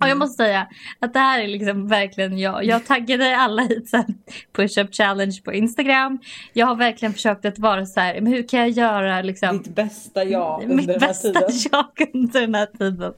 Och 0.00 0.08
jag 0.08 0.18
måste 0.18 0.44
säga 0.44 0.68
att 0.98 1.12
det 1.12 1.18
här 1.18 1.40
är 1.40 1.48
liksom 1.48 1.88
verkligen 1.88 2.38
jag. 2.38 2.64
Jag 2.64 2.86
taggade 2.86 3.36
alla 3.36 3.62
hit 3.62 3.88
sen 3.88 4.14
push-up 4.52 4.94
challenge 4.94 5.40
på 5.44 5.52
Instagram. 5.52 6.18
Jag 6.52 6.66
har 6.66 6.74
verkligen 6.74 7.12
försökt 7.12 7.44
att 7.44 7.58
vara 7.58 7.86
så 7.86 8.00
här, 8.00 8.20
men 8.20 8.32
hur 8.32 8.48
kan 8.48 8.60
jag 8.60 8.70
göra 8.70 9.22
liksom 9.22 9.58
Ditt 9.58 9.74
bästa 9.74 10.24
jag 10.24 10.62
under 10.62 10.76
mitt 10.76 10.86
den 10.86 11.00
här 11.00 11.08
bästa 11.08 11.32
tiden. 11.32 11.56
jag 11.72 12.08
under 12.14 12.40
den 12.40 12.54
här 12.54 12.66
tiden. 12.66 13.12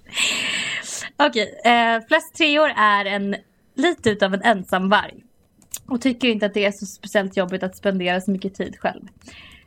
Okej, 1.16 1.60
eh, 1.64 2.06
flest 2.08 2.34
treor 2.34 2.72
är 2.76 3.04
en 3.04 3.36
lite 3.74 4.10
utav 4.10 4.34
en 4.34 4.42
ensamvarg. 4.42 5.14
Och 5.86 6.00
tycker 6.00 6.28
inte 6.28 6.46
att 6.46 6.54
det 6.54 6.64
är 6.64 6.72
så 6.72 6.86
speciellt 6.86 7.36
jobbigt 7.36 7.62
att 7.62 7.76
spendera 7.76 8.20
så 8.20 8.30
mycket 8.30 8.54
tid 8.54 8.76
själv. 8.80 9.02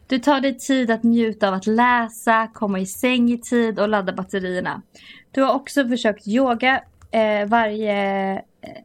Du 0.08 0.20
tar 0.20 0.41
dig 0.41 0.58
tid 0.58 0.91
att 0.91 1.04
njuta 1.04 1.48
av 1.48 1.54
att 1.54 1.67
läsa, 1.67 2.48
komma 2.54 2.80
i 2.80 2.86
säng 2.86 3.32
i 3.32 3.38
tid 3.38 3.80
och 3.80 3.89
ladda 3.89 4.13
batterierna. 4.13 4.82
Du 5.32 5.41
har 5.41 5.54
också 5.54 5.88
försökt 5.88 6.28
yoga 6.28 6.84
eh, 7.12 7.48
varje 7.48 8.32
eh, 8.62 8.82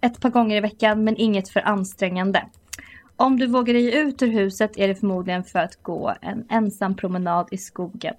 ett 0.00 0.20
par 0.20 0.30
gånger 0.30 0.56
i 0.56 0.60
veckan 0.60 1.04
men 1.04 1.16
inget 1.16 1.48
för 1.48 1.60
ansträngande. 1.60 2.46
Om 3.16 3.38
du 3.38 3.46
vågar 3.46 3.74
dig 3.74 3.96
ut 3.96 4.22
ur 4.22 4.28
huset 4.28 4.78
är 4.78 4.88
det 4.88 4.94
förmodligen 4.94 5.44
för 5.44 5.58
att 5.58 5.82
gå 5.82 6.14
en 6.20 6.46
ensam 6.50 6.96
promenad 6.96 7.48
i 7.50 7.58
skogen. 7.58 8.14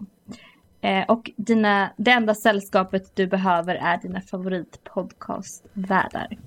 Eh, 0.82 1.04
och 1.08 1.32
dina, 1.36 1.90
det 1.98 2.12
enda 2.12 2.36
sällskapet 2.36 3.16
du 3.16 3.28
behöver 3.28 3.76
är 3.76 3.98
dina 3.98 4.22
favoritpodcastvärdar. 4.22 6.38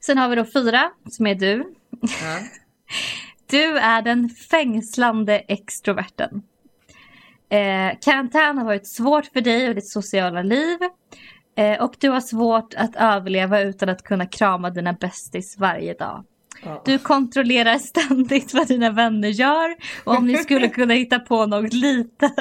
Sen 0.00 0.18
har 0.18 0.28
vi 0.28 0.36
då 0.36 0.44
fyra 0.44 0.90
som 1.10 1.26
är 1.26 1.34
du. 1.34 1.74
Ja. 2.00 2.38
Du 3.46 3.78
är 3.78 4.02
den 4.02 4.28
fängslande 4.28 5.38
extroverten. 5.38 6.42
Eh, 7.50 7.98
karantän 8.00 8.58
har 8.58 8.64
varit 8.64 8.86
svårt 8.86 9.26
för 9.26 9.40
dig 9.40 9.68
och 9.68 9.74
ditt 9.74 9.88
sociala 9.88 10.42
liv. 10.42 10.78
Eh, 11.56 11.82
och 11.82 11.94
du 11.98 12.08
har 12.08 12.20
svårt 12.20 12.74
att 12.74 12.96
överleva 12.96 13.60
utan 13.60 13.88
att 13.88 14.02
kunna 14.02 14.26
krama 14.26 14.70
dina 14.70 14.92
bästis 14.92 15.56
varje 15.58 15.94
dag. 15.94 16.24
Ja. 16.64 16.82
Du 16.84 16.98
kontrollerar 16.98 17.78
ständigt 17.78 18.54
vad 18.54 18.68
dina 18.68 18.90
vänner 18.90 19.28
gör 19.28 19.76
och 20.04 20.16
om 20.16 20.26
ni 20.26 20.36
skulle 20.36 20.68
kunna 20.78 20.94
hitta 20.94 21.18
på 21.18 21.46
något 21.46 21.72
litet. 21.72 22.32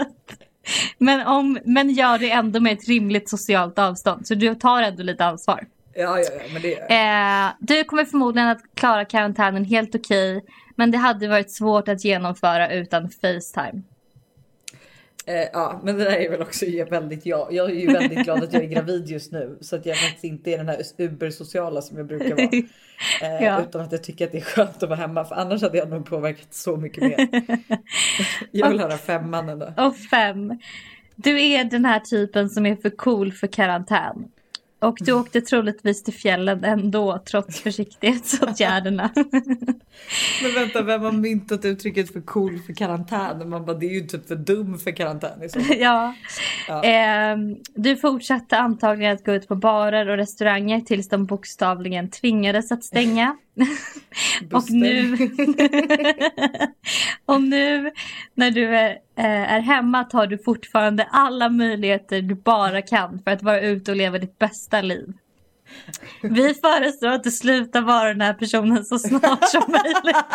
Men, 0.98 1.28
om, 1.28 1.60
men 1.66 1.90
gör 1.90 2.18
det 2.18 2.32
ändå 2.32 2.60
med 2.60 2.74
ett 2.74 2.88
rimligt 2.88 3.30
socialt 3.30 3.80
avstånd. 3.80 4.28
Så 4.28 4.36
du 4.36 4.56
tar 4.56 4.82
ändå 4.82 5.04
lite 5.04 5.26
ansvar. 5.26 5.68
Ja, 5.94 6.20
ja, 6.20 6.26
ja, 6.40 6.54
men 6.54 6.62
det 6.62 6.74
Eh, 6.74 7.50
du 7.60 7.84
kommer 7.84 8.06
förmodligen 8.06 8.50
att 8.50 8.62
klara 8.76 9.06
karantänen 9.06 9.66
helt 9.66 9.96
okej. 9.96 10.46
men 10.76 10.92
det 10.92 10.98
hade 10.98 11.28
varit 11.28 11.52
svårt 11.52 11.88
att 11.88 12.06
genomföra 12.06 12.74
utan 12.74 13.10
Facetime. 13.10 13.82
Eh, 15.30 15.48
ja, 15.54 15.80
men 15.84 15.98
det 15.98 16.04
där 16.04 16.18
är 16.18 16.30
väl 16.30 16.42
också 16.42 16.66
väldigt 16.90 17.26
jag. 17.26 17.54
Jag 17.54 17.70
är 17.70 17.76
ju 17.76 17.94
väldigt 17.94 18.24
glad 18.24 18.44
att 18.44 18.54
jag 18.54 18.64
är 18.64 18.68
gravid 18.68 19.08
just 19.08 19.32
nu 19.32 19.58
så 19.62 19.76
att 19.76 19.86
jag 19.86 19.98
faktiskt 19.98 20.24
inte 20.24 20.52
är 20.52 20.58
den 20.58 20.68
här 20.68 20.82
ubersociala 20.98 21.82
som 21.82 21.98
jag 21.98 22.08
brukar 22.08 22.36
vara. 22.36 22.64
Eh, 23.22 23.44
Ja. 23.46 23.62
Utan 23.62 23.82
att 23.82 23.92
jag 23.92 24.04
tycker 24.04 24.26
att 24.26 24.32
det 24.32 24.38
är 24.38 24.42
skönt 24.42 24.84
att 24.84 24.90
vara 24.90 25.00
hemma 25.00 25.26
för 25.26 25.36
annars 25.36 25.62
hade 25.62 25.78
jag 25.78 25.90
nog 25.90 26.06
påverkat 26.06 26.54
så 26.54 26.78
mycket 26.78 27.04
mer. 27.04 27.28
jag 28.52 28.70
vill 28.70 28.80
höra 28.80 28.98
femman 28.98 29.50
ändå. 29.50 29.74
Och 29.78 29.98
fem. 29.98 30.60
Du 31.16 31.42
är 31.42 31.64
den 31.64 31.86
här 31.86 32.00
typen 32.00 32.50
som 32.50 32.66
är 32.66 32.76
för 32.76 32.90
cool 32.90 33.32
för 33.32 33.48
karantän. 33.48 34.28
Och 34.80 34.98
du 35.00 35.12
åkte 35.14 35.42
troligtvis 35.42 36.04
till 36.04 36.14
fjällen 36.14 36.64
ändå 36.64 37.24
trots 37.26 37.60
försiktighetsåtgärderna. 37.60 39.10
Men 40.44 40.54
vänta, 40.56 40.82
vem 40.82 41.02
har 41.02 41.12
myntat 41.12 41.66
uttrycket 41.66 42.14
för 42.14 42.22
cool 42.22 42.60
för 42.60 42.74
karantän? 42.74 43.50
Man 43.50 43.66
bara, 43.66 43.78
det 43.78 43.86
är 43.86 43.94
ju 43.94 44.02
typ 44.02 44.28
för 44.28 44.36
dum 44.36 44.80
för 44.80 44.92
karantän. 44.92 45.50
fall. 45.50 45.64
ja. 45.80 46.14
Ja. 46.68 46.84
Ehm, 46.84 47.58
du 47.76 47.96
fortsatte 47.96 48.58
antagligen 48.58 49.16
att 49.16 49.26
gå 49.26 49.34
ut 49.34 49.48
på 49.48 49.56
barer 49.56 50.10
och 50.10 50.18
restauranger 50.18 50.82
tills 50.82 51.10
de 51.10 51.26
bokstavligen 51.26 52.10
tvingades 52.10 52.72
att 52.72 52.84
stänga. 52.84 53.38
och 54.54 54.72
nu, 54.72 55.18
och 57.30 57.42
nu 57.42 57.92
när 58.34 58.52
du 58.52 58.76
är, 58.76 58.90
eh, 59.18 59.54
är 59.54 59.60
hemma 59.60 60.04
tar 60.04 60.28
du 60.28 60.38
fortfarande 60.38 61.08
alla 61.12 61.50
möjligheter 61.50 62.22
du 62.22 62.36
bara 62.36 62.82
kan 62.82 63.20
för 63.24 63.32
att 63.32 63.44
vara 63.44 63.62
ute 63.62 63.92
och 63.92 63.98
leva 63.98 64.18
ditt 64.18 64.40
bästa 64.40 64.82
liv. 64.82 65.14
Vi 66.22 66.54
föreslår 66.54 67.10
att 67.10 67.24
du 67.24 67.32
slutar 67.32 67.82
vara 67.82 68.10
den 68.10 68.22
här 68.22 68.34
personen 68.34 68.86
så 68.86 69.00
snart 69.00 69.50
som 69.50 69.64
möjligt. 69.68 70.26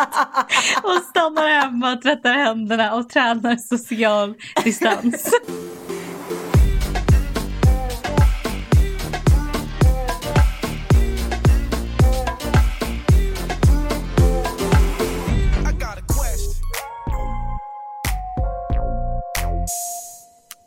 Och 0.83 1.03
stannar 1.09 1.61
hemma 1.61 1.93
och 1.93 2.01
tvättar 2.01 2.33
händerna 2.33 2.95
och 2.95 3.09
tränar 3.09 3.55
social 3.55 4.33
distans. 4.63 5.31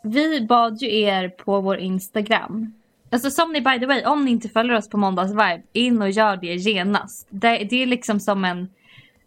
Vi 0.03 0.41
bad 0.41 0.81
ju 0.81 0.99
er 1.01 1.29
på 1.29 1.61
vår 1.61 1.77
Instagram. 1.77 2.73
Alltså 3.11 3.31
som 3.31 3.51
ni 3.53 3.61
by 3.61 3.79
the 3.79 3.85
way, 3.85 4.03
om 4.05 4.25
ni 4.25 4.31
inte 4.31 4.49
följer 4.49 4.77
oss 4.77 4.89
på 4.89 4.97
Måndagsvibe, 4.97 5.61
in 5.73 6.01
och 6.01 6.09
gör 6.09 6.37
det 6.37 6.55
genast. 6.55 7.27
Det, 7.29 7.67
det 7.69 7.75
är 7.83 7.85
liksom 7.85 8.19
som 8.19 8.45
en... 8.45 8.69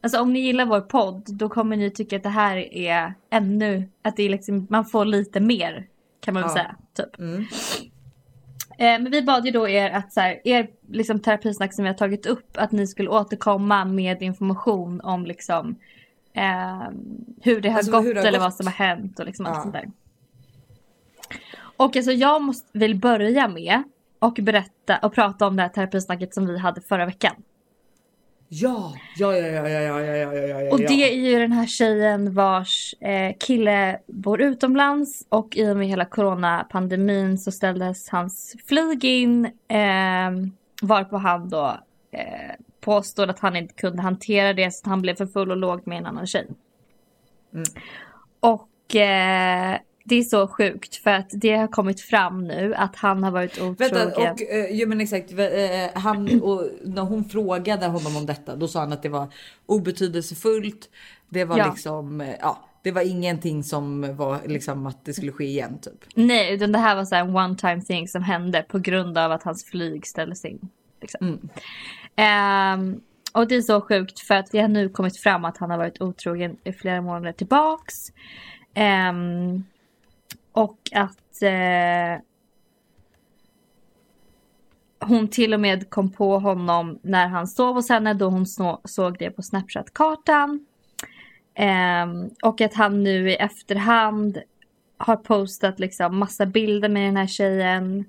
Alltså 0.01 0.21
om 0.21 0.33
ni 0.33 0.41
gillar 0.41 0.67
vår 0.67 0.81
podd, 0.81 1.23
då 1.29 1.49
kommer 1.49 1.77
ni 1.77 1.91
tycka 1.91 2.17
att 2.17 2.23
det 2.23 2.29
här 2.29 2.57
är 2.75 3.15
ännu... 3.31 3.89
Att 4.03 4.17
det 4.17 4.23
är 4.23 4.31
liksom, 4.31 4.67
man 4.71 4.85
får 4.85 5.05
lite 5.05 5.41
mer, 5.41 5.87
kan 6.21 6.35
man 6.35 6.43
väl 6.43 6.51
Ja. 6.51 6.55
säga. 6.55 6.77
Typ. 6.97 7.19
Mm. 7.19 7.41
Eh, 8.79 9.03
men 9.03 9.11
vi 9.11 9.23
bad 9.23 9.47
ju 9.47 9.51
då 9.53 9.69
er 9.69 9.91
att 9.91 10.13
så 10.13 10.21
här, 10.21 10.41
er 10.45 10.69
liksom, 10.91 11.21
terapisnack 11.21 11.75
som 11.75 11.85
vi 11.85 11.89
har 11.91 11.97
tagit 11.97 12.27
upp, 12.27 12.51
att 12.57 12.73
ni 12.73 12.87
skulle 12.87 13.09
återkomma 13.09 13.85
med 13.85 14.23
information 14.23 15.01
om 15.01 15.27
liksom 15.27 15.77
eh, 16.35 16.83
hur 17.43 17.61
det 17.61 17.69
har 17.69 17.77
Alltså, 17.79 17.93
gått 17.93 18.05
det 18.05 18.21
har 18.21 18.27
eller 18.27 18.39
gått. 18.39 18.41
vad 18.41 18.55
som 18.55 18.67
har 18.67 18.73
hänt 18.75 19.19
och 19.21 19.27
liksom 19.27 19.47
allt 19.47 19.57
Ja. 19.57 19.63
sånt 19.63 19.75
där. 19.75 19.91
Och 21.77 21.97
alltså 21.97 22.13
jag 22.13 22.43
måste, 22.43 22.79
vill 22.79 22.95
börja 22.95 23.49
med 23.49 23.83
och 24.19 24.39
berätta 24.43 24.99
och 25.03 25.15
prata 25.15 25.47
om 25.47 25.57
det 25.57 25.63
här 25.63 25.69
terapisnacket 25.69 26.35
som 26.35 26.47
vi 26.47 26.59
hade 26.59 26.81
förra 26.81 27.07
veckan. 27.07 27.35
Ja, 28.55 28.95
ja, 29.17 29.37
ja, 29.37 29.47
ja, 29.47 29.69
ja, 29.69 30.01
ja, 30.01 30.01
ja, 30.01 30.35
ja, 30.35 30.63
ja. 30.63 30.73
Och 30.73 30.79
det 30.79 31.13
är 31.13 31.31
ju 31.31 31.39
den 31.39 31.53
här 31.53 31.67
tjejen 31.67 32.35
vars 32.35 32.95
eh, 33.01 33.37
kille 33.39 33.99
bor 34.07 34.41
utomlands 34.41 35.27
och 35.29 35.57
i 35.57 35.71
och 35.71 35.77
med 35.77 35.89
hela 35.89 36.05
coronapandemin 36.05 37.39
så 37.39 37.53
ställdes 37.53 38.09
hans 38.09 38.57
flyg 38.67 39.05
in 39.05 39.45
eh, 39.69 40.31
varpå 40.83 41.17
han 41.17 41.49
då 41.49 41.79
eh, 42.11 42.55
påstod 42.81 43.31
att 43.31 43.41
han 43.41 43.57
inte 43.57 43.75
kunde 43.75 44.03
hantera 44.03 44.53
det 44.53 44.75
så 44.75 44.89
han 44.89 45.03
blev 45.03 45.15
för 45.15 45.27
full 45.27 45.51
och 45.51 45.57
låg 45.57 45.87
med 45.87 45.99
en 45.99 46.07
annan 46.07 46.27
tjej. 46.27 46.47
Mm. 47.53 47.65
Och 48.41 48.97
eh, 48.97 49.79
det 50.05 50.15
är 50.17 50.23
så 50.23 50.49
sjukt 50.49 50.97
för 50.97 51.11
att 51.11 51.31
det 51.33 51.57
har 51.57 51.69
kommit 51.69 52.01
fram 52.01 52.45
nu 52.45 52.75
att 52.75 52.97
han 52.97 53.25
har 53.25 53.31
varit 53.31 53.53
otrogen. 53.61 53.77
Vänta, 53.95 54.33
och 54.33 54.43
eh, 54.43 54.67
jo 54.71 54.89
men 54.89 55.01
exakt. 55.01 55.33
eh, 55.33 56.01
han, 56.03 56.41
och 56.43 56.69
när 56.85 57.03
hon 57.03 57.25
frågade 57.25 57.87
honom 57.87 58.17
om 58.17 58.27
detta, 58.27 58.57
då 58.57 58.69
sa 58.69 58.81
han 58.81 58.93
att 58.93 59.03
det 59.03 59.09
var 59.09 59.27
obetydelsefullt. 59.67 60.91
Det 61.29 61.45
var 61.45 61.59
Ja. 61.59 61.71
liksom, 61.71 62.21
eh, 62.21 62.35
ja, 62.41 62.69
det 62.83 62.93
var 62.93 63.03
ingenting 63.03 63.65
som 63.65 64.17
var 64.17 64.39
liksom 64.47 64.87
att 64.87 65.05
det 65.05 65.13
skulle 65.13 65.33
ske 65.33 65.45
igen 65.45 65.79
typ. 65.83 66.05
Nej, 66.15 66.55
utan 66.55 66.73
det 66.73 66.79
här 66.79 66.97
var 66.97 67.05
så 67.05 67.15
en 67.15 67.37
one 67.37 67.57
time 67.57 67.81
thing 67.81 68.09
som 68.09 68.23
hände 68.23 68.63
på 68.63 68.79
grund 68.79 69.19
av 69.19 69.33
att 69.33 69.43
hans 69.43 69.65
flyg 69.65 70.07
ställdes 70.07 70.45
in. 70.45 70.69
Liksom. 71.01 71.27
Mm. 71.27 71.49
Ehm, 72.17 73.01
och 73.33 73.49
det 73.49 73.55
är 73.57 73.61
så 73.63 73.81
sjukt 73.81 74.19
för 74.21 74.35
att 74.35 74.51
det 74.51 74.61
har 74.61 74.69
nu 74.69 74.89
kommit 74.89 75.21
fram 75.21 75.45
att 75.45 75.59
han 75.59 75.71
har 75.71 75.79
varit 75.79 76.01
otrogen 76.03 76.57
i 76.65 76.73
flera 76.73 77.01
månader 77.03 77.33
tillbaks. 77.33 77.95
Ehm, 78.75 79.65
och 80.53 80.79
att 80.95 81.43
eh, 81.43 82.23
hon 85.01 85.29
till 85.29 85.55
och 85.55 85.61
med 85.61 85.91
kom 85.91 86.13
på 86.13 86.39
honom 86.39 86.99
när 87.03 87.27
han 87.27 87.47
sov 87.47 87.75
hos 87.75 87.89
henne 87.89 88.15
då 88.15 88.29
hon 88.29 88.47
så, 88.47 88.81
såg 88.85 89.19
det 89.19 89.31
på 89.31 89.43
Snapchat-kartan. 89.43 90.67
Eh, 91.55 92.07
och 92.43 92.61
att 92.61 92.75
han 92.75 93.03
nu 93.03 93.31
i 93.31 93.37
efterhand 93.37 94.39
har 94.97 95.17
postat 95.17 95.81
liksom 95.81 96.19
massa 96.19 96.47
bilder 96.47 96.89
med 96.89 97.09
den 97.09 97.17
här 97.17 97.27
tjejen. 97.27 98.05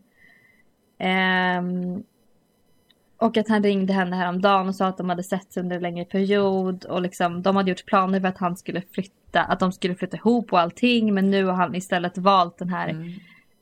Ehm, 0.98 2.04
och 3.24 3.38
att 3.38 3.47
han 3.49 3.63
ringde 3.63 3.93
henne 3.93 4.15
häromdagen 4.15 4.67
och 4.67 4.76
sa 4.76 4.88
att 4.88 4.97
de 4.97 5.09
hade 5.09 5.24
sett 5.24 5.57
under 5.57 5.76
en 5.76 5.82
längre 5.82 6.05
period. 6.05 6.86
Och 6.86 7.01
liksom, 7.01 7.41
de 7.41 7.55
hade 7.55 7.69
gjort 7.69 7.86
planer 7.86 8.19
för 8.19 8.28
att 8.28 8.38
han 8.38 8.57
skulle 8.57 8.82
flytta, 8.93 9.41
att 9.43 9.59
de 9.59 9.71
skulle 9.71 9.95
flytta 9.95 10.17
ihop 10.17 10.53
och 10.53 10.59
allting. 10.59 11.13
Men 11.13 11.32
nu 11.32 11.45
har 11.45 11.53
han 11.53 11.76
istället 11.76 12.17
valt 12.17 12.57
den 12.57 12.69
här 12.69 12.89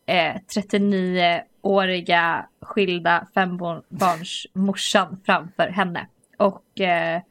eh, 0.05 0.35
39-åriga 0.55 2.45
skilda 2.61 3.27
fembarnsmorsan 3.33 5.17
framför 5.25 5.67
henne. 5.67 6.07
Och 6.37 6.79
eh, 6.81 7.21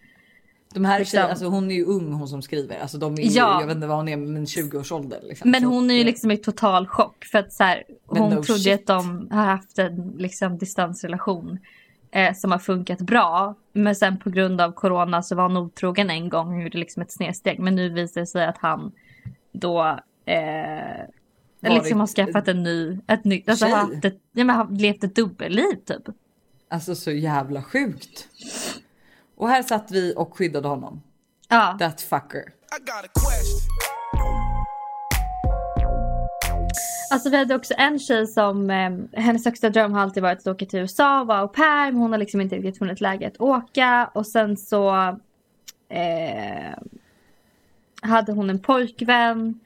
De 0.75 0.85
här 0.85 0.99
Liksom- 0.99 1.13
tjejerna, 1.17 1.31
alltså 1.31 1.47
hon 1.47 1.71
är 1.71 1.75
ju 1.75 1.85
ung 1.85 2.13
hon 2.13 2.29
som 2.29 2.43
skriver. 2.43 2.79
Alltså 2.81 2.99
de 2.99 3.15
är 3.15 3.19
ju, 3.19 3.29
Ja. 3.29 3.61
jag 3.61 3.67
vet 3.67 3.75
inte 3.77 3.87
vad 3.87 3.97
hon 3.97 4.09
är, 4.09 4.17
men 4.17 4.45
20-årsålder. 4.45 5.19
Liksom. 5.23 5.51
Men 5.51 5.65
hon 5.65 5.91
är 5.91 5.95
ju 5.95 6.05
liksom 6.05 6.31
i 6.31 6.37
total 6.37 6.87
chock 6.87 7.25
för 7.25 7.39
att 7.39 7.53
så 7.53 7.65
här, 7.65 7.85
hon 8.07 8.31
no 8.35 8.43
trodde 8.43 8.61
shit. 8.61 8.81
att 8.81 8.87
de 8.87 9.29
har 9.31 9.45
haft 9.45 9.79
en 9.79 10.15
liksom, 10.19 10.59
distansrelation 10.59 11.59
eh, 12.13 12.35
som 12.35 12.53
har 12.53 12.59
funkat 12.59 13.01
bra. 13.01 13.55
Men 13.73 13.95
sen 13.97 14.19
på 14.19 14.31
grund 14.31 14.61
av 14.61 14.73
corona 14.73 15.23
så 15.23 15.37
var 15.37 15.43
hon 15.43 15.57
otrogen 15.57 16.11
en 16.11 16.29
gång 16.29 16.57
och 16.57 16.63
gjorde 16.63 16.79
liksom 16.79 17.03
ett 17.03 17.13
snedsteg. 17.13 17.59
Men 17.59 17.75
nu 17.77 17.89
visar 17.89 18.21
det 18.21 18.27
sig 18.27 18.47
att 18.47 18.59
han 18.59 18.93
då 19.53 19.81
eh, 20.25 20.37
Varit- 21.61 21.75
liksom 21.75 22.01
har 22.01 22.07
skaffat 22.07 22.49
en 22.49 22.63
ny, 22.63 22.99
ett 23.07 23.25
nytt, 23.25 23.49
alltså 23.49 23.65
Tjej. 23.65 23.75
har 23.75 23.81
haft 23.81 24.05
ett, 24.05 24.19
ja, 24.33 24.45
men 24.45 24.57
har 24.57 24.69
levt 24.71 25.05
ett 25.05 25.15
dubbelliv 25.15 25.75
typ. 25.87 26.03
Alltså 26.71 26.95
så 26.95 27.11
jävla 27.11 27.63
sjukt. 27.63 28.29
Och 29.37 29.49
här 29.49 29.63
satt 29.63 29.91
vi 29.91 30.15
och 30.17 30.37
skyddade 30.37 30.69
honom. 30.69 31.03
Ja. 31.49 31.77
That 31.81 32.01
fucker. 32.01 32.45
Alltså 37.11 37.31
vi 37.31 37.37
hade 37.37 37.55
också 37.55 37.75
en 37.79 37.99
tjej 37.99 38.27
som, 38.27 38.71
eh, 38.71 39.21
hennes 39.21 39.45
högsta 39.45 39.71
dröm 39.71 39.93
har 39.93 40.01
alltid 40.01 40.23
varit 40.23 40.39
att 40.39 40.47
åka 40.47 40.67
till 40.67 40.81
USA, 40.81 41.25
vara 41.25 41.39
au 41.39 41.49
pair, 41.49 41.93
men 41.93 42.01
hon 42.01 42.13
har 42.13 42.19
liksom 42.19 42.41
inte 42.41 42.57
riktigt 42.57 42.79
funnit 42.79 43.01
läge 43.01 43.27
att 43.27 43.41
åka. 43.41 44.11
Och 44.15 44.27
sen 44.27 44.57
så 44.57 44.91
eh, 45.89 46.75
hade 48.03 48.33
hon 48.33 48.51
en 48.51 48.59
pojkvän 48.59 49.61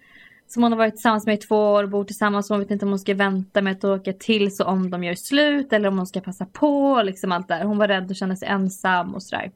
som 0.46 0.62
hon 0.62 0.72
har 0.72 0.78
varit 0.78 0.94
tillsammans 0.94 1.26
med 1.26 1.34
i 1.34 1.38
två 1.38 1.72
år 1.72 1.82
och 1.82 1.88
bor 1.88 2.04
tillsammans. 2.04 2.48
Hon 2.48 2.58
vet 2.58 2.70
inte 2.70 2.84
om 2.84 2.90
hon 2.90 2.98
ska 2.98 3.14
vänta 3.14 3.62
med 3.62 3.72
att 3.72 3.84
åka 3.84 4.12
till 4.12 4.56
så 4.56 4.64
om 4.64 4.90
de 4.90 5.04
gör 5.04 5.14
slut 5.14 5.72
eller 5.72 5.88
om 5.88 5.96
hon 5.98 6.06
ska 6.06 6.20
passa 6.20 6.46
på 6.46 6.90
och 6.92 7.04
liksom 7.04 7.32
allt 7.32 7.48
där. 7.48 7.64
Hon 7.64 7.78
var 7.78 7.88
rädd 7.88 8.10
och 8.10 8.16
kände 8.16 8.36
sig 8.36 8.48
ensam 8.48 9.14
och 9.14 9.22
sådär. 9.22 9.50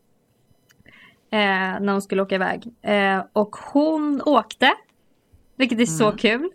Eh, 1.30 1.80
när 1.80 1.92
hon 1.92 2.02
skulle 2.02 2.22
åka 2.22 2.34
iväg. 2.34 2.74
Eh, 2.82 3.22
och 3.32 3.56
hon 3.56 4.22
åkte. 4.22 4.70
Vilket 5.56 5.80
är 5.80 5.86
så 5.86 6.12
kul. 6.12 6.50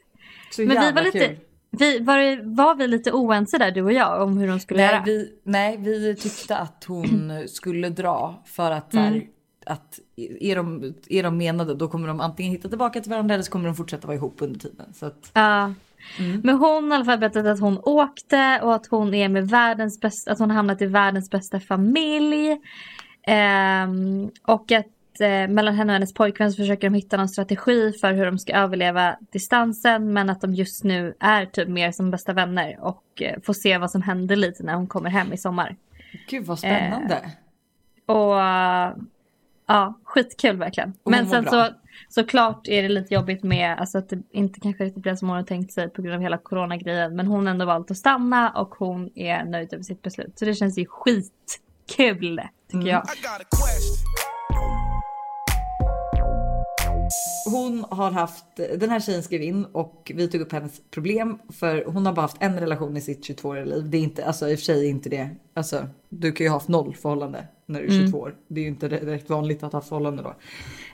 Så 0.56 0.62
Men 0.62 0.70
vi 0.86 0.92
var 0.92 1.02
lite, 1.02 1.28
kul. 1.28 1.38
vi, 1.72 2.00
var, 2.00 2.56
var 2.56 2.76
vi 2.76 2.88
lite 2.88 3.12
oense 3.12 3.58
där 3.58 3.72
du 3.72 3.82
och 3.82 3.94
jag 3.94 4.22
om 4.22 4.38
hur 4.38 4.48
de 4.48 4.60
skulle 4.60 4.80
Nej 4.82 4.92
göra? 4.94 5.04
vi, 5.06 5.32
nej, 5.44 5.78
vi 5.78 6.16
tyckte 6.16 6.58
att 6.58 6.84
hon 6.88 7.34
skulle 7.48 7.90
dra 7.90 8.42
för 8.46 8.72
att, 8.72 8.92
så 8.92 9.00
här, 9.00 9.12
Mm. 9.12 9.28
att 9.66 10.00
är, 10.42 10.56
de, 10.56 10.94
är 11.10 11.24
de 11.24 11.38
menade 11.38 11.74
då 11.76 11.88
kommer 11.88 12.08
de 12.08 12.20
antingen 12.22 12.52
hitta 12.52 12.70
tillbaka 12.70 13.02
till 13.02 13.12
varandra 13.12 13.34
eller 13.34 13.44
så 13.44 13.52
kommer 13.52 13.66
de 13.66 13.76
fortsätta 13.76 14.08
vara 14.08 14.18
ihop 14.18 14.36
under 14.42 14.60
tiden. 14.60 14.94
Så 14.94 15.06
att, 15.06 15.32
Ja. 15.34 15.74
Mm. 16.20 16.42
Men 16.44 16.56
hon 16.56 16.84
har 16.84 16.92
i 16.92 16.96
alla 16.96 17.06
fall 17.06 17.18
berättat 17.20 17.46
att 17.46 17.60
hon 17.60 17.80
åkte 17.84 18.60
och 18.64 18.76
att 18.76 18.88
hon 18.88 19.14
är 19.14 19.30
med 19.30 19.48
världens 19.50 20.00
bästa, 20.00 20.32
att 20.32 20.40
hon 20.40 20.50
har 20.50 20.56
hamnat 20.58 20.82
i 20.82 20.86
världens 20.86 21.30
bästa 21.30 21.60
familj. 21.60 22.58
Ehm, 23.28 24.30
och 24.48 24.72
att 24.72 24.86
eh, 25.22 25.48
mellan 25.48 25.76
henne 25.76 25.92
och 25.92 25.94
hennes 25.94 26.14
pojkvän 26.14 26.52
så 26.52 26.58
försöker 26.58 26.90
de 26.90 26.94
hitta 26.96 27.18
någon 27.18 27.30
strategi 27.30 27.92
för 28.02 28.14
hur 28.14 28.26
de 28.26 28.38
ska 28.40 28.54
överleva 28.56 29.18
distansen. 29.32 30.14
Men 30.14 30.30
att 30.30 30.42
de 30.42 30.54
just 30.54 30.84
nu 30.84 31.14
är 31.20 31.46
typ 31.46 31.68
mer 31.68 31.92
som 31.92 32.12
bästa 32.12 32.34
vänner 32.34 32.78
och 32.82 33.04
eh, 33.22 33.42
får 33.46 33.54
se 33.54 33.78
vad 33.78 33.92
som 33.92 34.02
händer 34.02 34.36
lite 34.36 34.64
när 34.64 34.74
hon 34.74 34.88
kommer 34.88 35.10
hem 35.10 35.34
i 35.34 35.38
sommar. 35.38 35.76
gud 36.30 36.46
vad 36.46 36.60
spännande. 36.60 37.32
Och 38.06 38.42
eh, 38.42 38.94
ja, 39.68 40.00
skitkul 40.04 40.58
verkligen. 40.58 40.94
Och 41.04 41.12
Men 41.12 41.28
sen 41.28 41.44
bra. 41.44 41.52
så 41.52 41.70
såklart 42.10 42.68
är 42.68 42.84
det 42.84 42.90
lite 42.90 43.14
jobbigt 43.14 43.44
med 43.44 43.78
alltså 43.80 43.98
att 43.98 44.10
det 44.10 44.20
inte 44.32 44.60
kanske 44.60 44.84
riktigt 44.84 45.04
blev 45.04 45.16
som 45.16 45.28
hon 45.28 45.36
hade 45.36 45.48
tänkt 45.48 45.72
sig 45.74 45.90
på 45.90 46.02
grund 46.02 46.16
av 46.16 46.22
hela 46.22 46.38
coronagrejen. 46.38 47.16
Men 47.16 47.28
hon 47.28 47.46
har 47.46 47.52
ändå 47.52 47.66
valt 47.66 47.92
att 47.92 47.98
stanna 47.98 48.50
och 48.50 48.76
hon 48.76 49.10
är 49.16 49.44
nöjd 49.46 49.74
över 49.74 49.84
sitt 49.84 50.02
beslut. 50.02 50.40
Så 50.40 50.46
det 50.46 50.54
känns 50.56 50.78
ju 50.78 50.86
skitkul 50.86 52.42
tycker 52.68 52.78
Mm. 52.78 52.88
jag. 52.88 53.04
Hon 57.46 57.86
har 57.90 58.12
haft, 58.12 58.46
den 58.56 58.90
här 58.90 59.00
tjejen 59.00 59.24
skrev 59.24 59.42
in 59.42 59.66
och 59.66 60.12
vi 60.16 60.28
tog 60.28 60.42
upp 60.42 60.52
hennes 60.52 60.82
problem 60.92 61.40
för 61.50 61.86
hon 61.86 62.06
har 62.06 62.14
bara 62.14 62.22
haft 62.22 62.38
en 62.40 62.60
relation 62.60 62.98
i 62.98 63.02
sitt 63.02 63.30
22-åriga 63.30 63.66
liv. 63.66 63.90
Det 63.90 63.98
är 63.98 64.02
inte, 64.02 64.26
alltså 64.26 64.50
i 64.50 64.56
och 64.56 64.60
för 64.60 64.66
sig 64.66 64.88
inte 64.88 65.10
det, 65.10 65.30
alltså 65.54 65.88
du 66.10 66.32
kan 66.32 66.46
ju 66.46 66.50
ha 66.50 66.56
haft 66.56 66.68
noll 66.68 66.96
förhållande 66.96 67.48
när 67.66 67.82
du 67.82 67.86
är 67.88 68.06
22 68.06 68.18
år. 68.18 68.36
Det 68.48 68.60
är 68.60 68.64
ju 68.64 68.70
inte 68.70 68.88
direkt 68.88 69.30
vanligt 69.30 69.64
att 69.64 69.74
ha 69.74 69.82
förhållande 69.82 70.24
då. 70.24 70.36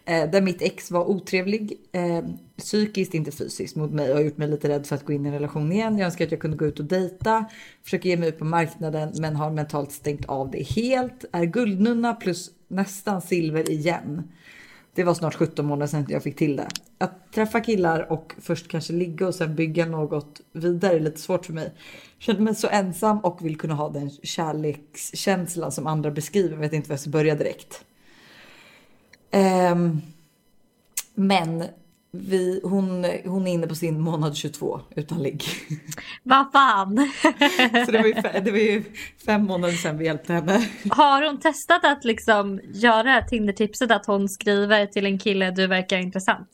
Eh, 0.06 0.32
där 0.32 0.42
mitt 0.42 0.62
ex 0.62 0.92
var 0.92 1.10
otrevlig, 1.10 1.74
eh, 1.92 2.24
psykiskt 2.58 3.14
inte 3.14 3.32
fysiskt 3.32 3.76
mot 3.76 3.92
mig 3.92 4.10
och 4.10 4.16
har 4.16 4.24
gjort 4.24 4.38
mig 4.38 4.48
lite 4.48 4.70
rädd 4.70 4.88
för 4.88 4.96
att 4.96 5.06
gå 5.06 5.14
in 5.14 5.26
i 5.26 5.30
en 5.30 5.34
relation 5.34 5.72
igen. 5.72 5.98
Jag 5.98 6.06
önskar 6.06 6.26
att 6.26 6.32
jag 6.32 6.42
kunde 6.42 6.58
gå 6.58 6.66
ut 6.66 6.80
och 6.80 6.86
dejta, 6.86 7.46
försöker 7.84 8.10
ge 8.10 8.18
mig 8.18 8.30
ut 8.30 8.40
på 8.40 8.46
marknaden 8.46 9.12
men 9.16 9.36
har 9.36 9.52
mentalt 9.52 9.92
stängt 9.92 10.26
av 10.26 10.52
det 10.52 10.64
helt. 10.64 11.26
Är 11.32 11.46
guldnunna 11.46 12.14
plus 12.14 12.52
nästan 12.68 13.22
silver 13.22 13.72
igen. 13.72 14.24
Det 14.94 15.04
var 15.04 15.14
snart 15.14 15.36
17 15.36 15.66
månader 15.66 15.88
sedan 15.88 16.06
jag 16.10 16.24
fick 16.24 16.36
till 16.36 16.56
det. 16.56 16.68
Att 16.98 17.34
träffa 17.34 17.60
killar 17.60 18.12
och 18.12 18.36
först 18.42 18.68
kanske 18.68 18.94
ligga 18.94 19.28
och 19.28 19.36
sen 19.36 19.56
bygga 19.56 19.86
något 19.86 20.42
vidare 20.52 20.96
är 20.96 21.00
lite 21.00 21.20
svårt 21.20 21.46
för 21.46 21.54
mig. 21.54 21.74
Känner 22.20 22.40
mig 22.40 22.56
så 22.56 22.68
ensam 22.68 23.20
och 23.20 23.46
vill 23.46 23.58
kunna 23.58 23.74
ha 23.74 23.90
den 23.90 24.10
kärlekskänslan 24.10 25.72
som 25.72 25.88
andra 25.88 26.12
beskriver. 26.12 26.52
Jag 26.52 26.58
Vet 26.58 26.74
inte 26.74 26.90
var 26.90 26.94
jag 26.94 27.00
ska 27.00 27.10
börja 27.10 27.36
direkt. 27.36 27.86
Um, 29.72 30.02
men 31.14 31.64
vi, 32.12 32.62
hon, 32.64 33.06
hon 33.26 33.48
är 33.48 33.52
inne 33.52 33.68
på 33.68 33.76
sin 33.76 34.00
månad 34.00 34.36
22 34.36 34.82
utan 34.96 35.24
ligg. 35.24 35.44
Vad 36.24 36.52
fan! 36.52 37.12
Så 37.86 37.92
det 37.92 37.98
var, 37.98 38.08
ju, 38.08 38.42
det 38.42 38.52
var 38.52 38.58
ju 38.58 38.84
fem 39.26 39.44
månader 39.44 39.74
sedan 39.74 39.98
vi 39.98 40.06
hjälpte 40.06 40.34
henne. 40.34 40.70
Har 40.90 41.28
hon 41.28 41.40
testat 41.40 41.86
att 41.86 42.06
liksom 42.06 42.60
göra 42.74 43.22
Tinder-tipset 43.22 43.92
att 43.92 44.06
hon 44.06 44.30
skriver 44.30 44.86
till 44.86 45.06
en 45.06 45.20
kille 45.20 45.52
du 45.52 45.68
verkar 45.68 45.98
intressant? 45.98 46.50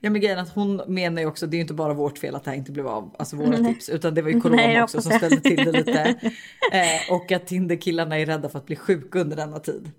Ja 0.00 0.10
men 0.10 0.20
grejen 0.20 0.38
att 0.38 0.54
hon 0.54 0.82
menar 0.86 1.22
ju 1.22 1.28
också, 1.28 1.46
det 1.46 1.54
är 1.54 1.58
ju 1.58 1.62
inte 1.62 1.74
bara 1.74 1.94
vårt 1.94 2.18
fel 2.18 2.34
att 2.34 2.44
det 2.44 2.50
här 2.50 2.58
inte 2.58 2.72
blev 2.72 2.86
av, 2.88 3.14
alltså 3.18 3.36
våra 3.36 3.56
tips, 3.56 3.88
utan 3.88 4.14
det 4.14 4.22
var 4.22 4.30
ju 4.30 4.40
corona 4.40 4.62
Nej, 4.62 4.82
också 4.82 5.02
som 5.02 5.12
ställde 5.12 5.40
till 5.40 5.56
det 5.56 5.72
lite. 5.72 6.14
Eh, 6.72 7.14
och 7.14 7.32
att 7.32 7.46
Tinder-killarna 7.46 8.18
är 8.18 8.26
rädda 8.26 8.48
för 8.48 8.58
att 8.58 8.66
bli 8.66 8.76
sjuka 8.76 9.20
under 9.20 9.36
denna 9.36 9.58
tid. 9.58 9.90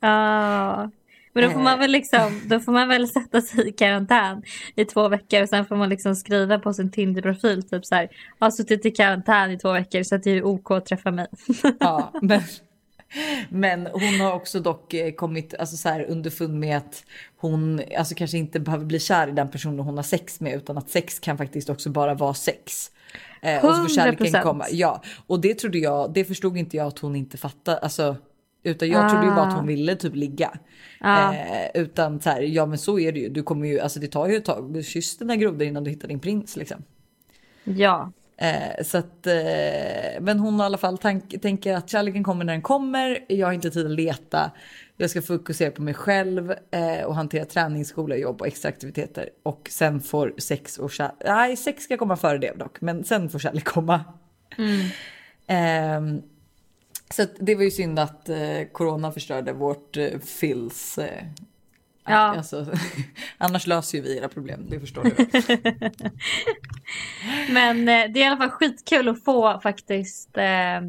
Ja. 0.00 0.90
Men 1.32 1.44
då 1.44 1.50
får 1.50 1.60
man 1.60 1.78
väl 1.78 1.90
liksom, 1.90 2.40
då 2.46 2.60
får 2.60 2.72
man 2.72 2.88
väl 2.88 3.08
sätta 3.08 3.40
sig 3.40 3.68
i 3.68 3.72
karantän 3.72 4.42
i 4.74 4.84
två 4.84 5.08
veckor 5.08 5.42
och 5.42 5.48
sen 5.48 5.66
får 5.66 5.76
man 5.76 5.88
liksom 5.88 6.16
skriva 6.16 6.58
på 6.58 6.72
sin 6.72 6.90
Tinder-profil 6.90 7.68
typ 7.68 7.86
så 7.86 7.94
här. 7.94 8.08
Jag 8.38 8.46
har 8.46 8.50
suttit 8.50 8.86
i 8.86 8.90
karantän 8.90 9.50
i 9.50 9.58
två 9.58 9.72
veckor 9.72 10.02
så 10.02 10.14
att 10.14 10.22
det 10.22 10.30
är 10.30 10.44
OK 10.44 10.70
att 10.70 10.86
träffa 10.86 11.10
mig. 11.10 11.26
Ja, 11.80 12.12
men, 12.22 12.40
men 13.48 13.86
hon 13.92 14.20
har 14.20 14.32
också 14.32 14.60
dock 14.60 14.94
eh, 14.94 15.12
kommit 15.12 15.54
alltså 15.54 15.76
så 15.76 15.88
här, 15.88 16.10
underfund 16.10 16.58
med 16.58 16.76
att 16.76 17.04
hon 17.36 17.80
alltså 17.98 18.14
kanske 18.14 18.38
inte 18.38 18.60
behöver 18.60 18.84
bli 18.84 19.00
kär 19.00 19.28
i 19.28 19.32
den 19.32 19.50
personen 19.50 19.78
hon 19.78 19.96
har 19.96 20.04
sex 20.04 20.40
med 20.40 20.54
utan 20.54 20.78
att 20.78 20.90
sex 20.90 21.18
kan 21.18 21.38
faktiskt 21.38 21.70
också 21.70 21.90
bara 21.90 22.14
vara 22.14 22.34
sex. 22.34 22.90
Eh, 23.42 23.64
och 23.64 23.74
så 23.74 23.82
får 23.82 23.88
kärleken 23.88 24.26
100%. 24.26 24.42
komma. 24.42 24.64
Ja, 24.70 25.02
och 25.26 25.40
det 25.40 25.54
trodde 25.54 25.78
jag, 25.78 26.12
det 26.12 26.24
förstod 26.24 26.56
inte 26.56 26.76
jag 26.76 26.86
att 26.86 26.98
hon 26.98 27.16
inte 27.16 27.38
fattade. 27.38 27.78
Alltså, 27.78 28.16
utan 28.62 28.88
jag 28.88 29.10
trodde 29.10 29.26
ju 29.26 29.30
bara 29.30 29.46
att 29.46 29.54
hon 29.54 29.66
ville 29.66 29.96
typ 29.96 30.14
ligga. 30.14 30.50
Ja. 31.00 31.34
Eh, 31.34 31.82
utan 31.82 32.20
så 32.20 32.30
här, 32.30 32.40
ja 32.40 32.66
men 32.66 32.78
så 32.78 32.98
är 32.98 33.12
det 33.12 33.20
ju. 33.20 33.28
Du 33.28 33.42
kommer 33.42 33.66
ju, 33.66 33.80
alltså 33.80 34.00
det 34.00 34.08
tar 34.08 34.28
ju 34.28 34.36
ett 34.36 34.44
tag. 34.44 34.84
Kyss 34.84 35.18
den 35.18 35.28
där 35.28 35.36
grodor 35.36 35.62
innan 35.62 35.84
du 35.84 35.90
hittar 35.90 36.08
din 36.08 36.20
prins 36.20 36.56
liksom. 36.56 36.82
Ja. 37.64 38.12
Eh, 38.36 38.84
så 38.84 38.98
att, 38.98 39.26
eh, 39.26 40.20
men 40.20 40.38
hon 40.38 40.60
i 40.60 40.62
alla 40.62 40.78
fall 40.78 40.98
tank, 40.98 41.42
tänker 41.42 41.74
att 41.76 41.90
kärleken 41.90 42.24
kommer 42.24 42.44
när 42.44 42.52
den 42.52 42.62
kommer. 42.62 43.24
Jag 43.28 43.46
har 43.46 43.52
inte 43.52 43.70
tid 43.70 43.86
att 43.86 43.92
leta. 43.92 44.50
Jag 44.96 45.10
ska 45.10 45.22
fokusera 45.22 45.70
på 45.70 45.82
mig 45.82 45.94
själv 45.94 46.54
eh, 46.70 47.04
och 47.04 47.14
hantera 47.14 47.44
träning, 47.44 47.84
skola, 47.84 48.16
jobb 48.16 48.40
och 48.40 48.46
extra 48.46 48.68
aktiviteter. 48.68 49.28
Och 49.42 49.68
sen 49.70 50.00
får 50.00 50.34
sex 50.38 50.78
och 50.78 50.90
kärlek, 50.90 51.14
nej 51.24 51.56
sex 51.56 51.84
ska 51.84 51.96
komma 51.96 52.16
före 52.16 52.38
det 52.38 52.52
dock, 52.58 52.80
men 52.80 53.04
sen 53.04 53.30
får 53.30 53.38
kärlek 53.38 53.64
komma. 53.64 54.04
Ehm, 55.46 56.22
så 57.12 57.26
det 57.40 57.54
var 57.54 57.62
ju 57.62 57.70
synd 57.70 57.98
att 57.98 58.28
eh, 58.28 58.38
corona 58.72 59.12
förstörde 59.12 59.52
vårt 59.52 59.96
eh, 59.96 60.18
fills. 60.24 60.98
Eh, 60.98 61.24
Ja. 62.06 62.16
Alltså, 62.16 62.66
annars 63.38 63.66
löser 63.66 63.98
ju 63.98 64.04
vi 64.04 64.16
era 64.18 64.28
problem, 64.28 64.60
det 64.68 64.80
förstår 64.80 65.02
du. 65.04 65.26
Men 67.52 67.78
eh, 67.78 68.12
det 68.12 68.20
är 68.20 68.24
i 68.24 68.24
alla 68.24 68.36
fall 68.36 68.50
skitkul 68.50 69.08
att 69.08 69.24
få 69.24 69.60
faktiskt 69.60 70.36
eh, 70.36 70.80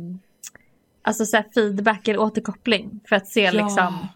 alltså 1.01 1.25
så 1.25 1.37
här 1.37 1.45
feedback 1.53 2.07
eller 2.07 2.19
återkoppling 2.19 2.99
för 3.09 3.15
att 3.15 3.27
se 3.27 3.51
liksom. 3.51 4.07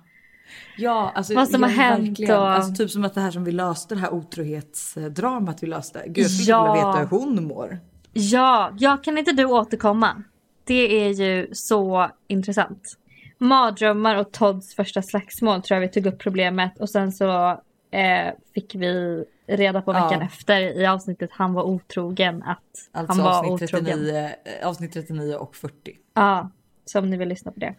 Ja, 0.78 1.12
alltså, 1.16 1.34
Vad 1.36 1.50
som 1.50 1.62
ja, 1.62 1.68
har 1.68 1.76
hänt 1.76 2.20
och- 2.20 2.30
Alltså, 2.52 2.76
typ 2.76 2.92
som 2.92 3.06
att 3.06 3.14
det 3.14 3.22
här 3.22 3.32
som 3.32 3.44
vi 3.44 3.52
löste, 3.52 3.96
det 3.96 4.02
här 4.02 4.14
otrohetsdramat 4.14 5.64
vi 5.64 5.68
löste. 5.68 6.04
Gud, 6.08 6.18
jag 6.24 6.32
skulle 6.32 6.50
Ja. 6.52 6.74
vilja 6.74 6.88
veta 6.88 7.00
hur 7.00 7.20
hon 7.20 7.44
mår. 7.48 7.80
Ja, 8.14 8.72
ja, 8.78 8.98
kan 8.98 9.18
inte 9.18 9.32
du 9.32 9.46
återkomma? 9.46 10.24
Det 10.68 11.06
är 11.06 11.10
ju 11.14 11.48
så 11.54 12.12
intressant. 12.28 12.98
Mardrömmar 13.38 14.16
och 14.16 14.32
Todds 14.32 14.76
första 14.76 15.02
slagsmål 15.02 15.62
tror 15.62 15.76
jag 15.76 15.82
vi 15.82 15.94
tog 15.94 16.06
upp 16.06 16.20
problemet 16.20 16.80
och 16.80 16.90
sen 16.90 17.12
så 17.12 17.50
eh, 17.92 18.34
fick 18.54 18.76
vi 18.76 19.24
reda 19.48 19.82
på 19.82 19.92
veckan 19.94 20.12
Ja. 20.20 20.26
efter 20.26 20.62
i 20.62 20.86
avsnittet 20.86 21.30
han 21.34 21.54
var 21.54 21.64
otrogen 21.64 22.44
att 22.44 22.60
Alltså 22.92 23.14
han 23.22 23.24
var 23.24 23.40
avsnitt, 23.40 23.52
otrogen. 23.74 23.86
39, 23.86 24.30
eh, 24.62 24.68
avsnitt 24.68 24.94
39 24.94 25.36
och 25.36 25.56
40. 25.56 25.74
Ja, 26.14 26.50
så 26.86 27.00
om 27.00 27.10
ni 27.10 27.18
vill 27.18 27.30
lyssna 27.30 27.52
på 27.52 27.60
det. 27.60 27.76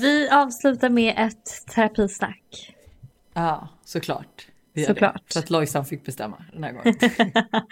Vi 0.00 0.28
avslutar 0.30 0.88
med 0.88 1.14
ett 1.18 1.66
terapisnack. 1.74 2.74
Ja, 3.34 3.68
såklart. 3.84 4.46
Såklart. 4.86 5.22
Det, 5.26 5.32
så 5.32 5.38
att 5.38 5.50
Lojsan 5.50 5.84
fick 5.84 6.04
bestämma 6.04 6.44
den 6.52 6.64
här 6.64 6.72
gången. 6.72 6.94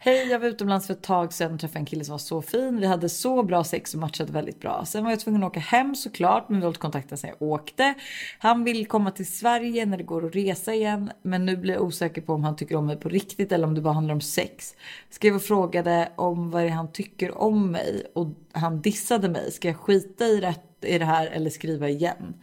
Hej, 0.00 0.28
jag 0.30 0.38
var 0.38 0.46
utomlands 0.46 0.86
för 0.86 0.94
ett 0.94 1.02
tag 1.02 1.32
sedan 1.32 1.54
och 1.54 1.60
träffade 1.60 1.78
en 1.78 1.86
kille 1.86 2.04
som 2.04 2.12
var 2.12 2.18
så 2.18 2.42
fin. 2.42 2.80
Vi 2.80 2.86
hade 2.86 3.08
så 3.08 3.42
bra 3.42 3.64
sex 3.64 3.94
och 3.94 4.00
matchade 4.00 4.32
väldigt 4.32 4.60
bra. 4.60 4.84
Sen 4.86 5.04
var 5.04 5.10
jag 5.10 5.20
tvungen 5.20 5.42
att 5.42 5.50
åka 5.50 5.60
hem 5.60 5.94
såklart, 5.94 6.48
men 6.48 6.60
vi 6.60 6.64
höll 6.64 6.74
kontakten 6.74 7.18
sen 7.18 7.30
jag 7.38 7.48
åkte. 7.48 7.94
Han 8.38 8.64
vill 8.64 8.86
komma 8.86 9.10
till 9.10 9.32
Sverige 9.32 9.86
när 9.86 9.96
det 9.96 10.04
går 10.04 10.26
att 10.26 10.34
resa 10.34 10.74
igen, 10.74 11.10
men 11.22 11.46
nu 11.46 11.56
blir 11.56 11.74
jag 11.74 11.82
osäker 11.82 12.22
på 12.22 12.32
om 12.32 12.44
han 12.44 12.56
tycker 12.56 12.76
om 12.76 12.86
mig 12.86 12.96
på 12.96 13.08
riktigt 13.08 13.52
eller 13.52 13.66
om 13.66 13.74
det 13.74 13.80
bara 13.80 13.94
handlar 13.94 14.14
om 14.14 14.20
sex. 14.20 14.74
Skrev 15.10 15.34
och 15.34 15.42
frågade 15.42 16.12
om 16.16 16.50
vad 16.50 16.62
det 16.62 16.68
är 16.68 16.72
han 16.72 16.92
tycker 16.92 17.38
om 17.38 17.70
mig 17.70 18.02
och 18.14 18.26
han 18.52 18.80
dissade 18.80 19.28
mig. 19.28 19.52
Ska 19.52 19.68
jag 19.68 19.76
skita 19.76 20.24
i 20.24 20.40
det, 20.40 20.54
i 20.82 20.98
det 20.98 21.04
här 21.04 21.26
eller 21.26 21.50
skriva 21.50 21.88
igen? 21.88 22.34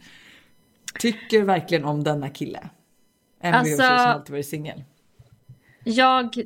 Tycker 0.98 1.42
verkligen 1.42 1.84
om 1.84 2.04
denna 2.04 2.28
kille. 2.28 2.68
Emily 3.48 3.72
Alltså- 3.72 3.82
alltså... 3.84 4.02
som 4.04 4.12
alltid 4.12 4.32
varit 4.32 4.46
singel. 4.46 4.84
Jag... 5.84 6.36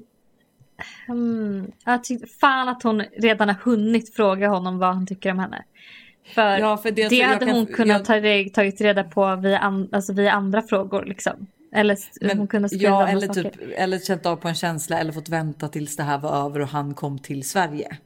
Hmm, 1.06 1.72
jag 1.84 2.04
tyckte 2.04 2.26
fan 2.26 2.68
att 2.68 2.82
hon 2.82 3.00
redan 3.00 3.48
har 3.48 3.56
hunnit 3.56 4.14
fråga 4.14 4.48
honom 4.48 4.78
vad 4.78 4.94
han 4.94 5.06
tycker 5.06 5.30
om 5.30 5.38
henne. 5.38 5.64
För, 6.34 6.58
Ja, 6.58 6.76
för 6.76 6.90
det- 6.90 7.08
det 7.08 7.20
hade 7.22 7.46
kan- 7.46 7.54
hon 7.56 7.66
kunnat 7.66 8.08
jag- 8.08 8.46
ta, 8.52 8.54
tagit 8.54 8.80
reda 8.80 9.04
på 9.04 9.36
via, 9.36 9.58
an, 9.58 9.88
alltså 9.92 10.12
via 10.12 10.32
andra 10.32 10.62
frågor 10.62 11.04
liksom. 11.04 11.46
Eller 11.74 11.94
s- 11.94 12.10
hon 12.36 12.46
kunde 12.46 12.68
skriva 12.68 12.84
ja, 12.90 13.08
eller, 13.08 13.26
saker. 13.26 13.42
typ, 13.42 13.54
eller 13.76 13.98
känt 13.98 14.26
av 14.26 14.36
på 14.36 14.48
en 14.48 14.54
känsla 14.54 14.98
eller 14.98 15.12
fått 15.12 15.28
vänta 15.28 15.68
tills 15.68 15.96
det 15.96 16.02
här 16.02 16.18
var 16.18 16.46
över 16.46 16.60
och 16.60 16.68
han 16.68 16.94
kom 16.94 17.18
till 17.18 17.48
Sverige. 17.48 17.96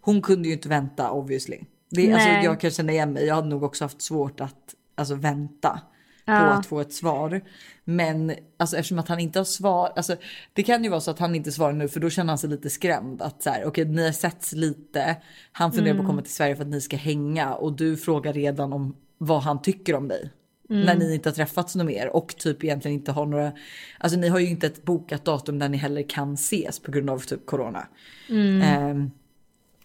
Hon 0.00 0.22
kunde 0.22 0.48
ju 0.48 0.54
inte 0.54 0.68
vänta 0.68 1.10
obviously. 1.10 1.58
Det, 1.90 2.12
alltså, 2.12 2.28
Mm. 2.28 2.44
Jag 2.44 2.60
kan 2.60 2.70
känna 2.70 2.92
igen 2.92 3.12
mig, 3.12 3.24
jag 3.26 3.34
hade 3.34 3.48
nog 3.48 3.62
också 3.62 3.84
haft 3.84 4.02
svårt 4.02 4.40
att 4.40 4.74
alltså, 4.94 5.14
vänta 5.14 5.80
på 6.26 6.32
Ja. 6.32 6.52
att 6.52 6.66
få 6.66 6.80
ett 6.80 6.92
svar. 6.92 7.40
Men 7.84 8.34
alltså, 8.56 8.76
eftersom 8.76 8.98
att 8.98 9.08
han 9.08 9.20
inte 9.20 9.38
har 9.38 9.44
svar, 9.44 9.92
alltså, 9.96 10.16
det 10.52 10.62
kan 10.62 10.84
ju 10.84 10.90
vara 10.90 11.00
så 11.00 11.10
att 11.10 11.18
han 11.18 11.34
inte 11.34 11.52
svarar 11.52 11.72
nu 11.72 11.88
för 11.88 12.00
då 12.00 12.10
känner 12.10 12.28
han 12.30 12.38
sig 12.38 12.50
lite 12.50 12.70
skrämd. 12.70 13.22
Att 13.22 13.42
så 13.42 13.50
här, 13.50 13.64
okej 13.64 13.84
ni 13.84 14.04
har 14.04 14.12
setts 14.12 14.52
lite, 14.52 15.16
han 15.52 15.72
funderar 15.72 15.90
Mm. 15.94 15.96
på 15.96 16.02
att 16.02 16.08
komma 16.12 16.22
till 16.22 16.32
Sverige 16.34 16.56
för 16.56 16.62
att 16.62 16.68
ni 16.70 16.80
ska 16.80 16.96
hänga 16.96 17.54
och 17.54 17.72
du 17.72 17.96
frågar 17.96 18.32
redan 18.32 18.72
om 18.72 18.96
vad 19.18 19.42
han 19.42 19.62
tycker 19.62 19.94
om 19.94 20.08
dig. 20.08 20.30
Mm. 20.70 20.82
När 20.86 20.94
ni 20.94 21.14
inte 21.14 21.28
har 21.28 21.34
träffats 21.34 21.74
något 21.76 21.86
mer 21.86 22.08
och 22.08 22.36
typ 22.36 22.64
egentligen 22.64 22.94
inte 22.94 23.12
har 23.12 23.26
några, 23.26 23.52
alltså 23.98 24.18
ni 24.18 24.28
har 24.28 24.38
ju 24.38 24.48
inte 24.48 24.66
ett 24.66 24.82
bokat 24.84 25.24
datum 25.24 25.58
där 25.58 25.68
ni 25.68 25.76
heller 25.76 26.02
kan 26.08 26.34
ses 26.34 26.78
på 26.80 26.90
grund 26.90 27.10
av 27.10 27.18
typ 27.18 27.46
corona. 27.46 27.86
Mm. 28.28 28.62
Ehm, 28.62 29.10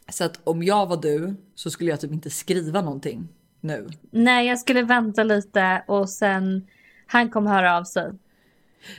så 0.09 0.23
att 0.23 0.39
om 0.43 0.63
jag 0.63 0.87
var 0.87 0.97
du 1.01 1.35
så 1.55 1.69
skulle 1.69 1.89
jag 1.89 1.99
typ 2.01 2.11
inte 2.11 2.29
skriva 2.29 2.81
någonting 2.81 3.27
nu. 3.61 3.87
Nej, 4.11 4.47
jag 4.47 4.59
skulle 4.59 4.81
vänta 4.81 5.23
lite 5.23 5.83
och 5.87 6.09
sen 6.09 6.67
han 7.07 7.29
kommer 7.29 7.51
höra 7.51 7.77
av 7.77 7.83
sig. 7.83 8.11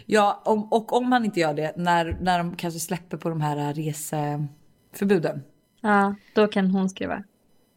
Ja, 0.07 0.43
om, 0.45 0.73
och 0.73 0.93
om 0.93 1.09
man 1.09 1.25
inte 1.25 1.41
gör 1.41 1.55
det 1.55 1.73
när, 1.77 2.17
när 2.21 2.39
de 2.39 2.57
kanske 2.57 2.81
släpper 2.81 3.17
på 3.17 3.29
de 3.29 3.41
här 3.41 3.75
reseförbuden. 3.75 5.43
Ja, 5.81 6.15
då 6.35 6.47
kan 6.47 6.71
hon 6.71 6.91
skriva. 6.91 7.25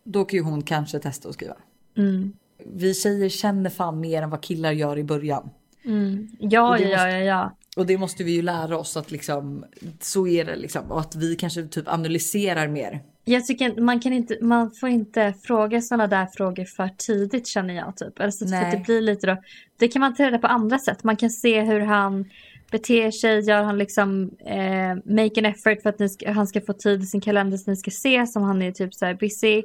Då 0.03 0.25
kan 0.25 0.37
ju 0.37 0.43
hon 0.43 0.61
kanske 0.61 0.99
testa 0.99 1.29
att 1.29 1.35
skriva. 1.35 1.55
Mm. 1.97 2.33
Vi 2.65 2.93
tjejer 2.93 3.29
känner 3.29 3.69
fan 3.69 3.99
mer 3.99 4.21
än 4.21 4.29
vad 4.29 4.41
killar 4.41 4.71
gör 4.71 4.97
i 4.97 5.03
början. 5.03 5.49
Ja, 5.83 5.91
det 6.41 6.47
ja, 6.55 6.69
måste- 6.69 6.87
ja, 6.89 7.07
ja. 7.09 7.57
Och 7.77 7.85
det 7.85 7.97
måste 7.97 8.23
vi 8.23 8.31
ju 8.35 8.41
lära 8.41 8.77
oss 8.77 8.97
att 8.97 9.11
liksom, 9.11 9.65
så 9.99 10.27
är 10.27 10.45
det 10.45 10.55
liksom. 10.55 10.91
Och 10.91 10.99
att 10.99 11.15
vi 11.15 11.35
kanske 11.35 11.67
typ 11.67 11.87
analyserar 11.87 12.67
mer. 12.67 12.99
Jag 13.25 13.45
tycker 13.45 13.81
man 13.81 13.99
kan 13.99 14.13
inte, 14.13 14.37
man 14.41 14.71
får 14.71 14.89
inte 14.89 15.33
fråga 15.43 15.81
sådana 15.81 16.07
där 16.07 16.25
frågor 16.25 16.65
för 16.65 16.89
tidigt 16.97 17.47
känner 17.47 17.73
jag 17.73 17.97
typ. 17.97 18.19
Alltså, 18.19 18.47
för 18.47 18.71
det 18.71 18.83
blir 18.85 19.01
lite 19.01 19.27
då, 19.27 19.37
det 19.77 19.87
kan 19.87 19.99
man 19.99 20.15
ta 20.15 20.23
reda 20.23 20.37
på 20.39 20.47
andra 20.47 20.79
sätt. 20.79 21.03
Man 21.03 21.15
kan 21.15 21.29
se 21.29 21.61
hur 21.61 21.79
han 21.79 22.25
beter 22.71 23.11
sig, 23.11 23.39
gör 23.39 23.63
han 23.63 23.77
liksom 23.77 24.31
eh, 24.45 24.95
make 25.15 25.39
an 25.39 25.45
effort 25.45 25.81
för 25.81 25.89
att 25.89 26.11
ska, 26.11 26.31
han 26.31 26.47
ska 26.47 26.61
få 26.61 26.73
tid 26.73 27.03
i 27.03 27.05
sin 27.05 27.21
kalender 27.21 27.57
så 27.57 27.71
ni 27.71 27.77
ska 27.77 27.89
ses 27.89 28.35
om 28.35 28.43
han 28.43 28.61
är 28.61 28.71
typ 28.71 28.93
så 28.93 29.05
här 29.05 29.13
busy. 29.13 29.63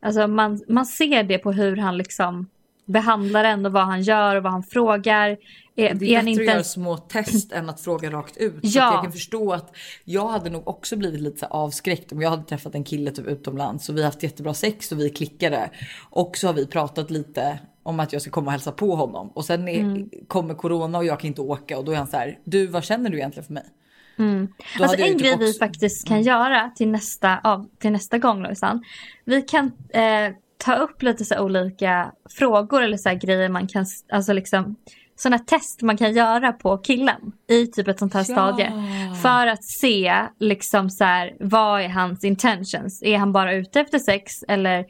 Alltså 0.00 0.26
man, 0.26 0.60
man 0.68 0.86
ser 0.86 1.22
det 1.22 1.38
på 1.38 1.52
hur 1.52 1.76
han 1.76 1.96
liksom 1.98 2.46
behandlar 2.88 3.44
en 3.44 3.66
och 3.66 3.72
vad 3.72 3.84
han 3.84 4.02
gör 4.02 4.36
och 4.36 4.42
vad 4.42 4.52
han 4.52 4.62
frågar. 4.62 5.36
Är, 5.78 5.94
Det 5.94 6.14
är 6.14 6.18
är 6.18 6.24
bättre 6.24 6.40
att 6.42 6.46
göra 6.46 6.64
små 6.64 6.96
test 6.96 7.52
än 7.52 7.68
att 7.70 7.80
fråga 7.80 8.10
rakt 8.10 8.36
ut. 8.36 8.52
Så 8.72 8.78
Ja. 8.78 8.88
att 8.88 8.94
jag 8.94 9.02
kan 9.02 9.12
förstå 9.12 9.52
att 9.52 9.76
jag 10.04 10.28
hade 10.28 10.50
nog 10.50 10.68
också 10.68 10.96
blivit 10.96 11.20
lite 11.20 11.38
så 11.38 11.46
avskräckt 11.46 12.12
om 12.12 12.20
jag 12.22 12.30
hade 12.30 12.42
träffat 12.42 12.74
en 12.74 12.84
kille 12.84 13.10
typ 13.10 13.26
utomlands 13.26 13.88
och 13.88 13.96
vi 13.96 14.00
har 14.00 14.06
haft 14.06 14.22
jättebra 14.22 14.54
sex 14.54 14.92
och 14.92 15.00
vi 15.00 15.10
klickade. 15.10 15.70
Och 16.10 16.36
så 16.36 16.46
har 16.46 16.54
vi 16.54 16.66
pratat 16.66 17.10
lite 17.10 17.58
om 17.82 18.00
att 18.00 18.12
jag 18.12 18.22
ska 18.22 18.30
komma 18.30 18.46
och 18.46 18.52
hälsa 18.52 18.72
på 18.72 18.94
honom 18.94 19.28
och 19.34 19.44
sen 19.44 19.68
är, 19.68 19.80
Mm. 19.80 20.08
kommer 20.28 20.54
corona 20.54 20.98
och 20.98 21.04
jag 21.04 21.20
kan 21.20 21.28
inte 21.28 21.40
åka 21.40 21.78
och 21.78 21.84
då 21.84 21.92
är 21.92 21.96
han 21.96 22.06
så 22.06 22.16
här. 22.16 22.38
Du, 22.44 22.66
vad 22.66 22.84
känner 22.84 23.10
du 23.10 23.16
egentligen 23.16 23.46
för 23.46 23.52
mig? 23.54 23.64
Då 24.78 24.82
Alltså 24.84 24.98
en 24.98 25.06
typ 25.12 25.18
grej 25.20 25.30
vi 25.30 25.34
också- 25.34 25.42
Mm. 25.44 25.70
faktiskt 25.70 26.08
kan 26.08 26.22
göra 26.22 26.70
till 26.76 26.88
nästa, 26.88 27.38
av, 27.44 27.68
till 27.78 27.92
nästa 27.92 28.18
gång 28.18 28.42
Lojsan. 28.42 28.84
Vi 29.24 29.42
kan 29.42 29.72
eh, 29.90 30.32
ta 30.56 30.74
upp 30.74 31.02
lite 31.02 31.24
så 31.24 31.38
olika 31.40 32.12
frågor 32.30 32.82
eller 32.82 32.96
så 32.96 33.14
grejer 33.14 33.48
man 33.48 33.66
kan, 33.66 33.86
alltså 34.12 34.32
liksom 34.32 34.76
sådana 35.18 35.38
test 35.38 35.82
man 35.82 35.96
kan 35.96 36.12
göra 36.12 36.52
på 36.52 36.78
killen 36.78 37.32
i 37.50 37.66
typ 37.66 37.88
ett 37.88 37.98
sånt 37.98 38.14
här 38.14 38.20
Ja. 38.28 38.34
stadie. 38.34 38.72
För 39.22 39.46
att 39.46 39.64
se 39.64 40.14
liksom 40.40 40.90
så 40.90 41.04
här, 41.04 41.36
vad 41.40 41.80
är 41.80 41.88
hans 41.88 42.24
intentions? 42.24 43.02
Är 43.02 43.18
han 43.18 43.32
bara 43.32 43.54
ute 43.54 43.80
efter 43.80 43.98
sex 43.98 44.32
eller 44.48 44.84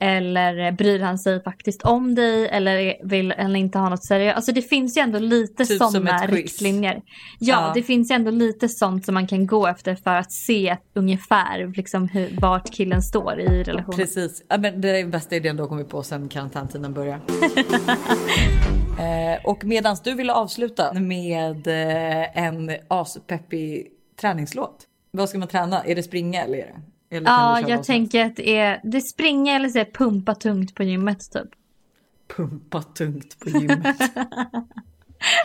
eller 0.00 0.72
bryr 0.72 1.00
han 1.00 1.18
sig 1.18 1.42
faktiskt 1.42 1.82
om 1.82 2.14
dig 2.14 2.48
eller 2.48 2.94
vill 3.08 3.34
han 3.38 3.56
inte 3.56 3.78
ha 3.78 3.88
något 3.88 4.04
seriöst? 4.04 4.36
Alltså 4.36 4.52
det 4.52 4.62
finns 4.62 4.96
ju 4.96 5.00
ändå 5.00 5.18
lite 5.18 5.64
Typ 5.64 5.78
sådana 5.78 6.26
riktlinjer. 6.26 6.94
Ja, 6.94 7.00
Ja. 7.66 7.72
det 7.74 7.82
finns 7.82 8.10
ju 8.10 8.14
ändå 8.14 8.30
lite 8.30 8.68
sånt 8.68 9.04
som 9.04 9.14
man 9.14 9.26
kan 9.26 9.46
gå 9.46 9.66
efter 9.66 9.94
för 9.94 10.10
att 10.16 10.32
se 10.32 10.76
ungefär 10.94 11.72
liksom 11.76 12.08
hur, 12.08 12.28
vart 12.40 12.70
killen 12.70 13.02
står 13.02 13.40
i 13.40 13.62
relationen. 13.64 13.98
Precis, 13.98 14.42
ja, 14.48 14.58
men 14.58 14.80
det 14.80 14.88
är 14.90 14.94
den 15.02 15.10
bästa 15.10 15.36
idén 15.36 15.56
du 15.56 15.62
har 15.62 15.68
kommit 15.68 15.88
på 15.88 16.02
sen 16.02 16.28
karantäntiden 16.28 16.94
började. 16.94 17.20
eh, 18.98 19.44
och 19.44 19.64
medans 19.64 20.02
du 20.02 20.14
ville 20.14 20.32
avsluta 20.32 20.92
med 20.92 21.66
eh, 21.66 22.38
en 22.38 22.70
aspeppig 22.88 23.90
träningslåt. 24.20 24.86
Vad 25.10 25.28
ska 25.28 25.38
man 25.38 25.48
träna? 25.48 25.84
Är 25.84 25.94
det 25.94 26.02
springa 26.02 26.42
eller 26.42 26.58
är 26.58 26.66
det? 26.66 27.16
Eller 27.16 27.30
Ja, 27.30 27.60
jag 27.60 27.84
tänker 27.84 28.24
att 28.24 28.36
det 28.36 28.56
är 28.56 28.80
det 28.84 29.00
springa 29.00 29.56
eller 29.56 29.68
så 29.68 29.84
pumpa 29.84 30.34
tungt 30.34 30.74
på 30.74 30.82
gymmet 30.82 31.32
typ. 31.32 31.48
Pumpa 32.36 32.82
tungt 32.82 33.38
på 33.38 33.48
gymmet. 33.48 33.96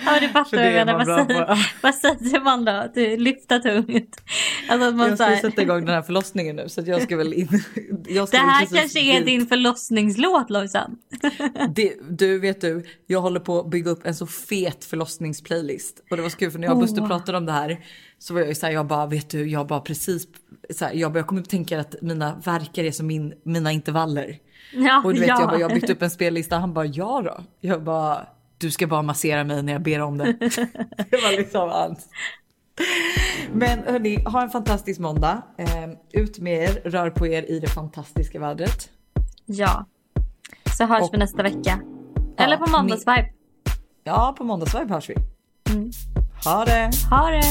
Ja, 0.06 0.20
det 0.20 0.28
fattar 0.30 0.50
För 0.50 0.58
jag 0.58 0.74
det 0.74 0.86
menar. 0.86 0.98
man 0.98 1.08
Vad, 1.08 1.28
säger, 1.28 1.68
vad 1.82 1.96
säger 1.96 2.40
man 2.44 2.66
då? 2.66 2.88
Det- 2.94 3.18
lyfta 3.18 3.60
tungt? 3.60 4.22
Alltså 4.70 4.88
att 4.88 4.96
man 4.96 5.08
jag 5.10 5.18
ska 5.18 5.26
här, 5.28 5.36
sätta 5.36 5.62
igång 5.62 5.86
den 5.86 5.96
här 5.96 6.02
förlossningen 6.02 6.56
nu 6.56 6.70
så 6.70 6.82
att 6.82 6.88
jag 6.88 7.02
ska 7.02 7.18
väl 7.18 7.34
in. 7.34 7.48
Jag 8.08 8.24
det 8.24 8.28
ska 8.28 8.38
väl 8.38 8.50
här 8.50 8.66
kanske 8.66 9.00
är 9.00 9.18
dit. 9.18 9.26
din 9.26 9.48
förlossningslåt 9.48 10.50
Lojsan. 10.50 10.98
Det, 11.76 11.94
du 12.10 12.40
vet 12.40 12.62
du, 12.62 12.86
jag 13.08 13.22
håller 13.22 13.40
på 13.40 13.60
att 13.60 13.70
bygga 13.70 13.92
upp 13.92 14.06
en 14.06 14.16
så 14.16 14.28
fet 14.28 14.86
förlossningsplaylist. 14.86 16.04
Och 16.10 16.18
det 16.18 16.24
var 16.24 16.30
så 16.30 16.38
kul 16.38 16.52
för 16.52 16.60
när 16.60 16.68
jag 16.68 16.76
och 16.76 16.82
Buster 16.82 17.02
Oh. 17.02 17.08
pratade 17.08 17.38
om 17.38 17.46
det 17.46 17.52
här 17.52 17.80
så 18.20 18.34
var 18.34 18.42
jag 18.42 18.50
ju 18.50 18.56
såhär, 18.56 18.74
jag 18.74 18.88
bara 18.88 19.06
vet 19.06 19.30
du, 19.30 19.50
jag 19.50 19.68
bara 19.68 19.80
precis, 19.80 20.28
så 20.70 20.86
här, 20.86 20.94
jag, 20.94 21.12
bara, 21.14 21.20
jag 21.20 21.28
kommer 21.28 21.42
att 21.42 21.50
tänka 21.50 21.80
att 21.80 21.96
mina 22.02 22.36
verkar 22.46 22.84
är 22.84 22.92
som 22.92 23.08
min, 23.08 23.34
mina 23.46 23.72
intervaller. 23.72 24.38
Ja, 24.74 25.02
Och 25.06 25.14
du 25.14 25.20
vet 25.20 25.30
ja. 25.30 25.40
jag 25.40 25.50
bara, 25.50 25.60
jag 25.60 25.70
har 25.70 25.76
byggt 25.76 25.90
upp 25.90 26.02
en 26.02 26.10
spellista, 26.12 26.58
han 26.58 26.74
bara 26.74 26.86
ja 26.86 27.22
då. 27.26 27.44
Jag 27.62 27.84
bara, 27.84 28.28
du 28.64 28.72
ska 28.72 28.88
bara 28.88 29.02
massera 29.02 29.44
mig 29.44 29.64
när 29.64 29.74
jag 29.74 29.82
ber 29.82 30.02
om 30.02 30.18
det. 30.18 30.34
det 31.10 31.22
var 31.24 31.38
liksom 31.38 31.70
allt. 31.70 32.00
Men 33.54 33.80
hörni, 33.80 34.24
ha 34.26 34.42
en 34.44 34.50
fantastisk 34.50 35.00
måndag. 35.00 35.42
Eh, 35.58 35.90
ut 36.12 36.40
med 36.40 36.64
er, 36.64 36.90
rör 36.90 37.10
på 37.10 37.28
er 37.28 37.52
i 37.52 37.60
det 37.60 37.68
fantastiska 37.68 38.40
vädret. 38.40 38.90
Ja. 39.46 39.86
Så 40.78 40.86
hörs 40.86 41.02
Och- 41.02 41.10
vi 41.14 41.18
nästa 41.18 41.44
vecka. 41.44 41.80
Eller 42.38 42.58
på 42.58 42.70
måndagsvibe. 42.72 43.30
Ja, 44.04 44.36
på 44.38 44.44
måndagsvibe 44.44 44.94
hörs 44.94 45.10
vi. 45.10 45.16
Ha 46.46 46.66
det! 46.66 46.92
Ha 47.10 47.30
det! 47.30 47.44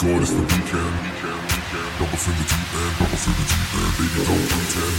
God 0.00 0.20
it's 0.22 0.32
the 0.32 0.40
weekend. 0.40 1.53
Double 1.74 2.16
fin 2.16 2.34
the 2.34 2.44
deep 2.44 2.70
end, 2.74 2.94
double 2.98 3.18
fin 3.18 3.34
the 3.34 3.42
deep 3.50 3.74
end, 3.74 3.92
baby 3.98 4.22
don't 4.22 4.46
pretend. 4.46 4.94